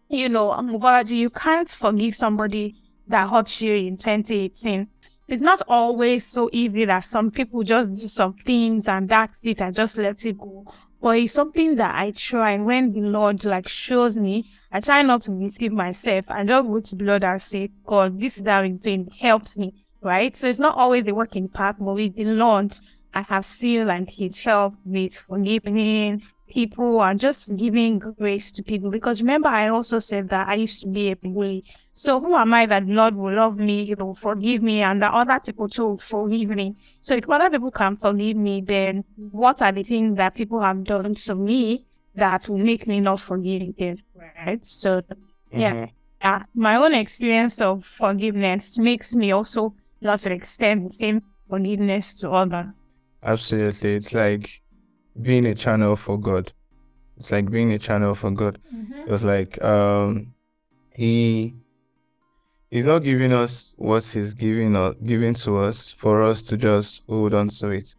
you 0.08 0.28
know, 0.28 0.52
um, 0.52 0.78
you 1.06 1.30
can't 1.30 1.68
forgive 1.68 2.16
somebody 2.16 2.76
that 3.08 3.30
hurt 3.30 3.60
you 3.60 3.74
in 3.74 3.96
2018 3.96 4.88
it's 5.32 5.40
not 5.40 5.62
always 5.66 6.26
so 6.26 6.50
easy 6.52 6.84
that 6.84 7.04
some 7.04 7.30
people 7.30 7.62
just 7.62 7.94
do 7.94 8.06
some 8.06 8.34
things 8.34 8.86
and 8.86 9.08
that's 9.08 9.34
it 9.42 9.62
and 9.62 9.74
just 9.74 9.96
let 9.96 10.24
it 10.26 10.36
go. 10.36 10.66
But 11.00 11.18
it's 11.18 11.32
something 11.32 11.76
that 11.76 11.94
I 11.94 12.10
try 12.10 12.50
and 12.50 12.66
when 12.66 12.92
the 12.92 13.00
Lord 13.00 13.42
like 13.46 13.66
shows 13.66 14.16
me, 14.16 14.50
I 14.70 14.80
try 14.80 15.00
not 15.00 15.22
to 15.22 15.30
deceive 15.30 15.72
myself 15.72 16.26
and 16.28 16.50
just 16.50 16.66
go 16.66 16.80
to 16.80 16.96
the 16.96 17.04
Lord 17.04 17.24
and 17.24 17.40
say, 17.40 17.70
God, 17.86 18.20
this 18.20 18.36
is 18.36 18.46
how 18.46 18.62
it's 18.62 18.84
doing, 18.84 19.08
help 19.20 19.56
me. 19.56 19.86
Right? 20.02 20.36
So 20.36 20.48
it's 20.48 20.58
not 20.58 20.76
always 20.76 21.06
a 21.06 21.14
working 21.14 21.48
path, 21.48 21.76
but 21.78 21.94
with 21.94 22.14
the 22.14 22.24
Lord, 22.24 22.76
I 23.14 23.22
have 23.22 23.44
seen 23.44 23.86
like 23.86 24.10
his 24.10 24.42
help 24.44 24.74
with 24.84 25.14
forgiving, 25.14 26.22
people 26.52 27.02
and 27.02 27.18
just 27.18 27.56
giving 27.56 27.98
grace 27.98 28.52
to 28.52 28.62
people. 28.62 28.90
Because 28.90 29.22
remember, 29.22 29.48
I 29.48 29.68
also 29.68 29.98
said 29.98 30.28
that 30.28 30.48
I 30.48 30.54
used 30.54 30.82
to 30.82 30.88
be 30.88 31.10
a 31.10 31.16
bully. 31.16 31.64
So 31.94 32.20
who 32.20 32.34
am 32.36 32.52
I 32.54 32.66
that 32.66 32.86
Lord 32.86 33.14
will 33.14 33.34
love 33.34 33.56
me, 33.56 33.86
He 33.86 33.94
will 33.94 34.14
forgive 34.14 34.62
me, 34.62 34.82
and 34.82 35.00
that 35.02 35.12
other 35.12 35.40
people 35.40 35.68
too 35.68 35.96
forgive 35.98 36.50
me? 36.50 36.76
So 37.00 37.14
if 37.14 37.28
other 37.28 37.50
people 37.50 37.70
can 37.70 37.96
forgive 37.96 38.36
me, 38.36 38.60
then 38.60 39.04
what 39.30 39.62
are 39.62 39.72
the 39.72 39.82
things 39.82 40.16
that 40.16 40.34
people 40.34 40.60
have 40.60 40.84
done 40.84 41.14
to 41.14 41.34
me 41.34 41.86
that 42.14 42.48
will 42.48 42.58
make 42.58 42.86
me 42.86 43.00
not 43.00 43.20
forgive 43.20 43.76
them? 43.76 43.98
Right. 44.14 44.64
So 44.64 45.02
yeah. 45.50 45.72
Mm-hmm. 45.74 45.84
Yeah, 46.20 46.44
my 46.54 46.76
own 46.76 46.94
experience 46.94 47.60
of 47.60 47.84
forgiveness 47.84 48.78
makes 48.78 49.12
me 49.12 49.32
also 49.32 49.74
not 50.00 50.20
to 50.20 50.32
extend 50.32 50.88
the 50.88 50.92
same 50.92 51.22
forgiveness 51.50 52.14
to 52.18 52.30
others. 52.30 52.81
Absolutely. 53.22 53.94
It's 53.94 54.12
like 54.12 54.62
being 55.20 55.46
a 55.46 55.54
channel 55.54 55.96
for 55.96 56.18
God. 56.18 56.52
It's 57.16 57.30
like 57.30 57.50
being 57.50 57.72
a 57.72 57.78
channel 57.78 58.14
for 58.14 58.30
God. 58.30 58.58
Mm-hmm. 58.74 59.12
It's 59.12 59.22
like 59.22 59.62
um 59.62 60.34
he 60.94 61.54
he's 62.70 62.84
not 62.84 63.00
giving 63.00 63.32
us 63.32 63.74
what 63.76 64.04
he's 64.04 64.34
giving 64.34 64.74
us 64.74 64.94
giving 65.04 65.34
to 65.34 65.58
us 65.58 65.92
for 65.92 66.22
us 66.22 66.42
to 66.42 66.56
just 66.56 67.02
hold 67.08 67.34
on 67.34 67.48
to 67.48 67.68
it. 67.70 67.94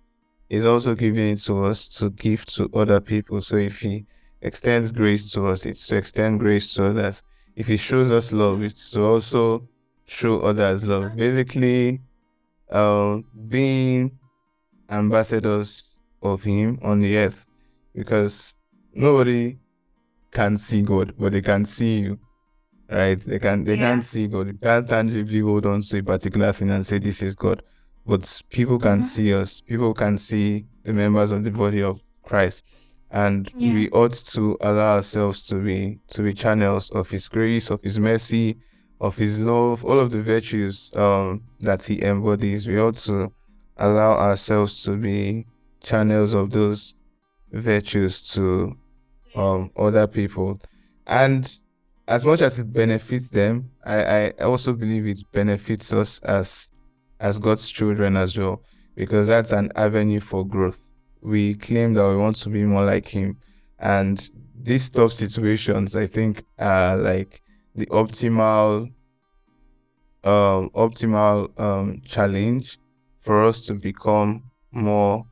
He's 0.49 0.65
also 0.65 0.93
giving 0.93 1.29
it 1.29 1.39
to 1.41 1.65
us 1.65 1.87
to 1.99 2.09
give 2.09 2.45
to 2.47 2.69
other 2.73 2.99
people. 2.99 3.41
So 3.41 3.55
if 3.55 3.79
he 3.79 4.05
extends 4.41 4.91
grace 4.91 5.31
to 5.31 5.47
us, 5.47 5.65
it's 5.65 5.87
to 5.87 5.95
extend 5.97 6.39
grace 6.39 6.69
so 6.69 6.91
that 6.93 7.21
if 7.55 7.67
he 7.67 7.77
shows 7.77 8.11
us 8.11 8.33
love, 8.33 8.61
it's 8.61 8.91
to 8.91 9.03
also 9.03 9.67
show 10.05 10.41
others 10.41 10.85
love. 10.85 11.15
Basically, 11.15 12.01
um, 12.69 13.25
being 13.47 14.19
ambassadors 14.89 15.95
of 16.21 16.43
Him 16.43 16.79
on 16.81 17.01
the 17.01 17.17
earth 17.17 17.45
because 17.93 18.55
nobody 18.93 19.57
can 20.31 20.57
see 20.57 20.81
God, 20.81 21.13
but 21.17 21.33
they 21.33 21.41
can 21.41 21.65
see 21.65 21.99
you. 21.99 22.19
Right? 22.89 23.19
They 23.19 23.39
can 23.39 23.63
they 23.63 23.75
yeah. 23.75 23.89
can't 23.89 24.03
see 24.03 24.27
God. 24.27 24.47
They 24.47 24.67
can't 24.67 24.87
tangibly 24.87 25.39
hold 25.39 25.65
on 25.65 25.81
to 25.81 25.99
a 25.99 26.03
particular 26.03 26.51
thing 26.51 26.69
and 26.69 26.85
say 26.85 26.99
this 26.99 27.21
is 27.21 27.35
God. 27.35 27.61
But 28.05 28.41
people 28.49 28.77
can 28.79 28.99
mm-hmm. 28.99 29.07
see 29.07 29.33
us. 29.33 29.61
People 29.61 29.93
can 29.93 30.17
see 30.17 30.65
the 30.83 30.93
members 30.93 31.31
of 31.31 31.43
the 31.43 31.51
body 31.51 31.81
of 31.81 32.01
Christ. 32.23 32.63
And 33.11 33.51
yeah. 33.55 33.73
we 33.73 33.89
ought 33.91 34.13
to 34.13 34.57
allow 34.61 34.95
ourselves 34.95 35.43
to 35.43 35.55
be 35.55 35.99
to 36.09 36.23
be 36.23 36.33
channels 36.33 36.89
of 36.91 37.09
his 37.09 37.29
grace, 37.29 37.69
of 37.69 37.81
his 37.81 37.99
mercy, 37.99 38.57
of 38.99 39.17
his 39.17 39.39
love, 39.39 39.85
all 39.85 39.99
of 39.99 40.11
the 40.11 40.21
virtues 40.21 40.91
um, 40.95 41.43
that 41.61 41.83
he 41.83 42.03
embodies. 42.03 42.67
We 42.67 42.79
ought 42.79 42.95
to 42.95 43.31
allow 43.77 44.13
ourselves 44.13 44.83
to 44.83 44.95
be 44.95 45.45
channels 45.81 46.33
of 46.33 46.51
those 46.51 46.95
virtues 47.51 48.21
to 48.33 48.75
um, 49.35 49.71
other 49.77 50.07
people. 50.07 50.59
And 51.07 51.51
as 52.07 52.25
much 52.25 52.41
as 52.41 52.59
it 52.59 52.71
benefits 52.71 53.29
them, 53.29 53.71
I, 53.85 54.27
I 54.27 54.29
also 54.41 54.73
believe 54.73 55.07
it 55.07 55.23
benefits 55.31 55.93
us 55.93 56.19
as 56.19 56.69
as 57.19 57.39
God's 57.39 57.69
children 57.69 58.17
as 58.17 58.37
well, 58.37 58.61
because 58.95 59.27
that's 59.27 59.53
an 59.53 59.71
avenue 59.75 60.19
for 60.19 60.45
growth. 60.45 60.79
We 61.21 61.55
claim 61.55 61.93
that 61.93 62.09
we 62.09 62.17
want 62.17 62.35
to 62.37 62.49
be 62.49 62.63
more 62.63 62.83
like 62.83 63.07
Him, 63.07 63.37
and 63.79 64.29
these 64.61 64.89
tough 64.89 65.13
situations, 65.13 65.95
I 65.95 66.07
think, 66.07 66.43
are 66.59 66.97
like 66.97 67.41
the 67.75 67.85
optimal, 67.87 68.91
um, 70.23 70.69
optimal 70.71 71.57
um, 71.59 72.01
challenge 72.05 72.77
for 73.23 73.43
us 73.43 73.61
to 73.61 73.73
become 73.73 74.43
more 74.71 75.25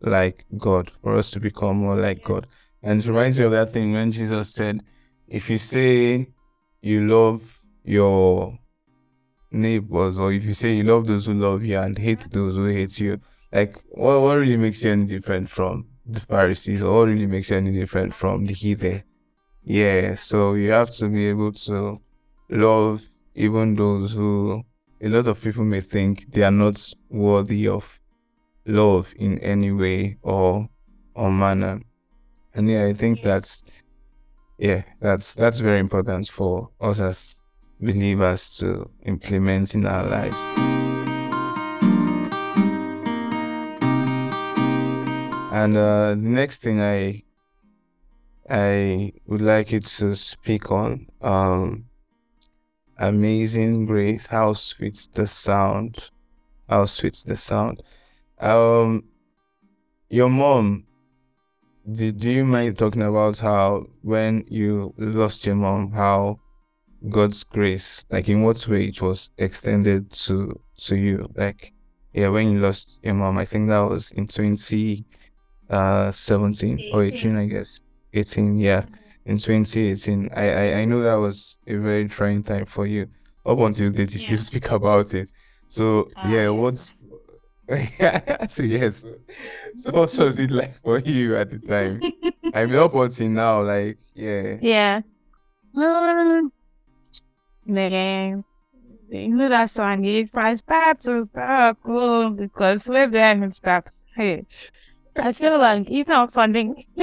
like 0.00 0.44
God, 0.56 0.90
for 1.02 1.14
us 1.14 1.30
to 1.30 1.40
become 1.40 1.78
more 1.78 1.96
like 1.96 2.22
God. 2.24 2.46
And 2.82 3.00
it 3.00 3.08
reminds 3.08 3.38
me 3.38 3.44
of 3.44 3.52
that 3.52 3.72
thing 3.72 3.92
when 3.92 4.12
Jesus 4.12 4.52
said, 4.52 4.82
if 5.26 5.48
you 5.48 5.58
say 5.58 6.28
you 6.82 7.08
love 7.08 7.58
your 7.84 8.58
neighbors, 9.50 10.18
or 10.18 10.32
if 10.32 10.44
you 10.44 10.54
say 10.54 10.74
you 10.74 10.84
love 10.84 11.06
those 11.06 11.26
who 11.26 11.34
love 11.34 11.64
you 11.64 11.78
and 11.78 11.96
hate 11.96 12.30
those 12.30 12.56
who 12.56 12.66
hate 12.66 12.98
you, 13.00 13.20
like 13.52 13.82
what, 13.90 14.20
what 14.20 14.38
really 14.38 14.56
makes 14.56 14.82
you 14.84 14.92
any 14.92 15.06
different 15.06 15.48
from 15.48 15.86
the 16.06 16.20
Pharisees, 16.20 16.82
or 16.82 16.98
what 16.98 17.08
really 17.08 17.26
makes 17.26 17.50
you 17.50 17.56
any 17.56 17.72
different 17.72 18.14
from 18.14 18.46
the 18.46 18.54
heathen? 18.54 19.02
Yeah, 19.64 20.14
so 20.14 20.54
you 20.54 20.70
have 20.70 20.90
to 20.96 21.08
be 21.08 21.28
able 21.28 21.52
to 21.52 21.98
love 22.48 23.02
even 23.34 23.74
those 23.74 24.14
who 24.14 24.64
a 25.00 25.08
lot 25.08 25.28
of 25.28 25.40
people 25.40 25.64
may 25.64 25.80
think 25.80 26.32
they 26.32 26.42
are 26.42 26.50
not 26.50 26.92
worthy 27.08 27.68
of 27.68 28.00
love 28.66 29.12
in 29.16 29.38
any 29.38 29.72
way 29.72 30.18
or 30.22 30.68
or 31.14 31.30
manner. 31.30 31.80
And 32.54 32.68
yeah, 32.68 32.86
I 32.86 32.92
think 32.94 33.22
that's 33.22 33.62
yeah, 34.58 34.82
that's 35.00 35.34
that's 35.34 35.60
very 35.60 35.78
important 35.78 36.28
for 36.28 36.70
us 36.80 37.00
as 37.00 37.40
believers 37.80 38.56
to 38.58 38.90
implement 39.04 39.74
in 39.74 39.86
our 39.86 40.04
lives. 40.04 40.38
And 45.52 45.76
uh, 45.76 46.10
the 46.10 46.16
next 46.16 46.60
thing 46.60 46.80
I 46.80 47.22
I 48.50 49.12
would 49.26 49.42
like 49.42 49.72
you 49.72 49.80
to 49.80 50.16
speak 50.16 50.70
on 50.72 51.06
um, 51.20 51.87
amazing 52.98 53.86
grace, 53.86 54.26
how 54.26 54.54
sweet 54.54 55.08
the 55.14 55.26
sound, 55.26 56.10
how 56.68 56.86
sweet 56.86 57.22
the 57.26 57.36
sound. 57.36 57.82
Um, 58.38 59.04
your 60.08 60.28
mom 60.28 60.84
do 61.94 62.30
you 62.30 62.44
mind 62.44 62.76
talking 62.76 63.02
about 63.02 63.38
how 63.38 63.86
when 64.02 64.44
you 64.48 64.92
lost 64.98 65.46
your 65.46 65.54
mom, 65.54 65.90
how 65.92 66.38
God's 67.08 67.44
grace, 67.44 68.04
like 68.10 68.28
in 68.28 68.42
what 68.42 68.66
way 68.68 68.86
it 68.86 69.00
was 69.00 69.30
extended 69.38 70.10
to 70.10 70.60
to 70.78 70.96
you? 70.96 71.30
Like, 71.34 71.72
yeah, 72.12 72.28
when 72.28 72.50
you 72.50 72.60
lost 72.60 72.98
your 73.02 73.14
mom, 73.14 73.38
I 73.38 73.46
think 73.46 73.68
that 73.68 73.80
was 73.80 74.10
in 74.10 74.26
twenty 74.26 75.06
uh 75.70 76.10
seventeen 76.10 76.90
or 76.92 77.04
eighteen, 77.04 77.36
I 77.36 77.46
guess. 77.46 77.80
Eighteen, 78.12 78.58
yeah. 78.58 78.84
In 79.28 79.38
twenty 79.38 79.90
eighteen. 79.90 80.30
I, 80.34 80.50
I 80.50 80.74
I 80.80 80.84
know 80.86 81.02
that 81.02 81.16
was 81.16 81.58
a 81.66 81.76
very 81.76 82.08
trying 82.08 82.42
time 82.42 82.64
for 82.64 82.86
you. 82.86 83.08
Up 83.44 83.58
until 83.58 83.90
date 83.90 84.14
you 84.14 84.20
yeah. 84.20 84.26
still 84.26 84.38
speak 84.38 84.70
about 84.70 85.12
it. 85.12 85.28
So 85.68 86.08
uh, 86.16 86.28
yeah, 86.28 86.48
what's 86.48 86.94
so 88.48 88.62
yes. 88.62 89.04
So 89.76 89.92
what 89.92 90.16
was 90.18 90.38
it 90.38 90.50
like 90.50 90.80
for 90.82 90.98
you 91.00 91.36
at 91.36 91.50
the 91.50 91.58
time? 91.58 92.00
I 92.54 92.64
mean 92.64 92.76
up 92.76 92.94
until 92.94 93.28
now, 93.28 93.62
like 93.62 93.98
yeah. 94.14 94.56
Yeah. 94.62 95.02
Um, 95.76 96.50
you 97.66 99.28
know 99.28 99.48
that 99.50 99.68
song 99.68 100.04
it 100.06 100.30
flies 100.30 100.62
back 100.62 101.00
to 101.00 101.26
back 101.26 101.76
oh, 101.84 102.30
because 102.30 102.88
we're 102.88 103.06
there 103.08 103.44
is 103.44 103.60
back. 103.60 103.92
Hey. 104.16 104.46
I 105.18 105.32
feel 105.32 105.58
like 105.58 105.90
even 105.90 106.14
on 106.14 106.28
something 106.28 106.84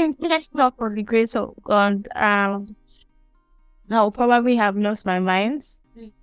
not 0.54 0.78
for 0.78 0.94
the 0.94 1.04
grace 1.04 1.36
of 1.36 1.54
God, 1.64 2.08
um 2.16 2.76
I'll 3.90 4.12
probably 4.12 4.56
have 4.58 4.78
lost 4.78 5.06
my 5.06 5.20
mind 5.20 5.64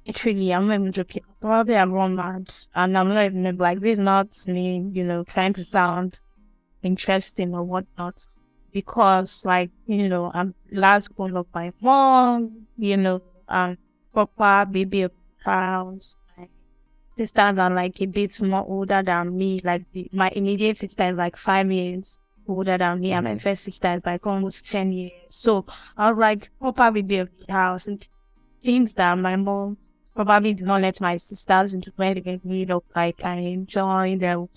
Literally, 0.06 0.52
I'm 0.52 0.68
not 0.68 0.74
even 0.74 0.92
joking. 0.92 1.22
Probably 1.40 1.76
I'm 1.76 1.92
wrong 1.92 2.16
mad. 2.16 2.54
And 2.74 2.98
I'm 2.98 3.08
not 3.08 3.24
even 3.24 3.56
like 3.56 3.80
this 3.80 3.98
not 3.98 4.28
me, 4.46 4.90
you 4.92 5.04
know, 5.04 5.24
trying 5.24 5.54
to 5.54 5.64
sound 5.64 6.20
interesting 6.82 7.54
or 7.54 7.62
whatnot. 7.62 8.26
Because 8.72 9.44
like, 9.46 9.70
you 9.86 10.08
know, 10.08 10.30
I'm 10.34 10.54
last 10.72 11.14
born 11.16 11.36
of 11.36 11.46
my 11.54 11.72
mom, 11.80 12.66
you 12.76 12.96
know, 12.96 13.22
um 13.48 13.78
papa, 14.14 14.66
baby 14.70 15.02
of 15.02 15.12
house. 15.44 16.16
Sisters 17.16 17.58
are 17.58 17.70
like 17.70 18.00
a 18.00 18.06
bit 18.06 18.40
more 18.42 18.64
older 18.66 19.02
than 19.02 19.36
me. 19.36 19.60
Like 19.62 19.84
the, 19.92 20.08
my 20.12 20.30
immediate 20.30 20.78
sister 20.78 21.10
is 21.10 21.16
like 21.16 21.36
five 21.36 21.70
years 21.70 22.18
older 22.48 22.78
than 22.78 23.00
me, 23.00 23.12
and 23.12 23.24
my 23.24 23.38
first 23.38 23.64
sister 23.64 23.94
is 23.94 24.06
like 24.06 24.26
almost 24.26 24.70
ten 24.70 24.92
years. 24.92 25.12
So 25.28 25.66
I 25.96 26.10
was 26.10 26.18
like, 26.18 26.50
baby 26.76 27.18
of 27.18 27.28
the 27.46 27.52
house 27.52 27.86
and 27.86 28.06
things 28.64 28.94
that 28.94 29.14
my 29.18 29.36
mom 29.36 29.76
probably 30.14 30.54
did 30.54 30.66
not 30.66 30.82
let 30.82 31.00
my 31.00 31.16
sisters 31.16 31.74
into 31.74 31.92
where 31.96 32.14
they 32.14 32.40
rid 32.44 32.70
of, 32.70 32.82
like 32.94 33.24
I 33.24 33.36
enjoy 33.36 34.18
them. 34.18 34.48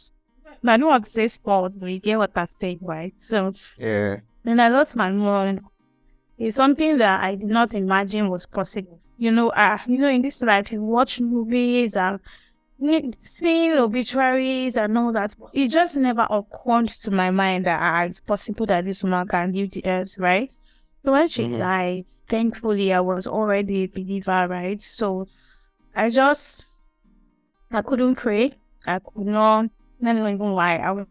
I 0.67 0.77
don't 0.77 0.89
want 0.89 1.05
to 1.05 1.11
say 1.11 1.27
sport, 1.27 1.73
but 1.79 1.87
you 1.87 1.99
get 1.99 2.17
what 2.17 2.31
I 2.35 2.47
say, 2.59 2.77
right? 2.81 3.13
So 3.19 3.53
yeah. 3.77 4.17
When 4.43 4.59
I 4.59 4.69
lost 4.69 4.95
my 4.95 5.11
mom, 5.11 5.59
it's 6.37 6.55
something 6.55 6.97
that 6.97 7.23
I 7.23 7.35
did 7.35 7.49
not 7.49 7.73
imagine 7.73 8.29
was 8.29 8.45
possible. 8.45 8.99
You 9.17 9.31
know, 9.31 9.49
uh, 9.49 9.77
you 9.87 9.97
know, 9.97 10.09
in 10.09 10.21
this 10.21 10.41
life, 10.41 10.71
you 10.71 10.81
watch 10.81 11.21
movies 11.21 11.95
and 11.95 12.19
seeing 13.19 13.73
obituaries 13.73 14.77
and 14.77 14.97
all 14.97 15.11
that. 15.13 15.35
It 15.53 15.69
just 15.69 15.97
never 15.97 16.27
occurred 16.29 16.89
to 16.89 17.11
my 17.11 17.31
mind 17.31 17.65
that 17.65 17.81
uh, 17.81 18.05
it's 18.05 18.19
possible 18.19 18.65
that 18.67 18.85
this 18.85 19.03
woman 19.03 19.27
can 19.27 19.53
leave 19.53 19.71
the 19.71 19.85
earth, 19.85 20.17
right? 20.17 20.51
So 21.03 21.11
when 21.11 21.27
she 21.27 21.43
mm-hmm. 21.43 21.59
died, 21.59 22.05
thankfully 22.27 22.93
I 22.93 22.99
was 22.99 23.27
already 23.27 23.83
a 23.83 23.87
believer, 23.87 24.47
right? 24.49 24.81
So 24.81 25.27
I 25.95 26.09
just 26.09 26.65
I 27.71 27.81
couldn't 27.81 28.15
pray. 28.15 28.53
I 28.85 28.99
could 28.99 29.25
not 29.25 29.69
not 29.99 30.15
even 30.15 30.53
lie. 30.53 30.77
I 30.77 30.91
was 30.91 31.07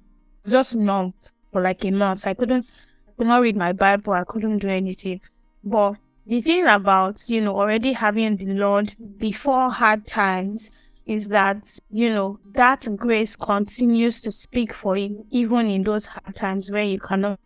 just 0.46 0.74
numb 0.76 1.14
for 1.52 1.62
like 1.62 1.84
a 1.84 1.90
month. 1.90 2.26
I 2.26 2.34
couldn't 2.34 2.66
I 3.08 3.10
could 3.16 3.26
not 3.26 3.40
read 3.40 3.56
my 3.56 3.72
Bible. 3.72 4.12
I 4.12 4.24
couldn't 4.24 4.58
do 4.58 4.68
anything. 4.68 5.20
But 5.62 5.94
the 6.26 6.40
thing 6.40 6.66
about, 6.66 7.28
you 7.28 7.40
know, 7.40 7.56
already 7.56 7.92
having 7.92 8.36
the 8.36 8.46
Lord 8.46 8.94
before 9.18 9.70
hard 9.70 10.06
times 10.06 10.72
is 11.06 11.28
that, 11.28 11.78
you 11.90 12.08
know, 12.08 12.38
that 12.54 12.86
grace 12.96 13.36
continues 13.36 14.20
to 14.22 14.32
speak 14.32 14.72
for 14.72 14.96
you 14.96 15.26
even 15.30 15.66
in 15.66 15.82
those 15.82 16.06
hard 16.06 16.34
times 16.34 16.70
where 16.70 16.84
you 16.84 16.98
cannot 16.98 17.38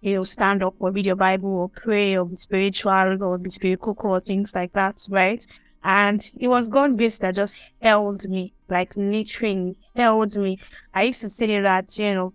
you 0.00 0.14
know, 0.14 0.24
stand 0.24 0.62
up 0.62 0.74
or 0.78 0.90
read 0.90 1.06
your 1.06 1.16
Bible 1.16 1.50
or 1.50 1.68
pray 1.68 2.16
or 2.16 2.24
be 2.24 2.36
spiritual 2.36 3.22
or 3.22 3.38
be 3.38 3.50
spiritual 3.50 3.96
or 3.98 4.20
things 4.20 4.54
like 4.54 4.72
that, 4.72 5.04
right? 5.10 5.44
And 5.84 6.30
it 6.38 6.48
was 6.48 6.68
God's 6.68 6.96
grace 6.96 7.18
that 7.18 7.34
just 7.34 7.60
held 7.80 8.28
me, 8.28 8.52
like 8.68 8.94
literally 8.96 9.76
held 9.94 10.36
me. 10.36 10.58
I 10.94 11.04
used 11.04 11.20
to 11.20 11.30
say 11.30 11.60
that, 11.60 11.98
you 11.98 12.14
know, 12.14 12.34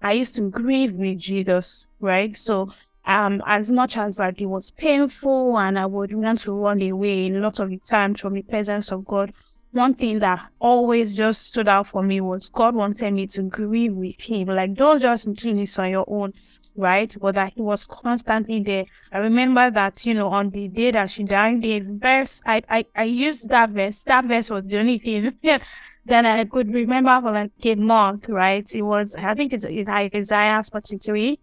I 0.00 0.12
used 0.12 0.34
to 0.36 0.50
grieve 0.50 0.94
with 0.94 1.18
Jesus, 1.18 1.86
right? 2.00 2.36
So 2.36 2.72
um 3.04 3.42
as 3.46 3.70
much 3.70 3.96
as 3.96 4.18
like 4.18 4.40
it 4.40 4.46
was 4.46 4.70
painful 4.70 5.58
and 5.58 5.78
I 5.78 5.86
would 5.86 6.14
want 6.14 6.40
to 6.40 6.52
run 6.52 6.80
away 6.82 7.28
a 7.28 7.40
lot 7.40 7.58
of 7.58 7.70
the 7.70 7.78
time 7.78 8.14
from 8.14 8.34
the 8.34 8.42
presence 8.42 8.92
of 8.92 9.04
God, 9.04 9.32
one 9.72 9.94
thing 9.94 10.18
that 10.20 10.48
always 10.58 11.16
just 11.16 11.46
stood 11.48 11.68
out 11.68 11.88
for 11.88 12.02
me 12.02 12.20
was 12.20 12.50
God 12.50 12.74
wanted 12.74 13.12
me 13.12 13.26
to 13.28 13.42
grieve 13.42 13.94
with 13.94 14.20
him. 14.20 14.48
Like 14.48 14.74
don't 14.74 15.00
just 15.00 15.32
do 15.34 15.54
this 15.54 15.78
on 15.78 15.90
your 15.90 16.04
own 16.06 16.32
right? 16.76 17.14
But 17.20 17.34
that 17.34 17.52
he 17.54 17.62
was 17.62 17.86
constantly 17.86 18.62
there. 18.62 18.84
I 19.12 19.18
remember 19.18 19.70
that, 19.70 20.04
you 20.06 20.14
know, 20.14 20.28
on 20.28 20.50
the 20.50 20.68
day 20.68 20.90
that 20.90 21.10
she 21.10 21.24
died, 21.24 21.62
the 21.62 21.80
verse, 21.80 22.40
I, 22.46 22.62
I, 22.68 22.86
I 22.96 23.04
used 23.04 23.48
that 23.48 23.70
verse. 23.70 24.02
That 24.04 24.24
verse 24.24 24.50
was 24.50 24.66
the 24.66 24.78
only 24.78 24.98
thing 24.98 25.34
that 25.42 26.24
I 26.24 26.44
could 26.44 26.72
remember 26.72 27.20
for 27.20 27.32
like 27.32 27.50
a 27.64 27.74
month, 27.74 28.28
right? 28.28 28.74
It 28.74 28.82
was, 28.82 29.14
I 29.14 29.34
think 29.34 29.52
it's, 29.52 29.64
it's 29.64 29.88
Isaiah 29.88 30.62
43. 30.62 31.38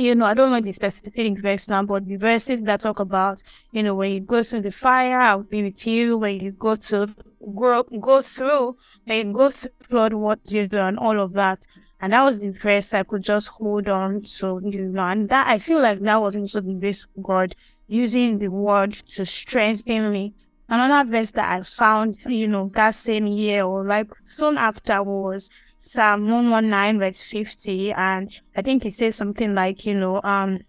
You 0.00 0.14
know, 0.14 0.24
I 0.24 0.32
don't 0.32 0.50
know 0.50 0.62
the 0.62 0.72
specific 0.72 1.38
verse 1.40 1.68
now, 1.68 1.82
but 1.82 2.06
the 2.06 2.16
verses 2.16 2.62
that 2.62 2.80
talk 2.80 3.00
about, 3.00 3.42
you 3.70 3.82
know, 3.82 3.94
when 3.94 4.12
you 4.12 4.20
go 4.20 4.42
through 4.42 4.62
the 4.62 4.70
fire, 4.70 5.20
I'll 5.20 5.42
be 5.42 5.62
with 5.62 5.86
you. 5.86 6.16
When 6.16 6.40
you 6.40 6.52
go 6.52 6.76
to 6.76 7.14
go, 7.54 7.82
go 7.82 8.22
through, 8.22 8.78
when 9.04 9.28
you 9.28 9.34
go 9.34 9.50
through 9.50 9.72
flood, 9.82 10.14
what 10.14 10.38
you 10.50 10.68
do, 10.68 10.78
and 10.78 10.98
all 10.98 11.20
of 11.20 11.34
that. 11.34 11.66
And 12.00 12.14
that 12.14 12.22
was 12.22 12.38
the 12.38 12.48
verse 12.48 12.94
I 12.94 13.02
could 13.02 13.22
just 13.22 13.48
hold 13.48 13.90
on 13.90 14.22
to, 14.22 14.62
you 14.64 14.86
know, 14.88 15.02
and 15.02 15.28
that 15.28 15.48
I 15.48 15.58
feel 15.58 15.82
like 15.82 16.00
that 16.00 16.22
was 16.22 16.34
also 16.34 16.62
the 16.62 16.88
of 16.88 17.22
God 17.22 17.54
using 17.86 18.38
the 18.38 18.48
word 18.48 18.94
to 19.16 19.26
strengthen 19.26 20.10
me. 20.10 20.32
Another 20.70 21.10
verse 21.10 21.32
that 21.32 21.50
I 21.50 21.62
found, 21.62 22.16
you 22.24 22.48
know, 22.48 22.70
that 22.74 22.94
same 22.94 23.26
year 23.26 23.64
or 23.64 23.84
like 23.84 24.06
soon 24.22 24.56
after 24.56 25.02
was 25.02 25.50
Psalm 25.82 26.28
119 26.28 27.00
verse 27.00 27.22
50. 27.22 27.92
And 27.92 28.30
I 28.54 28.62
think 28.62 28.84
it 28.84 28.92
says 28.92 29.16
something 29.16 29.54
like, 29.54 29.86
you 29.86 29.94
know, 29.94 30.20
um, 30.22 30.60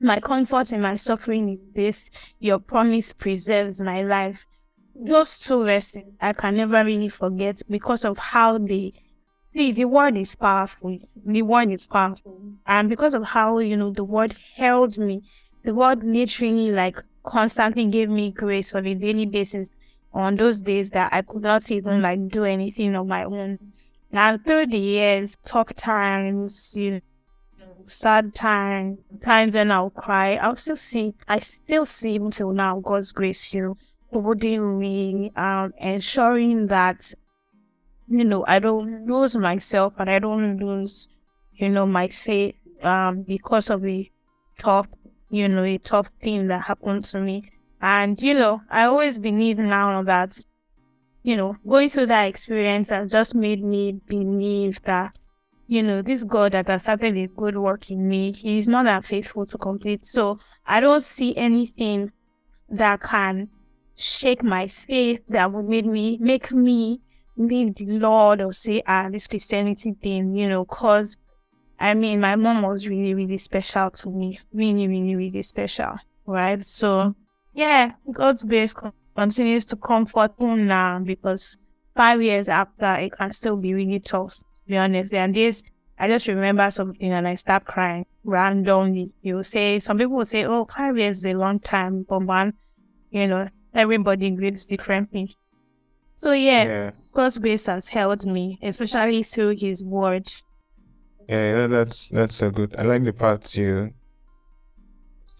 my 0.00 0.20
comfort 0.20 0.72
in 0.72 0.80
my 0.80 0.94
suffering 0.94 1.48
is 1.50 1.58
this, 1.74 2.10
your 2.38 2.60
promise 2.60 3.12
preserves 3.12 3.80
my 3.80 4.02
life. 4.02 4.46
Those 4.94 5.38
two 5.40 5.64
verses 5.64 6.04
I 6.20 6.32
can 6.32 6.56
never 6.56 6.84
really 6.84 7.08
forget 7.08 7.60
because 7.68 8.04
of 8.04 8.16
how 8.16 8.58
they 8.58 8.92
See, 9.54 9.72
the 9.72 9.86
word 9.86 10.16
is 10.16 10.36
powerful. 10.36 10.98
The 11.26 11.42
word 11.42 11.72
is 11.72 11.86
powerful. 11.86 12.40
And 12.66 12.88
because 12.88 13.14
of 13.14 13.24
how, 13.24 13.58
you 13.58 13.76
know, 13.76 13.90
the 13.90 14.04
word 14.04 14.36
held 14.54 14.98
me, 14.98 15.22
the 15.64 15.74
word 15.74 16.04
literally 16.04 16.70
like 16.70 17.02
constantly 17.24 17.86
gave 17.86 18.08
me 18.08 18.30
grace 18.30 18.74
on 18.74 18.86
a 18.86 18.94
daily 18.94 19.26
basis 19.26 19.70
on 20.12 20.36
those 20.36 20.62
days 20.62 20.90
that 20.92 21.12
I 21.12 21.22
could 21.22 21.42
not 21.42 21.70
even 21.70 22.02
like 22.02 22.28
do 22.28 22.44
anything 22.44 22.94
on 22.94 23.08
my 23.08 23.24
own. 23.24 23.58
Now 24.10 24.38
through 24.38 24.66
the 24.66 24.78
years, 24.78 25.36
tough 25.44 25.74
times, 25.74 26.74
you 26.76 26.90
know, 26.92 27.00
sad 27.84 28.34
times, 28.34 28.98
times 29.22 29.54
when 29.54 29.70
I'll 29.70 29.90
cry, 29.90 30.36
I'll 30.36 30.56
still 30.56 30.76
see 30.76 31.14
I 31.26 31.38
still 31.40 31.86
see 31.86 32.16
until 32.16 32.52
now 32.52 32.80
God's 32.80 33.12
grace, 33.12 33.52
you 33.54 33.62
know, 33.62 33.76
holding 34.12 34.78
me, 34.78 35.32
um, 35.36 35.72
ensuring 35.78 36.66
that 36.68 37.14
you 38.08 38.24
know, 38.24 38.44
I 38.46 38.58
don't 38.58 39.06
lose 39.06 39.36
myself 39.36 39.94
and 39.98 40.08
I 40.08 40.18
don't 40.18 40.56
lose, 40.58 41.08
you 41.54 41.68
know, 41.68 41.86
my 41.86 42.08
faith 42.08 42.54
um, 42.82 43.22
because 43.22 43.70
of 43.70 43.84
a 43.84 44.10
tough, 44.58 44.88
you 45.30 45.48
know, 45.48 45.62
a 45.62 45.78
tough 45.78 46.08
thing 46.20 46.46
that 46.48 46.62
happened 46.62 47.04
to 47.06 47.20
me. 47.20 47.50
And, 47.80 48.20
you 48.20 48.34
know, 48.34 48.62
I 48.70 48.84
always 48.84 49.18
believe 49.18 49.58
now 49.58 50.02
that, 50.02 50.40
you 51.28 51.36
know, 51.36 51.54
going 51.68 51.90
through 51.90 52.06
that 52.06 52.24
experience 52.24 52.88
has 52.88 53.10
just 53.10 53.34
made 53.34 53.62
me 53.62 54.00
believe 54.08 54.80
that 54.84 55.14
you 55.66 55.82
know, 55.82 56.00
this 56.00 56.24
God 56.24 56.52
that 56.52 56.68
has 56.68 56.84
started 56.84 57.18
a 57.18 57.26
good 57.26 57.58
work 57.58 57.90
in 57.90 58.08
me, 58.08 58.32
He 58.32 58.56
is 58.56 58.66
not 58.66 58.86
that 58.86 59.04
faithful 59.04 59.44
to 59.44 59.58
complete. 59.58 60.06
So 60.06 60.38
I 60.66 60.80
don't 60.80 61.04
see 61.04 61.36
anything 61.36 62.12
that 62.70 63.02
can 63.02 63.50
shake 63.94 64.42
my 64.42 64.68
faith 64.68 65.20
that 65.28 65.52
would 65.52 65.66
make 65.66 65.84
me 65.84 66.16
make 66.18 66.50
me 66.50 67.02
leave 67.36 67.74
the 67.74 67.84
Lord 67.84 68.40
or 68.40 68.54
say, 68.54 68.82
ah, 68.86 69.10
this 69.10 69.26
Christianity 69.26 69.94
thing, 70.02 70.34
you 70.34 70.48
know, 70.48 70.64
cause 70.64 71.18
I 71.78 71.92
mean 71.92 72.20
my 72.20 72.36
mom 72.36 72.62
was 72.62 72.88
really, 72.88 73.12
really 73.12 73.36
special 73.36 73.90
to 73.90 74.08
me. 74.08 74.40
Really, 74.54 74.88
really, 74.88 75.14
really 75.14 75.42
special. 75.42 75.96
Right. 76.24 76.64
So 76.64 77.14
yeah, 77.52 77.92
God's 78.10 78.44
grace 78.44 78.74
continues 79.18 79.64
to 79.64 79.74
comfort 79.74 80.38
me 80.40 80.54
now 80.54 81.00
because 81.00 81.58
five 81.96 82.22
years 82.22 82.48
after 82.48 82.94
it 82.94 83.10
can 83.10 83.32
still 83.32 83.56
be 83.56 83.74
really 83.74 83.98
tough 83.98 84.36
to 84.36 84.44
be 84.68 84.76
honest. 84.76 85.12
And 85.12 85.34
this 85.34 85.64
I 85.98 86.06
just 86.06 86.28
remember 86.28 86.70
something 86.70 87.12
and 87.12 87.26
I 87.26 87.34
start 87.34 87.64
crying 87.64 88.06
randomly. 88.22 89.12
You 89.22 89.42
say 89.42 89.80
some 89.80 89.98
people 89.98 90.16
will 90.18 90.24
say, 90.24 90.44
Oh, 90.44 90.66
five 90.66 90.96
years 90.96 91.18
is 91.18 91.26
a 91.26 91.34
long 91.34 91.58
time, 91.58 92.06
but 92.08 92.20
man, 92.20 92.52
you 93.10 93.26
know, 93.26 93.48
everybody 93.74 94.30
grieves 94.30 94.64
differently. 94.64 95.36
So 96.14 96.30
yeah, 96.30 96.64
yeah, 96.64 96.90
God's 97.12 97.38
grace 97.38 97.66
has 97.66 97.88
helped 97.88 98.26
me, 98.26 98.60
especially 98.62 99.24
through 99.24 99.56
His 99.56 99.82
Word. 99.82 100.30
Yeah, 101.28 101.66
that's 101.66 102.08
that's 102.08 102.40
a 102.42 102.50
good. 102.50 102.76
I 102.78 102.82
like 102.82 103.04
the 103.04 103.12
part 103.12 103.56
you 103.56 103.92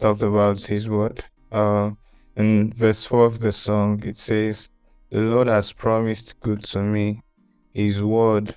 talked 0.01 0.23
about 0.23 0.61
His 0.62 0.88
Word. 0.88 1.25
Uh, 1.53 1.93
in 2.38 2.72
verse 2.72 3.05
four 3.05 3.27
of 3.27 3.40
the 3.40 3.53
song, 3.53 4.03
it 4.05 4.18
says, 4.18 4.68
"The 5.11 5.20
Lord 5.20 5.48
has 5.48 5.72
promised 5.72 6.40
good 6.40 6.62
to 6.72 6.81
me. 6.83 7.22
His 7.74 8.03
Word, 8.03 8.57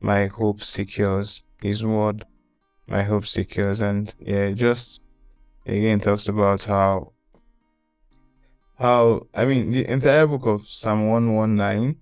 my 0.00 0.26
hope 0.26 0.62
secures. 0.62 1.42
His 1.60 1.84
Word, 1.84 2.24
my 2.86 3.02
hope 3.02 3.26
secures." 3.26 3.80
And 3.80 4.12
yeah, 4.18 4.50
just 4.52 5.00
again 5.66 6.00
talks 6.00 6.26
about 6.28 6.64
how 6.64 7.12
how 8.78 9.26
I 9.34 9.44
mean 9.44 9.70
the 9.70 9.86
entire 9.88 10.26
book 10.26 10.46
of 10.46 10.66
Psalm 10.66 11.06
119 11.08 12.00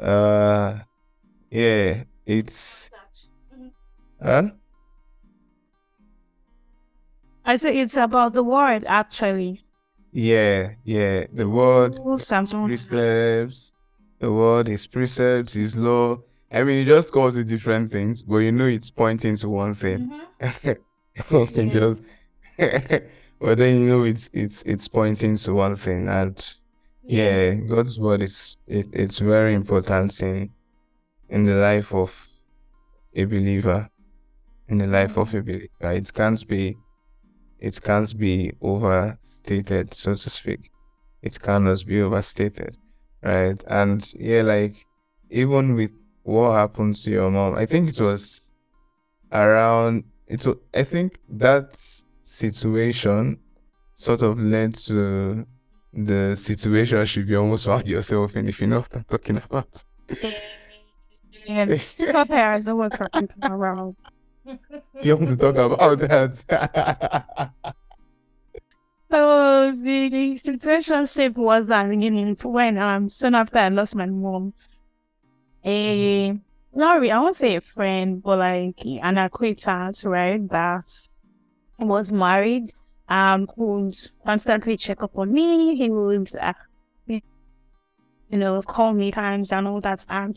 uh 0.00 0.80
yeah 1.50 2.02
it's 2.26 2.90
huh 4.20 4.50
I 7.44 7.56
say 7.56 7.78
it's 7.78 7.96
about 7.96 8.32
the 8.32 8.42
word 8.42 8.84
actually. 8.86 9.60
Yeah, 10.16 10.74
yeah. 10.84 11.26
The 11.32 11.48
word 11.48 11.96
precepts, 11.96 13.72
the 14.20 14.32
word 14.32 14.68
is 14.68 14.86
precepts, 14.86 15.56
is 15.56 15.74
law. 15.74 16.18
I 16.52 16.62
mean 16.62 16.82
it 16.82 16.86
just 16.86 17.10
calls 17.10 17.34
it 17.34 17.48
different 17.48 17.90
things, 17.90 18.22
but 18.22 18.36
you 18.36 18.52
know 18.52 18.66
it's 18.66 18.92
pointing 18.92 19.34
to 19.38 19.48
one 19.48 19.74
thing. 19.74 20.08
Mm-hmm. 20.40 21.70
just 21.72 22.02
but 23.40 23.58
then 23.58 23.80
you 23.80 23.88
know 23.88 24.04
it's 24.04 24.30
it's 24.32 24.62
it's 24.62 24.86
pointing 24.86 25.36
to 25.36 25.52
one 25.52 25.74
thing 25.74 26.06
and 26.08 26.54
yeah, 27.02 27.54
God's 27.54 27.98
word 27.98 28.22
is 28.22 28.56
it, 28.68 28.86
it's 28.92 29.18
very 29.18 29.52
important 29.52 30.22
in 30.22 30.50
in 31.28 31.44
the 31.44 31.56
life 31.56 31.92
of 31.92 32.28
a 33.16 33.24
believer. 33.24 33.88
In 34.68 34.78
the 34.78 34.86
life 34.86 35.16
of 35.18 35.34
a 35.34 35.42
believer. 35.42 35.68
It 35.80 36.14
can't 36.14 36.46
be 36.46 36.76
it 37.64 37.80
can't 37.80 38.16
be 38.18 38.52
overstated, 38.60 39.94
so 39.94 40.14
to 40.14 40.28
speak. 40.28 40.70
It 41.22 41.40
cannot 41.40 41.86
be 41.86 42.02
overstated. 42.02 42.76
Right. 43.22 43.60
And 43.66 44.00
yeah, 44.14 44.42
like 44.42 44.74
even 45.30 45.74
with 45.74 45.92
what 46.24 46.52
happened 46.52 46.96
to 46.96 47.10
your 47.10 47.30
mom, 47.30 47.54
I 47.54 47.64
think 47.64 47.88
it 47.88 48.00
was 48.00 48.42
around 49.32 50.04
it 50.26 50.46
I 50.74 50.82
think 50.82 51.18
that 51.30 51.66
situation 52.22 53.38
sort 53.96 54.20
of 54.20 54.38
led 54.38 54.74
to 54.88 55.46
the 55.94 56.34
situation 56.36 57.06
should 57.06 57.26
be 57.26 57.36
almost 57.36 57.64
found 57.64 57.86
yourself 57.86 58.36
in 58.36 58.48
if 58.48 58.60
you 58.60 58.66
know 58.66 58.80
what 58.80 58.94
I'm 58.94 59.04
talking 59.04 59.38
about. 59.38 59.84
Yeah, 61.46 62.24
parents 62.24 62.66
don't 62.66 62.78
around. 63.42 63.96
You 65.02 65.16
want 65.16 65.28
to 65.28 65.36
talk 65.36 65.56
about 65.56 65.98
that? 66.00 67.52
so 69.10 69.72
the, 69.72 70.08
the 70.08 70.38
situation 70.38 71.06
was 71.36 71.66
that 71.66 71.88
beginning 71.88 72.36
when 72.42 72.78
um 72.78 73.08
soon 73.08 73.34
after 73.34 73.58
I 73.58 73.68
lost 73.68 73.96
my 73.96 74.06
mom. 74.06 74.54
A 75.64 76.38
not 76.74 77.00
really, 77.00 77.12
I 77.12 77.20
won't 77.20 77.36
say 77.36 77.56
a 77.56 77.60
friend, 77.60 78.22
but 78.22 78.38
like 78.38 78.84
an 78.84 79.18
acquaintance, 79.18 80.04
right? 80.04 80.46
That 80.50 80.84
was 81.78 82.12
married 82.12 82.74
um, 83.08 83.48
would 83.56 83.96
constantly 84.24 84.76
check 84.76 85.02
up 85.02 85.16
on 85.16 85.32
me. 85.32 85.76
He 85.76 85.90
would, 85.90 86.34
uh, 86.36 86.52
you 87.06 87.20
know, 88.30 88.60
call 88.62 88.92
me 88.92 89.10
times 89.10 89.52
and 89.52 89.68
all 89.68 89.80
that. 89.82 90.04
And 90.08 90.36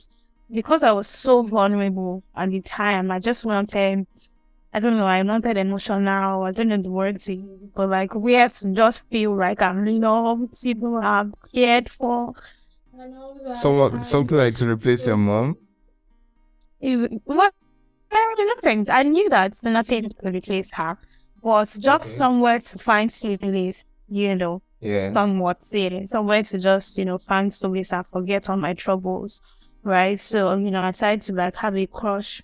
because 0.52 0.84
I 0.84 0.92
was 0.92 1.08
so 1.08 1.42
vulnerable 1.44 2.24
at 2.36 2.50
the 2.52 2.62
time, 2.62 3.12
I 3.12 3.20
just 3.20 3.46
wanted, 3.46 4.08
I 4.74 4.80
don't 4.80 4.98
know, 4.98 5.06
I 5.06 5.22
wanted 5.24 5.58
emotional, 5.58 6.44
I 6.44 6.52
don't 6.52 6.70
know 6.70 6.82
the 6.82 6.92
words, 6.92 7.30
but 7.76 7.90
like 7.90 8.16
we 8.16 8.34
have 8.34 8.54
to 8.60 8.74
just 8.74 9.02
feel 9.10 9.36
like 9.36 9.62
I'm 9.62 9.86
loved, 9.86 10.62
people 10.62 10.98
I'm 10.98 11.34
cared 11.54 11.90
for. 11.90 12.34
Someone, 13.56 14.04
something 14.04 14.38
like 14.38 14.56
to 14.56 14.68
replace 14.68 15.06
your 15.06 15.18
mom? 15.18 15.58
It, 16.80 17.22
well, 17.26 17.52
things. 18.62 18.90
I 18.90 19.04
knew 19.04 19.30
that 19.30 19.58
nothing 19.64 20.12
could 20.20 20.36
replace 20.36 20.72
her 20.72 20.98
was 21.42 21.78
just 21.78 22.06
okay. 22.06 22.18
somewhere 22.18 22.60
to 22.60 22.78
find 22.78 23.12
solace, 23.12 23.86
you 24.10 24.36
know, 24.36 24.62
yeah. 24.80 25.14
somewhat 25.14 25.64
saying, 25.64 26.08
somewhere 26.08 26.44
to 26.44 26.58
just, 26.58 26.98
you 26.98 27.06
know, 27.06 27.18
find 27.18 27.54
solace 27.54 27.94
and 27.94 28.06
forget 28.08 28.50
all 28.50 28.58
my 28.58 28.74
troubles, 28.74 29.42
right? 29.88 30.20
So, 30.20 30.50
um, 30.50 30.66
you 30.66 30.72
know, 30.72 30.82
I 30.82 30.92
decided 30.92 31.22
to 31.24 31.34
like 31.34 31.56
have 31.56 31.76
a 31.76 31.88
crush 31.88 32.44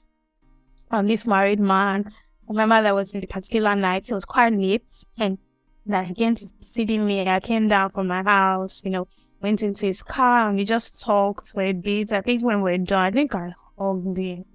on 0.89 1.07
this 1.07 1.27
married 1.27 1.59
man. 1.59 2.11
Remember 2.47 2.81
there 2.81 2.95
was 2.95 3.13
a 3.13 3.21
particular 3.21 3.75
night, 3.75 4.09
it 4.09 4.13
was 4.13 4.25
quite 4.25 4.53
late, 4.53 4.85
and 5.17 5.37
that 5.85 6.07
he 6.07 6.13
came 6.13 6.35
to 6.35 6.47
see 6.59 6.85
me. 6.85 7.27
I 7.27 7.39
came 7.39 7.67
down 7.67 7.91
from 7.91 8.07
my 8.07 8.23
house, 8.23 8.81
you 8.83 8.91
know, 8.91 9.07
went 9.41 9.61
into 9.61 9.85
his 9.85 10.01
car, 10.01 10.47
and 10.47 10.57
we 10.57 10.65
just 10.65 11.01
talked 11.01 11.51
for 11.51 11.61
a 11.61 11.73
bit. 11.73 12.13
I 12.13 12.21
think 12.21 12.43
when 12.43 12.61
we 12.61 12.73
are 12.73 12.77
done, 12.77 13.05
I 13.05 13.11
think 13.11 13.35
I 13.35 13.53
hugged 13.77 14.17
him. 14.17 14.45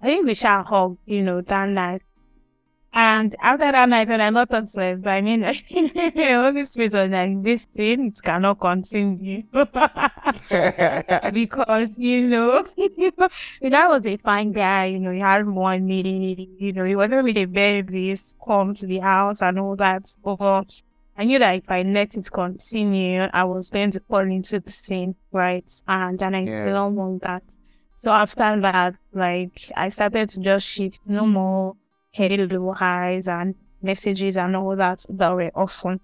I 0.00 0.06
think 0.06 0.26
we 0.26 0.34
shall 0.34 0.64
hug, 0.64 0.98
you 1.04 1.22
know, 1.22 1.40
that 1.40 1.68
night. 1.68 2.02
And 2.94 3.34
after 3.40 3.72
that 3.72 3.88
night, 3.88 4.08
when 4.08 4.20
I 4.20 4.30
got 4.30 4.52
upset, 4.52 5.06
I 5.06 5.22
mean, 5.22 5.44
all 5.44 6.52
this 6.52 6.76
reason 6.76 7.12
like 7.12 7.42
this 7.42 7.64
thing 7.64 8.08
it 8.08 8.22
cannot 8.22 8.60
continue 8.60 9.44
because 11.32 11.96
you 11.96 12.28
know 12.28 12.66
that 13.62 13.88
was 13.88 14.06
a 14.06 14.18
fine 14.18 14.52
guy. 14.52 14.86
You 14.86 14.98
know, 14.98 15.10
he 15.10 15.20
had 15.20 15.46
money. 15.46 16.50
You 16.58 16.74
know, 16.74 16.84
he 16.84 16.94
wasn't 16.94 17.24
really 17.24 17.46
very 17.46 17.80
this 17.80 18.34
come 18.44 18.74
to 18.74 18.86
the 18.86 18.98
house 18.98 19.40
and 19.40 19.58
all 19.58 19.74
that. 19.76 20.14
But 20.22 20.82
I 21.16 21.24
knew 21.24 21.38
that 21.38 21.54
if 21.54 21.70
I 21.70 21.82
let 21.82 22.14
it 22.14 22.30
continue, 22.30 23.22
I 23.32 23.44
was 23.44 23.70
going 23.70 23.92
to 23.92 24.00
fall 24.00 24.20
into 24.20 24.60
the 24.60 24.70
same 24.70 25.14
right? 25.32 25.70
And 25.88 26.18
then 26.18 26.34
I 26.34 26.44
yeah. 26.44 26.66
don't 26.66 26.94
want 26.94 27.22
that. 27.22 27.42
So 27.96 28.10
after 28.10 28.60
that, 28.60 28.94
like 29.12 29.70
I 29.76 29.88
started 29.88 30.28
to 30.30 30.40
just 30.40 30.66
shift 30.66 31.00
no 31.06 31.24
hmm. 31.24 31.32
more 31.32 31.76
hello, 32.12 32.72
highs, 32.72 33.28
and 33.28 33.54
messages 33.82 34.36
and 34.36 34.54
all 34.56 34.76
that 34.76 35.04
that 35.08 35.34
were 35.34 35.50
awesome. 35.54 36.00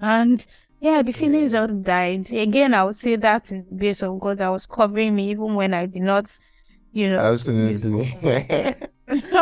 And 0.00 0.46
yeah, 0.80 1.02
the 1.02 1.12
feelings 1.12 1.52
just 1.52 1.82
died. 1.82 2.32
Again, 2.32 2.74
I 2.74 2.84
would 2.84 2.96
say 2.96 3.16
that 3.16 3.50
is 3.52 3.64
based 3.64 4.02
on 4.02 4.18
God 4.18 4.38
that 4.38 4.48
was 4.48 4.66
covering 4.66 5.14
me 5.14 5.30
even 5.30 5.54
when 5.54 5.74
I 5.74 5.86
did 5.86 6.02
not, 6.02 6.30
you 6.92 7.08
know. 7.10 7.18
Absolutely. 7.18 8.16
it's, 9.10 9.32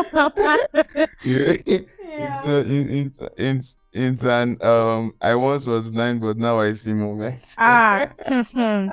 a, 2.47 2.64
it's, 2.66 3.18
it's, 3.37 3.79
it's 3.93 4.25
an, 4.25 4.59
um, 4.62 5.14
I 5.20 5.35
once 5.35 5.66
was 5.66 5.89
blind, 5.91 6.20
but 6.20 6.39
now 6.39 6.59
I 6.59 6.72
see 6.72 6.93
moments. 6.93 7.55
ah. 7.59 8.09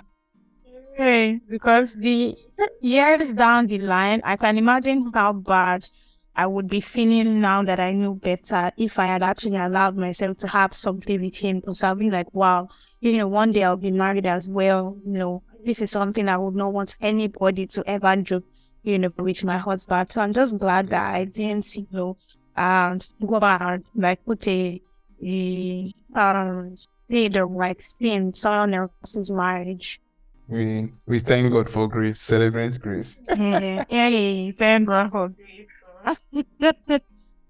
okay, 0.94 1.40
because 1.50 1.96
the 1.96 2.36
years 2.82 3.32
down 3.32 3.68
the 3.68 3.80
line, 3.80 4.22
I 4.24 4.36
can 4.36 4.58
imagine 4.58 5.12
how 5.14 5.34
bad 5.34 5.90
I 6.36 6.48
would 6.48 6.68
be 6.70 6.82
feeling 6.82 7.40
now 7.40 7.64
that 7.64 7.80
I 7.80 7.92
knew 7.94 8.16
better 8.16 8.72
if 8.78 9.00
I 9.00 9.06
had 9.06 9.24
actually 9.24 9.58
allowed 9.58 9.96
myself 9.96 10.38
to 10.40 10.48
have 10.50 10.74
something 10.74 11.22
with 11.22 11.38
him 11.38 11.60
because 11.60 11.82
I'll 11.82 11.96
be 11.96 12.10
like, 12.10 12.34
wow, 12.34 12.70
you 13.00 13.18
know, 13.18 13.28
one 13.28 13.52
day 13.52 13.64
I'll 13.64 13.78
be 13.78 13.92
married 13.92 14.26
as 14.26 14.50
well. 14.50 14.98
You 15.06 15.12
know, 15.14 15.44
this 15.66 15.82
is 15.82 15.92
something 15.92 16.28
I 16.28 16.38
would 16.38 16.56
not 16.56 16.74
want 16.74 16.96
anybody 17.02 17.68
to 17.68 17.84
ever 17.88 18.16
do, 18.18 18.44
you 18.84 19.00
know, 19.00 19.12
with 19.18 19.44
my 19.44 19.58
husband. 19.58 20.12
So 20.12 20.22
I'm 20.22 20.34
just 20.34 20.58
glad 20.58 20.90
that 20.90 21.16
I 21.16 21.26
didn't, 21.26 21.76
you 21.76 21.88
know, 21.92 22.18
and 22.56 23.06
go 23.26 23.38
and 23.38 23.84
like 23.96 24.26
put 24.26 24.48
a, 24.48 24.82
a 25.24 25.94
um, 26.16 26.76
say 27.10 27.28
the 27.28 27.46
right 27.46 27.82
thing, 27.84 28.34
someone 28.34 28.74
else's 28.74 29.30
marriage. 29.30 30.02
we 30.48 30.92
we 31.06 31.20
thank 31.20 31.52
God 31.52 31.70
for 31.70 31.88
grace, 31.88 32.20
celebrate 32.20 32.80
grace. 32.80 33.18
yeah, 33.30 33.86
yeah, 33.90 34.52
thank 34.58 34.88
God 34.88 35.12
for 35.12 35.30
grace. 35.30 35.68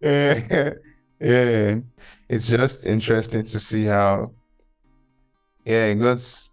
Yeah, 0.01 0.73
yeah, 1.19 1.79
it's 2.29 2.47
just 2.47 2.85
interesting 2.85 3.43
to 3.43 3.59
see 3.59 3.85
how, 3.85 4.31
yeah, 5.65 5.93
God's 5.93 6.51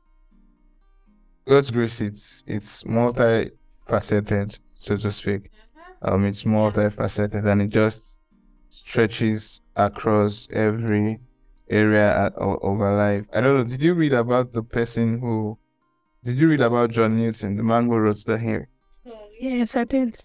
God's 1.46 1.70
grace. 1.70 2.00
It's 2.00 2.44
it's 2.46 2.84
multifaceted, 2.84 4.59
so 4.74 4.96
to 4.96 5.12
speak. 5.12 5.50
Um, 6.03 6.26
it's 6.26 6.44
multifaceted, 6.44 7.46
and 7.46 7.62
it 7.62 7.68
just 7.68 8.18
stretches 8.68 9.61
across 9.76 10.48
every 10.53 11.20
area 11.68 12.32
of 12.36 12.80
our 12.80 12.96
life. 12.96 13.26
I 13.32 13.40
don't 13.40 13.57
know. 13.57 13.64
Did 13.64 13.82
you 13.82 13.94
read 13.94 14.12
about 14.12 14.53
the 14.53 14.62
person 14.62 15.20
who? 15.20 15.59
Did 16.24 16.36
you 16.36 16.48
read 16.48 16.61
about 16.61 16.90
John 16.90 17.18
Newton, 17.18 17.57
the 17.57 17.62
man 17.64 17.86
who 17.86 17.96
wrote 17.96 18.24
the 18.24 18.38
hymn? 18.38 18.66
Yes, 19.40 19.74
I 19.74 19.84
did. 19.84 20.18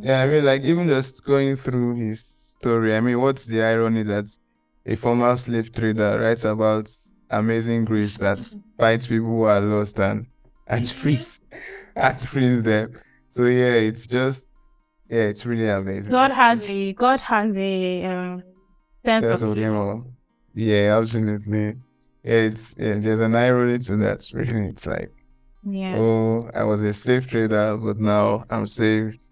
Yeah, 0.00 0.22
I 0.22 0.26
mean, 0.26 0.44
like 0.44 0.62
even 0.62 0.88
just 0.88 1.24
going 1.24 1.56
through 1.56 1.96
his 1.96 2.20
story. 2.20 2.94
I 2.94 3.00
mean, 3.00 3.20
what's 3.20 3.44
the 3.46 3.62
irony 3.62 4.02
that 4.04 4.26
a 4.84 4.96
former 4.96 5.36
slave 5.36 5.72
trader 5.72 6.18
writes 6.20 6.44
about 6.44 6.90
amazing 7.30 7.84
grace 7.84 8.16
that 8.18 8.38
finds 8.78 9.06
people 9.06 9.26
who 9.26 9.42
are 9.42 9.60
lost 9.60 9.98
and 9.98 10.26
and 10.66 10.88
frees 10.88 11.40
and 11.96 12.20
frees 12.20 12.62
them. 12.62 12.98
So 13.28 13.44
yeah, 13.44 13.74
it's 13.74 14.06
just 14.06 14.46
yeah, 15.08 15.22
it's 15.22 15.46
really 15.46 15.68
amazing. 15.68 16.12
God 16.12 16.32
has 16.32 16.68
a 16.68 16.92
God 16.92 17.20
has 17.20 17.54
a 17.56 18.04
um, 18.04 18.42
sense, 19.04 19.24
sense 19.26 19.42
of 19.42 19.56
humor. 19.56 20.04
Yeah, 20.54 20.98
absolutely. 20.98 21.76
Yeah, 22.24 22.40
it's 22.42 22.74
yeah, 22.78 22.94
there's 22.98 23.20
an 23.20 23.34
irony 23.34 23.78
to 23.78 23.96
that. 23.98 24.28
Really, 24.32 24.68
it's 24.68 24.86
like, 24.86 25.12
yeah. 25.66 25.96
Oh, 25.98 26.50
I 26.54 26.64
was 26.64 26.82
a 26.82 26.92
slave 26.92 27.26
trader, 27.26 27.76
but 27.76 27.98
now 27.98 28.44
I'm 28.50 28.66
saved, 28.66 29.22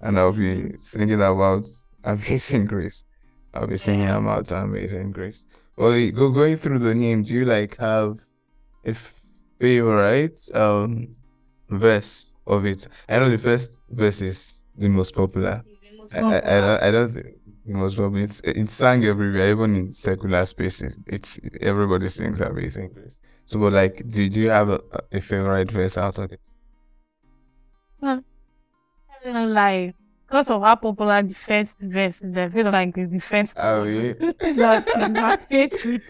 and 0.00 0.18
I'll 0.18 0.32
be 0.32 0.72
singing 0.80 1.20
about 1.20 1.66
Amazing 2.02 2.66
Grace. 2.72 3.04
I'll 3.52 3.66
be 3.66 3.76
singing 3.76 4.08
about 4.08 4.50
Amazing 4.50 5.12
Grace. 5.12 5.44
Well, 5.76 5.92
go 6.10 6.30
going 6.30 6.56
through 6.56 6.78
the 6.78 6.94
name. 6.94 7.24
Do 7.24 7.34
you 7.34 7.44
like 7.44 7.76
have 7.78 8.18
a 8.84 8.94
favorite 9.60 10.38
um 10.54 11.14
verse 11.68 12.26
of 12.46 12.64
it? 12.64 12.88
I 13.08 13.18
know 13.18 13.30
the 13.30 13.38
first 13.38 13.80
verse 13.90 14.20
is 14.20 14.54
the 14.76 14.88
most 14.88 15.14
popular. 15.14 15.62
I, 16.12 16.20
I, 16.20 16.56
I, 16.56 16.60
don't, 16.60 16.82
I 16.82 16.90
don't 16.90 17.08
think 17.08 17.26
most 17.66 17.96
probably 17.96 18.22
it's 18.22 18.40
it's 18.44 18.72
sung 18.72 19.04
everywhere, 19.04 19.50
even 19.50 19.74
in 19.76 19.92
secular 19.92 20.44
spaces. 20.46 20.96
It's 21.06 21.38
everybody 21.60 22.08
sings 22.08 22.40
Amazing 22.40 22.90
Grace. 22.94 23.18
So, 23.46 23.58
but 23.58 23.72
like, 23.72 24.08
do, 24.08 24.28
do 24.28 24.40
you 24.40 24.50
have 24.50 24.70
a, 24.70 24.80
a 25.12 25.20
favorite 25.20 25.70
verse 25.70 25.98
out 25.98 26.18
of 26.18 26.32
it? 26.32 26.40
Well, 28.00 28.22
I 29.24 29.32
don't 29.32 29.52
lie. 29.52 29.94
Because 30.26 30.50
of 30.50 30.62
how 30.62 30.76
popular 30.76 31.22
the 31.22 31.34
first 31.34 31.74
verse 31.80 32.20
is, 32.22 32.36
I 32.36 32.48
feel 32.48 32.70
like 32.70 32.94
the 32.94 33.18
first. 33.18 33.54
Oh, 33.58 33.84
yeah. 33.84 34.12
not 35.08 35.48
favorite. 35.48 36.02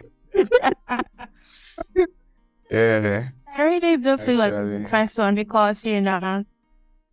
yeah. 2.71 3.29
I 3.57 3.63
really 3.63 3.97
do 3.97 4.17
feel 4.17 4.43
Actually. 4.43 4.73
like 4.73 4.83
the 4.83 4.89
first 4.89 5.19
one 5.19 5.35
because, 5.35 5.85
you 5.85 6.01
know, 6.01 6.45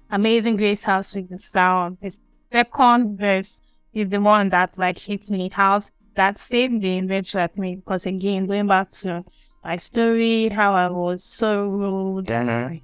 Amazing 0.09 0.57
Grace 0.57 0.83
has 0.83 1.11
to 1.11 1.21
the 1.21 1.37
sound. 1.37 1.97
The 2.01 2.15
second 2.51 3.17
verse 3.17 3.61
is 3.93 4.09
the 4.09 4.19
one 4.19 4.49
that 4.49 4.77
like 4.77 4.99
hits 4.99 5.29
me. 5.29 5.49
House 5.49 5.91
that 6.15 6.39
saved 6.39 6.81
the 6.81 6.97
image 6.97 7.35
at 7.35 7.57
me 7.57 7.75
because 7.75 8.05
again 8.05 8.45
going 8.45 8.67
back 8.67 8.91
to 8.91 9.23
my 9.63 9.77
story, 9.77 10.49
how 10.49 10.73
I 10.73 10.89
was 10.89 11.23
so 11.23 11.67
rude 11.67 12.31
and 12.31 12.81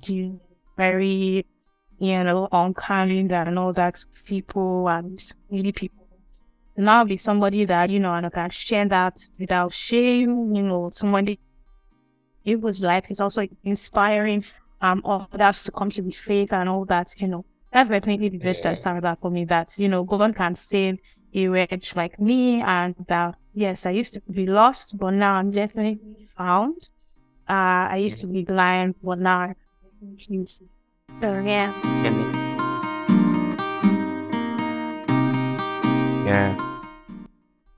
very 0.78 1.45
you 1.99 2.23
know 2.23 2.47
unkind 2.51 3.32
and 3.32 3.57
all 3.57 3.73
that 3.73 4.03
people 4.25 4.88
and 4.88 5.34
really 5.49 5.71
people. 5.71 6.07
And 6.75 6.86
now 6.86 7.03
be 7.03 7.17
somebody 7.17 7.65
that 7.65 7.89
you 7.89 7.99
know 7.99 8.13
and 8.13 8.28
I 8.28 8.30
can 8.30 8.49
share 8.51 8.88
that 8.88 9.17
without 9.39 9.73
shame. 9.73 10.55
You 10.55 10.63
know, 10.63 10.89
somebody 10.91 11.39
it 12.45 12.61
was 12.61 12.82
life 12.82 13.05
is 13.09 13.19
also 13.19 13.47
inspiring 13.63 14.45
um 14.82 15.01
others 15.05 15.63
to 15.63 15.71
come 15.71 15.89
to 15.89 16.01
the 16.01 16.11
faith 16.11 16.53
and 16.53 16.69
all 16.69 16.86
that. 16.86 17.19
You 17.19 17.28
know, 17.28 17.45
that's 17.73 17.89
definitely 17.89 18.30
the 18.30 18.38
best 18.38 18.63
yeah. 18.63 18.71
that 18.71 18.78
started 18.78 19.03
that 19.03 19.19
for 19.19 19.32
me. 19.32 19.45
That 19.45 19.73
you 19.80 19.89
know, 19.89 20.03
God 20.03 20.36
can 20.36 20.55
save 20.55 20.99
a 21.34 21.47
wretch 21.47 21.95
like 21.95 22.19
me, 22.19 22.61
and 22.61 22.93
that 23.07 23.36
yes, 23.55 23.88
I 23.88 23.91
used 23.91 24.13
to 24.13 24.21
be 24.30 24.45
lost, 24.45 24.97
but 24.99 25.11
now 25.11 25.34
I'm 25.34 25.49
definitely 25.49 26.26
found. 26.38 26.89
Uh, 27.49 27.88
I 27.91 27.97
used 27.97 28.19
to 28.19 28.27
be 28.27 28.43
blind, 28.43 28.95
but 29.01 29.19
now 29.19 29.39
I 29.39 29.55
can 29.99 30.45
see. 30.45 30.67
So 31.19 31.31
yeah. 31.39 31.73
Yeah. 36.25 36.49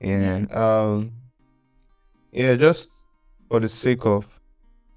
Yeah. 0.00 0.44
Um. 0.52 1.12
Yeah. 2.32 2.54
Just 2.56 2.88
for 3.48 3.60
the 3.60 3.68
sake 3.68 4.04
of, 4.04 4.40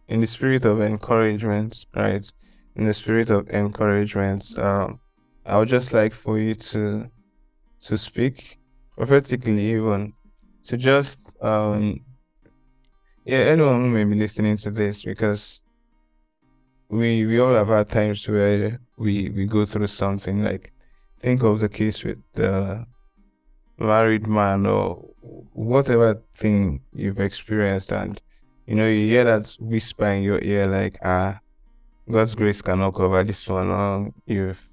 in 0.08 0.22
the 0.22 0.28
spirit 0.28 0.66
of 0.66 0.82
encouragement, 0.82 1.86
right? 1.96 2.30
in 2.76 2.86
the 2.86 2.94
spirit 2.94 3.30
of 3.30 3.50
encouragement, 3.50 4.58
um, 4.58 5.00
I 5.46 5.58
would 5.60 5.70
just 5.70 5.94
like 5.94 6.14
for 6.14 6.40
you 6.40 6.56
to 6.56 7.10
to 7.82 7.98
speak 7.98 8.60
prophetically, 8.98 9.72
even 9.74 10.14
to 10.64 10.78
just 10.78 11.20
um, 11.42 12.00
yeah, 13.26 13.38
anyone 13.38 13.82
who 13.82 13.90
may 13.90 14.04
be 14.04 14.16
listening 14.16 14.58
to 14.58 14.72
this, 14.72 15.04
because 15.04 15.62
we 16.90 17.26
we 17.26 17.40
all 17.40 17.54
have 17.54 17.70
had 17.70 17.90
times 17.90 18.28
where 18.28 18.80
we 18.98 19.30
we 19.30 19.46
go 19.46 19.66
through 19.66 19.88
something. 19.88 20.44
Like 20.44 20.72
think 21.20 21.44
of 21.44 21.60
the 21.60 21.70
case 21.70 22.04
with 22.04 22.20
the 22.34 22.86
married 23.78 24.28
man 24.28 24.66
or 24.66 25.04
whatever 25.54 26.22
thing 26.36 26.82
you've 26.94 27.20
experienced, 27.20 27.92
and 27.92 28.22
you 28.68 28.76
know 28.76 28.88
you 28.88 29.08
hear 29.08 29.24
that 29.24 29.56
whisper 29.60 30.06
in 30.06 30.24
your 30.24 30.42
ear, 30.42 30.68
like 30.68 31.00
ah 31.04 31.40
God's 32.12 32.36
grace 32.36 32.62
cannot 32.62 32.92
cover 32.92 33.24
this 33.24 33.48
one. 33.48 33.72
Um, 33.72 34.14
you've 34.26 34.68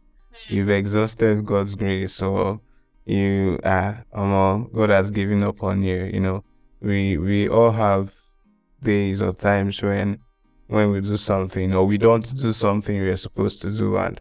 you've 0.48 0.70
exhausted 0.70 1.46
God's 1.46 1.76
grace, 1.76 2.14
so 2.14 2.60
you 3.06 3.60
are 3.64 4.04
um, 4.12 4.70
God 4.74 4.90
has 4.90 5.10
given 5.10 5.42
up 5.44 5.62
on 5.62 5.82
you. 5.82 6.10
You 6.12 6.20
know, 6.20 6.44
we 6.80 7.16
we 7.16 7.48
all 7.48 7.70
have 7.70 8.12
days 8.82 9.22
or 9.22 9.32
times 9.32 9.82
when 9.82 10.18
when 10.68 10.92
we 10.92 11.00
do 11.00 11.16
something 11.16 11.74
or 11.74 11.84
we 11.84 11.98
don't 11.98 12.40
do 12.40 12.52
something 12.52 13.00
we're 13.00 13.16
supposed 13.16 13.60
to 13.62 13.70
do, 13.70 13.96
and 13.96 14.20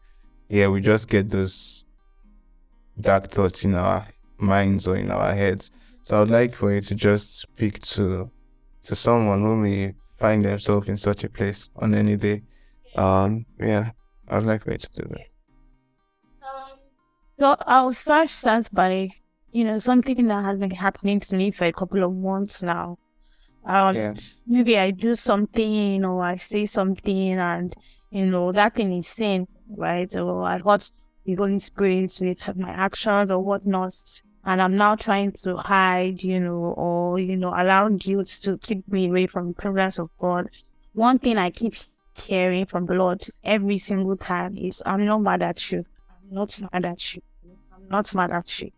yeah, 0.49 0.67
we 0.67 0.81
just 0.81 1.07
get 1.07 1.29
those 1.29 1.85
dark 2.99 3.29
thoughts 3.29 3.63
in 3.63 3.75
our 3.75 4.07
minds 4.37 4.87
or 4.87 4.95
in 4.95 5.11
our 5.11 5.33
heads. 5.33 5.71
So 6.03 6.21
I'd 6.21 6.29
like 6.29 6.55
for 6.55 6.73
you 6.73 6.81
to 6.81 6.95
just 6.95 7.39
speak 7.39 7.81
to 7.93 8.29
to 8.83 8.95
someone 8.95 9.41
who 9.41 9.55
may 9.55 9.93
find 10.17 10.43
themselves 10.43 10.87
in 10.87 10.97
such 10.97 11.23
a 11.23 11.29
place 11.29 11.69
on 11.75 11.93
any 11.93 12.15
day 12.15 12.41
um, 12.95 13.45
yeah, 13.59 13.91
I'd 14.27 14.43
like 14.43 14.63
for 14.63 14.71
you 14.71 14.77
to 14.77 14.89
do 14.95 15.07
that. 15.09 15.25
So 17.39 17.55
I'll 17.61 17.93
start 17.93 18.29
start 18.29 18.67
by, 18.71 19.09
you 19.51 19.63
know, 19.63 19.79
something 19.79 20.27
that 20.27 20.43
has 20.43 20.59
been 20.59 20.71
happening 20.71 21.19
to 21.21 21.37
me 21.37 21.51
for 21.51 21.65
a 21.65 21.71
couple 21.73 22.03
of 22.03 22.13
months 22.13 22.61
now. 22.63 22.97
Um, 23.65 23.95
yeah. 23.95 24.13
maybe 24.47 24.77
I 24.77 24.91
do 24.91 25.15
something 25.15 26.03
or 26.05 26.23
I 26.23 26.37
say 26.37 26.65
something 26.65 27.37
and 27.37 27.75
you 28.09 28.25
know 28.25 28.51
that 28.51 28.75
thing 28.75 28.93
is 28.93 29.07
sin, 29.07 29.47
right? 29.75 30.13
Or 30.15 30.43
I 30.43 30.59
got 30.59 30.89
the 31.25 31.35
Holy 31.35 31.59
Spirit 31.59 32.17
with 32.21 32.57
my 32.57 32.69
actions 32.71 33.29
or 33.29 33.39
whatnot, 33.39 33.93
and 34.45 34.61
I'm 34.61 34.75
now 34.75 34.95
trying 34.95 35.33
to 35.43 35.57
hide, 35.57 36.23
you 36.23 36.39
know, 36.39 36.73
or 36.75 37.19
you 37.19 37.35
know, 37.35 37.49
allow 37.49 37.87
guilt 37.89 38.27
to 38.43 38.57
keep 38.57 38.87
me 38.87 39.09
away 39.09 39.27
from 39.27 39.49
the 39.49 39.53
presence 39.53 39.99
of 39.99 40.09
God. 40.19 40.49
One 40.93 41.19
thing 41.19 41.37
I 41.37 41.51
keep 41.51 41.75
hearing 42.15 42.65
from 42.65 42.85
the 42.85 42.95
Lord 42.95 43.27
every 43.43 43.77
single 43.77 44.17
time 44.17 44.57
is, 44.57 44.81
I'm 44.85 45.05
not 45.05 45.21
mad 45.21 45.41
at 45.41 45.71
you. 45.71 45.85
I'm 46.09 46.33
not 46.35 46.59
mad 46.73 46.85
at 46.85 47.15
you. 47.15 47.21
I'm 47.71 47.87
not 47.89 48.15
mad 48.15 48.31
at 48.31 48.61
you. 48.61 48.71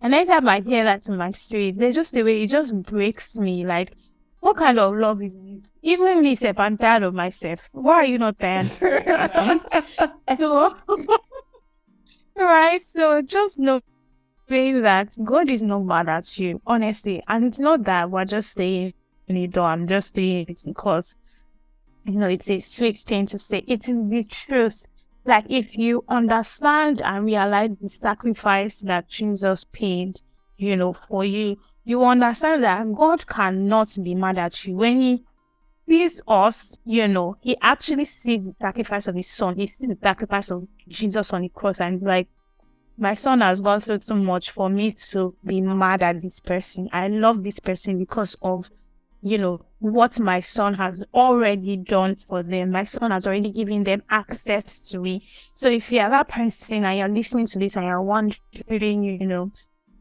And 0.00 0.14
anytime 0.14 0.48
I 0.48 0.60
hear 0.60 0.84
that 0.84 1.08
in 1.08 1.16
my 1.16 1.32
spirit, 1.32 1.76
there's 1.76 1.94
just 1.94 2.16
a 2.16 2.22
way 2.22 2.42
it 2.42 2.48
just 2.48 2.82
breaks 2.82 3.36
me. 3.36 3.66
Like, 3.66 3.92
what 4.40 4.56
kind 4.56 4.78
of 4.78 4.94
love 4.94 5.22
is 5.22 5.32
this? 5.32 5.60
Even 5.82 6.22
me, 6.22 6.34
Seth, 6.34 6.58
I'm 6.58 6.78
tired 6.78 7.02
of 7.02 7.14
myself. 7.14 7.68
Why 7.72 7.94
are 7.94 8.04
you 8.04 8.18
not 8.18 8.38
tired? 8.38 8.70
so, 10.38 10.76
right? 12.36 12.80
So 12.82 13.22
just 13.22 13.58
know 13.58 13.80
that 14.48 15.08
God 15.24 15.50
is 15.50 15.62
not 15.62 15.80
mad 15.80 16.08
at 16.08 16.38
you, 16.38 16.60
honestly. 16.66 17.22
And 17.28 17.44
it's 17.44 17.58
not 17.58 17.84
that 17.84 18.10
we're 18.10 18.24
just 18.24 18.52
saying, 18.52 18.94
you 19.26 19.48
know, 19.48 19.64
I'm 19.64 19.86
just 19.86 20.14
saying 20.14 20.46
it 20.48 20.62
because 20.64 21.16
you 22.08 22.14
know, 22.14 22.28
it's 22.28 22.48
a 22.48 22.60
sweet 22.60 22.98
thing 23.00 23.26
to 23.26 23.38
say. 23.38 23.58
It 23.66 23.88
is 23.88 24.08
the 24.08 24.24
truth. 24.24 24.86
Like 25.28 25.44
if 25.50 25.76
you 25.76 26.04
understand 26.08 27.02
and 27.02 27.26
realize 27.26 27.72
the 27.82 27.88
sacrifice 27.90 28.80
that 28.80 29.10
Jesus 29.10 29.62
paid, 29.64 30.22
you 30.56 30.74
know, 30.74 30.94
for 30.94 31.22
you, 31.22 31.58
you 31.84 32.02
understand 32.02 32.64
that 32.64 32.90
God 32.94 33.26
cannot 33.26 33.94
be 34.02 34.14
mad 34.14 34.38
at 34.38 34.64
you 34.64 34.76
when 34.76 35.00
he 35.02 35.24
sees 35.86 36.22
us, 36.26 36.78
you 36.86 37.06
know, 37.06 37.36
he 37.42 37.58
actually 37.60 38.06
sees 38.06 38.42
the 38.42 38.54
sacrifice 38.58 39.06
of 39.06 39.16
his 39.16 39.28
son. 39.28 39.56
He 39.56 39.66
sees 39.66 39.86
the 39.86 39.98
sacrifice 40.02 40.50
of 40.50 40.66
Jesus 40.88 41.34
on 41.34 41.42
the 41.42 41.50
cross 41.50 41.78
and 41.78 42.00
like, 42.00 42.28
my 42.96 43.14
son 43.14 43.42
has 43.42 43.60
gone 43.60 43.80
through 43.80 44.00
so 44.00 44.14
much 44.14 44.50
for 44.50 44.70
me 44.70 44.92
to 44.92 45.36
be 45.44 45.60
mad 45.60 46.02
at 46.02 46.22
this 46.22 46.40
person. 46.40 46.88
I 46.90 47.08
love 47.08 47.44
this 47.44 47.60
person 47.60 47.98
because 47.98 48.34
of, 48.40 48.70
you 49.20 49.38
know, 49.38 49.64
what 49.80 50.18
my 50.18 50.40
son 50.40 50.74
has 50.74 51.02
already 51.14 51.76
done 51.76 52.16
for 52.16 52.42
them. 52.42 52.70
My 52.70 52.84
son 52.84 53.10
has 53.10 53.26
already 53.26 53.50
given 53.50 53.84
them 53.84 54.02
access 54.10 54.80
to 54.90 54.98
me. 54.98 55.26
So 55.52 55.68
if 55.68 55.90
you 55.92 56.00
are 56.00 56.10
that 56.10 56.28
person 56.28 56.84
and 56.84 56.98
you're 56.98 57.08
listening 57.08 57.46
to 57.46 57.58
this 57.58 57.76
and 57.76 57.86
you're 57.86 58.02
wondering, 58.02 59.02
you 59.04 59.26
know, 59.26 59.52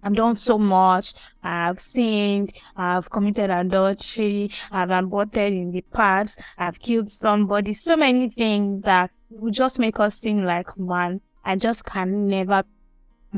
I've 0.03 0.15
done 0.15 0.35
so 0.35 0.57
much. 0.57 1.13
I've 1.43 1.81
sinned. 1.81 2.53
I've 2.75 3.09
committed 3.09 3.49
adultery. 3.49 4.51
I've 4.71 4.91
aborted 4.91 5.53
in 5.53 5.71
the 5.71 5.81
past. 5.81 6.39
I've 6.57 6.79
killed 6.79 7.09
somebody. 7.09 7.73
So 7.73 7.97
many 7.97 8.29
things 8.29 8.83
that 8.83 9.11
will 9.31 9.51
just 9.51 9.79
make 9.79 9.99
us 9.99 10.19
seem 10.19 10.45
like, 10.45 10.77
man, 10.77 11.21
I 11.43 11.55
just 11.55 11.85
can 11.85 12.27
never 12.27 12.63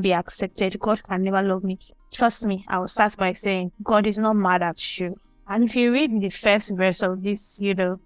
be 0.00 0.12
accepted. 0.12 0.78
God 0.78 1.02
can 1.02 1.22
never 1.24 1.42
love 1.42 1.64
me. 1.64 1.78
Trust 2.12 2.46
me, 2.46 2.64
I 2.68 2.78
will 2.78 2.88
start 2.88 3.16
by 3.16 3.32
saying, 3.32 3.72
God 3.82 4.06
is 4.06 4.18
not 4.18 4.36
mad 4.36 4.62
at 4.62 5.00
you. 5.00 5.16
And 5.50 5.64
if 5.64 5.74
you 5.74 5.92
read 5.92 6.20
the 6.20 6.30
first 6.30 6.70
verse 6.70 7.02
of 7.02 7.24
this, 7.24 7.60
you 7.60 7.74
know, 7.74 7.98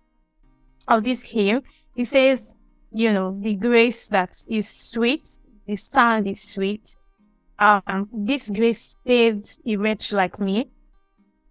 of 0.89 1.05
this 1.05 1.21
hymn, 1.21 1.63
it 1.95 2.07
says, 2.07 2.55
you 2.91 3.13
know, 3.13 3.39
the 3.39 3.55
grace 3.55 4.09
that 4.09 4.35
is 4.49 4.67
sweet, 4.67 5.39
the 5.67 5.77
stand 5.77 6.27
is 6.27 6.41
sweet, 6.41 6.97
um, 7.59 8.09
this 8.15 8.49
grace 8.49 8.97
saved 9.07 9.59
a 9.67 9.77
wretch 9.77 10.15
like 10.15 10.41
me. 10.41 10.71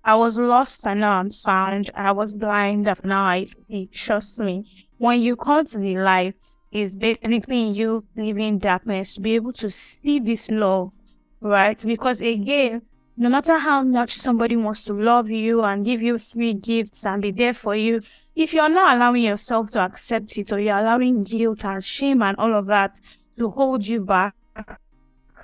I 0.04 0.16
was 0.16 0.40
lost 0.40 0.86
and 0.88 1.02
now 1.02 1.20
I'm 1.20 1.30
found. 1.30 1.92
I 1.96 2.12
was 2.12 2.34
blind 2.34 2.88
and 2.88 3.04
now 3.06 3.26
I 3.26 3.46
see. 3.46 3.88
Trust 3.94 4.40
me. 4.40 4.66
When 4.98 5.22
you 5.22 5.36
come 5.36 5.66
to 5.68 5.78
the 5.78 5.98
light, 5.98 6.36
it's 6.72 6.96
basically 6.96 7.70
you 7.70 8.04
living 8.16 8.58
darkness 8.58 9.14
to 9.16 9.22
be 9.22 9.36
able 9.36 9.54
to 9.54 9.70
see 9.70 10.20
this 10.20 10.50
love, 10.50 10.92
right? 11.40 11.82
Because 11.86 12.20
again, 12.20 12.82
no 13.16 13.30
matter 13.30 13.60
how 13.60 13.84
much 13.84 14.16
somebody 14.18 14.56
wants 14.56 14.86
to 14.86 14.94
love 14.94 15.30
you 15.30 15.64
and 15.64 15.86
give 15.86 16.02
you 16.02 16.18
free 16.18 16.54
gifts 16.54 17.06
and 17.06 17.22
be 17.22 17.32
there 17.32 17.54
for 17.54 17.76
you, 17.76 18.02
if 18.36 18.54
you're 18.54 18.70
not 18.70 18.96
allowing 18.96 19.24
yourself 19.24 19.70
to 19.72 19.80
accept 19.82 20.38
it 20.38 20.52
or 20.52 20.60
you're 20.60 20.78
allowing 20.78 21.24
guilt 21.24 21.64
and 21.64 21.84
shame 21.86 22.24
and 22.24 22.36
all 22.38 22.54
of 22.54 22.66
that 22.66 23.00
to 23.38 23.50
hold 23.50 23.86
you 23.86 24.02
back, 24.02 24.34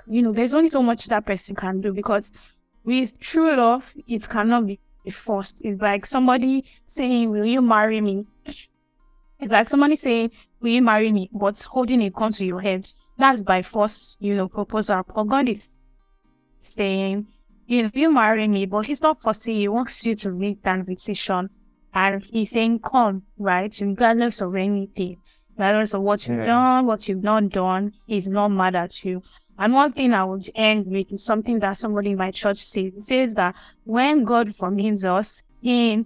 you 0.06 0.22
know, 0.22 0.32
there's 0.32 0.54
only 0.54 0.70
so 0.70 0.82
much 0.82 1.06
that 1.06 1.24
person 1.24 1.54
can 1.54 1.80
do 1.80 1.92
because 1.92 2.32
with 2.84 3.18
true 3.20 3.56
love, 3.56 3.92
it 4.08 4.28
cannot 4.28 4.66
be 4.66 4.80
forced. 5.12 5.60
It's 5.64 5.80
like 5.80 6.06
somebody 6.06 6.64
saying, 6.86 7.30
Will 7.30 7.44
you 7.44 7.62
marry 7.62 8.00
me? 8.00 8.26
It's 9.38 9.52
like 9.52 9.68
somebody 9.68 9.96
saying, 9.96 10.32
Will 10.60 10.70
you 10.70 10.82
marry 10.82 11.12
me? 11.12 11.30
But 11.32 11.60
holding 11.62 12.02
a 12.02 12.10
gun 12.10 12.32
to 12.32 12.44
your 12.44 12.60
head. 12.60 12.90
That's 13.18 13.42
by 13.42 13.62
force, 13.62 14.16
you 14.18 14.34
know, 14.34 14.48
proposal. 14.48 15.02
But 15.14 15.24
God 15.24 15.48
is 15.48 15.68
saying, 16.62 17.26
know, 17.70 17.90
you 17.94 18.12
marry 18.12 18.48
me, 18.48 18.66
but 18.66 18.86
he's 18.86 19.02
not 19.02 19.22
forcing 19.22 19.54
you, 19.54 19.60
he 19.60 19.68
wants 19.68 20.04
you 20.04 20.14
to 20.16 20.30
make 20.30 20.62
that 20.62 20.86
decision. 20.86 21.50
And 21.92 22.22
he's 22.24 22.50
saying, 22.50 22.80
Come, 22.80 23.22
right? 23.38 23.76
Regardless 23.80 24.40
of 24.40 24.54
anything. 24.54 25.16
Regardless 25.52 25.94
of 25.94 26.02
what 26.02 26.26
you've 26.26 26.38
yeah. 26.38 26.46
done, 26.46 26.86
what 26.86 27.08
you've 27.08 27.22
not 27.22 27.48
done, 27.50 27.92
he's 28.06 28.28
not 28.28 28.48
mad 28.48 28.74
at 28.74 29.04
you. 29.04 29.22
And 29.60 29.74
one 29.74 29.92
thing 29.92 30.14
I 30.14 30.24
would 30.24 30.48
end 30.54 30.86
with 30.86 31.12
is 31.12 31.22
something 31.22 31.58
that 31.58 31.76
somebody 31.76 32.12
in 32.12 32.16
my 32.16 32.30
church 32.30 32.64
says. 32.64 32.92
It 32.96 33.04
says 33.04 33.34
that 33.34 33.54
when 33.84 34.24
God 34.24 34.54
forgives 34.54 35.04
us, 35.04 35.42
He 35.60 36.02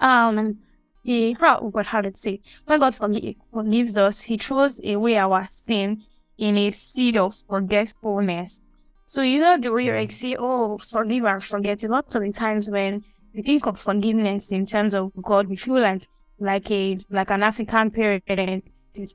um 0.00 0.58
He 1.02 1.36
how 1.38 1.70
but 1.72 1.84
how 1.84 2.00
did 2.00 2.16
say 2.16 2.40
when 2.64 2.80
God 2.80 2.94
forgives 2.94 3.98
us, 3.98 4.22
He 4.22 4.38
throws 4.38 4.80
away 4.82 5.18
our 5.18 5.46
sin 5.50 6.02
in 6.38 6.56
a 6.56 6.70
seed 6.70 7.18
of 7.18 7.34
forgetfulness. 7.46 8.62
So 9.08 9.22
you 9.22 9.38
know 9.38 9.56
the 9.56 9.70
way 9.70 9.92
like 9.92 10.10
say, 10.10 10.34
Oh, 10.36 10.78
forgive 10.78 11.24
and 11.24 11.42
forget. 11.42 11.84
A 11.84 11.88
lot 11.88 12.12
of 12.12 12.22
the 12.22 12.32
times 12.32 12.68
when 12.68 13.04
we 13.32 13.42
think 13.42 13.64
of 13.66 13.78
forgiveness 13.78 14.50
in 14.50 14.66
terms 14.66 14.94
of 14.94 15.12
God, 15.22 15.46
we 15.46 15.54
feel 15.54 15.80
like 15.80 16.08
like 16.40 16.68
a 16.72 16.98
like 17.08 17.30
an 17.30 17.44
African 17.44 17.92
parent 17.92 18.64
is 18.94 19.14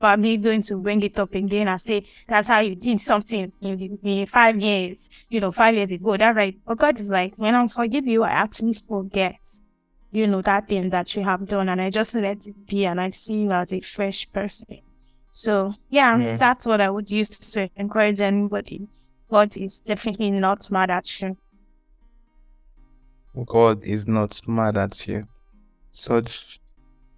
probably 0.00 0.38
going 0.38 0.62
to 0.62 0.76
bring 0.78 1.02
it 1.02 1.20
up 1.20 1.32
again 1.36 1.68
and 1.68 1.80
say 1.80 2.04
that's 2.26 2.48
how 2.48 2.58
you 2.58 2.74
did 2.74 2.98
something 2.98 3.52
in, 3.60 3.98
in 4.02 4.26
five 4.26 4.58
years, 4.58 5.08
you 5.28 5.38
know, 5.38 5.52
five 5.52 5.76
years 5.76 5.92
ago. 5.92 6.16
That's 6.16 6.36
right. 6.36 6.58
But 6.66 6.78
God 6.78 6.98
is 6.98 7.10
like, 7.10 7.34
when 7.36 7.54
I 7.54 7.64
forgive 7.68 8.08
you, 8.08 8.24
I 8.24 8.30
actually 8.30 8.74
forget, 8.88 9.38
you 10.10 10.26
know, 10.26 10.42
that 10.42 10.68
thing 10.68 10.90
that 10.90 11.14
you 11.14 11.22
have 11.22 11.46
done, 11.46 11.68
and 11.68 11.80
I 11.80 11.90
just 11.90 12.12
let 12.14 12.24
it 12.24 12.66
be, 12.66 12.86
and 12.86 13.00
I 13.00 13.10
see 13.10 13.42
you 13.42 13.52
as 13.52 13.72
a 13.72 13.80
fresh 13.82 14.28
person. 14.32 14.80
So 15.30 15.74
yeah, 15.90 16.16
yeah. 16.16 16.36
that's 16.36 16.66
what 16.66 16.80
I 16.80 16.90
would 16.90 17.08
use 17.08 17.28
to 17.28 17.70
encourage 17.76 18.20
anybody. 18.20 18.88
God 19.30 19.56
is 19.56 19.80
definitely 19.80 20.30
not 20.30 20.70
mad 20.70 20.90
at 20.90 21.20
you. 21.20 21.36
God 23.46 23.84
is 23.84 24.06
not 24.08 24.40
mad 24.48 24.76
at 24.76 25.06
you. 25.06 25.28
Such, 25.92 26.60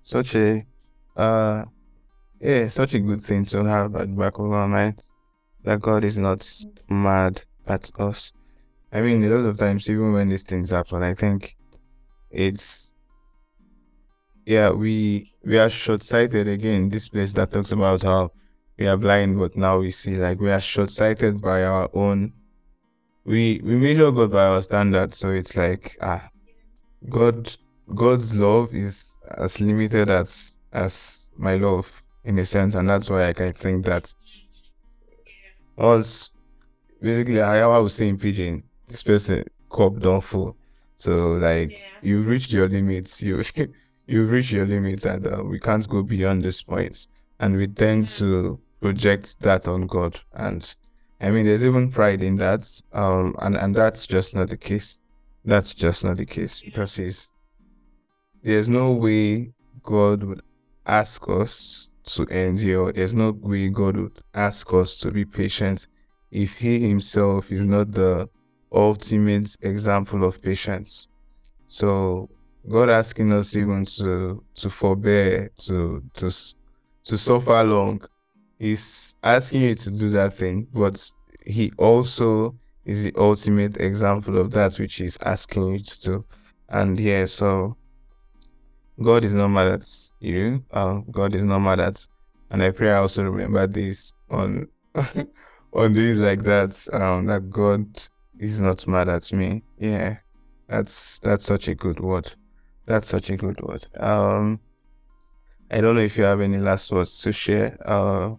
such 0.03 0.35
a 0.35 0.67
uh 1.17 1.65
yeah, 2.41 2.69
such 2.69 2.95
a 2.95 2.99
good 3.01 3.23
thing 3.23 3.45
to 3.47 3.65
have 3.65 3.95
at 3.97 4.09
the 4.09 4.15
back 4.15 4.39
of 4.39 4.51
our 4.51 4.67
mind 4.67 5.01
that 5.63 5.81
God 5.81 6.05
is 6.05 6.17
not 6.17 6.49
mad 6.89 7.43
at 7.67 7.91
us. 8.01 8.33
I 8.93 9.03
mean, 9.03 9.23
a 9.23 9.29
lot 9.29 9.49
of 9.49 9.59
times, 9.59 9.89
even 9.89 10.13
when 10.15 10.31
these 10.31 10.43
things 10.43 10.71
happen, 10.71 11.03
I 11.03 11.15
think 11.15 11.55
it's 12.31 12.91
yeah, 14.47 14.71
we 14.71 15.33
we 15.45 15.59
are 15.59 15.71
short 15.71 16.03
sighted 16.03 16.49
again. 16.49 16.89
This 16.89 17.09
place 17.09 17.33
that 17.35 17.53
talks 17.53 17.73
about 17.73 18.03
how 18.03 18.33
we 18.81 18.87
are 18.87 18.97
blind, 18.97 19.39
but 19.39 19.55
now 19.59 19.79
we 19.79 19.91
see 19.91 20.17
like 20.17 20.41
we 20.41 20.51
are 20.51 20.59
short 20.59 20.91
sighted 20.91 21.43
by 21.43 21.65
our 21.65 21.91
own. 21.93 22.33
We 23.25 23.61
we 23.63 23.77
measure 23.77 24.11
God 24.11 24.33
by 24.33 24.47
our 24.47 24.63
standards, 24.63 25.19
so 25.19 25.31
it's 25.33 25.55
like 25.55 25.99
ah, 26.01 26.31
God 27.11 27.55
God's 27.95 28.35
love 28.35 28.75
is 28.75 29.13
as 29.37 29.61
limited 29.61 30.09
as 30.09 30.57
as 30.73 31.27
my 31.37 31.57
love 31.57 32.03
in 32.25 32.39
a 32.39 32.47
sense, 32.47 32.75
and 32.75 32.89
that's 32.89 33.11
why 33.11 33.29
I 33.29 33.35
can 33.35 33.53
think 33.53 33.85
that 33.85 34.15
us 35.77 36.31
basically 37.03 37.43
I, 37.43 37.61
I 37.61 37.79
was 37.79 37.95
saying 37.95 38.17
pidgin, 38.17 38.63
this 38.87 39.03
person 39.03 39.45
cup 39.71 39.99
don't 39.99 40.25
full. 40.25 40.57
So 40.97 41.33
like 41.35 41.73
yeah. 41.73 41.79
you've 42.01 42.27
reached 42.27 42.51
your 42.51 42.67
limits, 42.67 43.21
you 43.21 43.45
you've 44.07 44.31
reached 44.31 44.53
your 44.53 44.65
limits, 44.65 45.05
and 45.05 45.27
uh, 45.27 45.43
we 45.45 45.61
can't 45.61 45.87
go 45.87 46.03
beyond 46.03 46.45
this 46.45 46.63
point. 46.63 47.09
And 47.39 47.57
we 47.57 47.67
tend 47.67 48.07
to 48.07 48.59
project 48.81 49.41
that 49.41 49.69
on 49.69 49.87
God, 49.87 50.21
and 50.33 50.75
I 51.21 51.31
mean 51.31 51.47
there's 51.47 51.65
even 51.65 51.91
pride 51.91 52.23
in 52.23 52.37
that, 52.37 52.69
um, 52.93 53.35
and 53.41 53.57
and 53.57 53.75
that's 53.75 54.07
just 54.07 54.35
not 54.35 54.49
the 54.49 54.57
case. 54.57 54.99
That's 55.45 55.75
just 55.75 56.05
not 56.05 56.19
the 56.19 56.27
case 56.27 56.61
because 56.61 56.97
he's, 56.97 57.29
there's 58.43 58.69
no 58.69 58.93
way 58.93 59.53
God 59.83 60.23
would 60.23 60.43
ask 60.87 61.27
us 61.29 61.89
to 62.05 62.25
endure. 62.25 62.93
There's 62.93 63.15
no 63.15 63.31
way 63.33 63.69
God 63.69 63.97
would 63.97 64.21
ask 64.35 64.73
us 64.75 64.97
to 64.99 65.11
be 65.11 65.25
patient 65.25 65.87
if 66.31 66.59
He 66.59 66.89
Himself 66.89 67.51
is 67.51 67.65
not 67.65 67.93
the 67.93 68.29
ultimate 68.73 69.57
example 69.63 70.25
of 70.25 70.41
patience. 70.43 71.09
So 71.69 72.29
God 72.69 72.91
asking 72.91 73.33
us 73.33 73.57
even 73.57 73.85
to 73.87 74.43
to 74.57 74.71
forbear, 74.71 75.51
to 75.61 76.03
to 76.15 76.31
to 77.05 77.19
suffer 77.19 77.65
long, 77.65 78.03
He's 78.61 79.15
asking 79.23 79.63
you 79.63 79.75
to 79.75 79.91
do 79.91 80.11
that 80.11 80.35
thing, 80.35 80.69
but 80.75 81.11
He 81.47 81.73
also 81.79 82.55
is 82.85 83.03
the 83.03 83.15
ultimate 83.17 83.79
example 83.79 84.37
of 84.37 84.51
that 84.51 84.79
which 84.79 84.97
He's 84.97 85.17
asking 85.23 85.73
you 85.73 85.79
to 85.79 86.01
do. 86.01 86.25
And 86.69 87.01
yeah, 87.01 87.25
so 87.25 87.79
God 89.03 89.25
is 89.25 89.33
not 89.33 89.49
mad 89.49 89.69
at 89.69 89.89
you. 90.21 90.63
Uh, 90.71 91.01
God 91.11 91.35
is 91.35 91.43
not 91.43 91.61
mad 91.61 91.81
at, 91.81 92.07
and 92.51 92.63
I 92.63 92.71
pray 92.71 92.91
I 92.91 92.99
also 92.99 93.25
remember 93.25 93.67
this 93.67 94.13
on 94.29 94.69
on 95.73 95.95
days 95.95 96.19
like 96.19 96.43
that. 96.43 96.87
Um, 96.93 97.25
that 97.27 97.49
God 97.49 97.87
is 98.39 98.61
not 98.61 98.87
mad 98.87 99.09
at 99.09 99.33
me. 99.33 99.63
Yeah, 99.79 100.19
that's 100.69 101.19
that's 101.21 101.47
such 101.47 101.67
a 101.69 101.75
good 101.75 101.99
word. 101.99 102.31
That's 102.85 103.09
such 103.09 103.31
a 103.31 103.37
good 103.39 103.59
word. 103.63 103.87
Um, 103.99 104.61
I 105.71 105.81
don't 105.81 105.95
know 105.95 106.03
if 106.03 106.19
you 106.19 106.25
have 106.25 106.43
any 106.43 106.59
last 106.59 106.93
words 106.93 107.23
to 107.23 107.33
share. 107.33 107.79
Uh, 107.89 108.35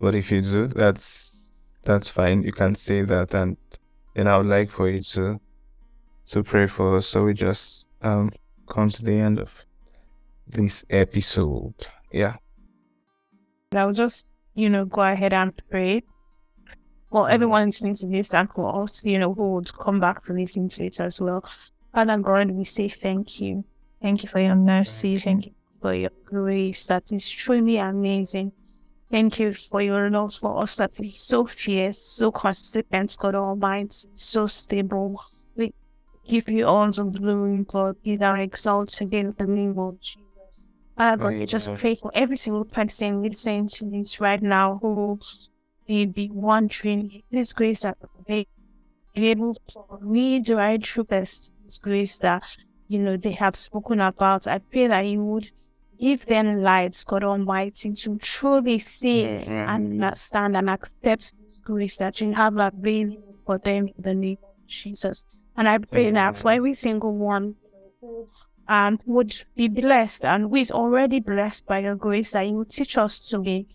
but 0.00 0.14
if 0.14 0.30
you 0.30 0.42
do, 0.42 0.68
that's 0.68 1.48
that's 1.84 2.10
fine. 2.10 2.42
You 2.42 2.52
can 2.52 2.74
say 2.74 3.02
that, 3.02 3.34
and 3.34 3.56
then 4.14 4.26
I 4.26 4.38
would 4.38 4.46
like 4.46 4.70
for 4.70 4.88
you 4.88 5.02
to 5.02 5.40
to 6.26 6.42
pray 6.42 6.66
for 6.66 6.96
us. 6.96 7.06
So 7.06 7.24
we 7.24 7.34
just 7.34 7.86
um 8.02 8.30
come 8.68 8.90
to 8.90 9.04
the 9.04 9.14
end 9.14 9.38
of 9.38 9.64
this 10.46 10.84
episode. 10.90 11.86
Yeah. 12.12 12.36
I'll 13.74 13.92
just, 13.92 14.26
you 14.54 14.70
know, 14.70 14.84
go 14.84 15.02
ahead 15.02 15.32
and 15.32 15.52
pray. 15.70 16.02
Well, 17.10 17.24
mm-hmm. 17.24 17.34
everyone 17.34 17.66
listening 17.66 17.94
to 17.96 18.06
this 18.06 18.34
and 18.34 18.48
who 18.54 18.62
also, 18.62 19.08
you 19.08 19.18
know, 19.18 19.34
who 19.34 19.54
would 19.54 19.72
come 19.74 20.00
back 20.00 20.24
to 20.24 20.32
listen 20.32 20.68
to 20.70 20.86
it 20.86 21.00
as 21.00 21.20
well. 21.20 21.44
Father 21.94 22.18
God, 22.18 22.50
we 22.50 22.64
say 22.64 22.88
thank 22.88 23.40
you. 23.40 23.64
Thank 24.00 24.22
you 24.22 24.28
for 24.28 24.40
your 24.40 24.54
mercy. 24.54 25.18
Thank 25.18 25.46
you 25.46 25.52
for 25.80 25.94
your 25.94 26.10
grace 26.24 26.86
that 26.86 27.12
is 27.12 27.28
truly 27.28 27.76
amazing. 27.76 28.52
Thank 29.10 29.40
you 29.40 29.54
for 29.54 29.80
your 29.80 30.10
love 30.10 30.34
for 30.34 30.62
us 30.62 30.76
that 30.76 30.90
is 31.00 31.18
so 31.18 31.46
fierce, 31.46 31.98
so 31.98 32.30
consistent, 32.30 33.16
God 33.18 33.34
Almighty, 33.34 34.08
so 34.14 34.46
stable. 34.46 35.22
We 35.56 35.72
give 36.26 36.48
you 36.48 36.66
all 36.66 36.90
the 36.90 37.04
glory, 37.04 37.64
God. 37.66 37.96
Give 38.04 38.20
our 38.20 38.36
exalt 38.36 39.00
again 39.00 39.26
in 39.26 39.34
the 39.38 39.46
name 39.46 39.78
of 39.78 39.98
Jesus. 40.00 40.24
Father, 40.94 41.28
we 41.28 41.46
just 41.46 41.72
pray 41.74 41.94
for 41.94 42.10
every 42.14 42.36
single 42.36 42.66
person 42.66 43.22
listening 43.22 43.68
to 43.68 43.88
this 43.88 44.20
right 44.20 44.42
now 44.42 44.78
who 44.82 45.18
may 45.88 46.04
be 46.04 46.28
wondering 46.30 47.22
this 47.30 47.54
grace 47.54 47.82
that 47.82 47.96
they 48.26 48.46
be 49.14 49.28
able 49.28 49.54
to 49.68 49.80
read 50.00 50.44
the 50.44 50.56
right 50.56 50.86
through 50.86 51.04
this 51.04 51.50
grace 51.80 52.18
that 52.18 52.44
you 52.88 52.98
know 52.98 53.16
they 53.16 53.32
have 53.32 53.56
spoken 53.56 54.00
about. 54.00 54.46
I 54.46 54.58
pray 54.58 54.86
that 54.86 55.06
you 55.06 55.24
would 55.24 55.50
give 56.00 56.26
them 56.26 56.62
lights, 56.62 57.04
God 57.04 57.24
Almighty, 57.24 57.92
to 57.92 58.18
truly 58.18 58.78
see 58.78 59.24
and 59.24 59.68
understand 59.68 60.56
and 60.56 60.70
accept 60.70 61.34
this 61.42 61.60
grace 61.64 61.98
that 61.98 62.20
you 62.20 62.32
have 62.34 62.56
available 62.56 63.36
for 63.44 63.58
them 63.58 63.88
in 63.88 63.94
the 64.02 64.14
name 64.14 64.38
of 64.42 64.66
Jesus. 64.66 65.24
And 65.56 65.68
I 65.68 65.78
pray 65.78 66.10
that 66.10 66.36
for 66.36 66.52
every 66.52 66.74
single 66.74 67.14
one 67.14 67.56
who 68.00 68.28
um, 68.68 69.00
would 69.06 69.44
be 69.56 69.68
blessed 69.68 70.24
and 70.24 70.44
who 70.44 70.56
is 70.56 70.70
already 70.70 71.20
blessed 71.20 71.66
by 71.66 71.80
your 71.80 71.96
grace, 71.96 72.32
that 72.32 72.46
you 72.46 72.54
would 72.58 72.70
teach 72.70 72.96
us 72.96 73.18
to 73.28 73.38
be 73.38 73.66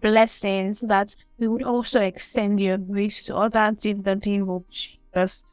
blessings, 0.00 0.82
that 0.82 1.16
we 1.38 1.48
would 1.48 1.62
also 1.62 2.00
extend 2.00 2.60
your 2.60 2.78
grace 2.78 3.24
to 3.26 3.36
others 3.36 3.84
in 3.84 4.02
the 4.02 4.14
name 4.16 4.48
of 4.50 4.68
Jesus. 4.70 5.44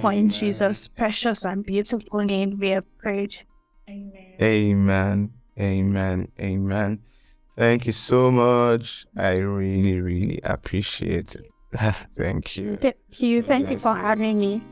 For 0.00 0.12
in 0.12 0.30
Jesus' 0.30 0.86
precious 0.88 1.44
and 1.44 1.64
beautiful 1.64 2.20
name 2.20 2.58
we 2.58 2.68
have 2.70 2.86
prayed. 2.98 3.42
Amen. 3.90 4.12
Amen. 4.40 5.32
Amen. 5.58 6.28
Amen. 6.40 7.00
Thank 7.56 7.86
you 7.86 7.92
so 7.92 8.30
much. 8.30 9.06
I 9.16 9.36
really, 9.36 10.00
really 10.00 10.40
appreciate 10.44 11.34
it. 11.34 11.52
Thank 12.16 12.56
you. 12.56 12.76
Thank 12.76 12.96
you. 13.18 13.42
Thank 13.42 13.70
you 13.70 13.78
for 13.78 13.94
having 13.94 14.38
me. 14.38 14.62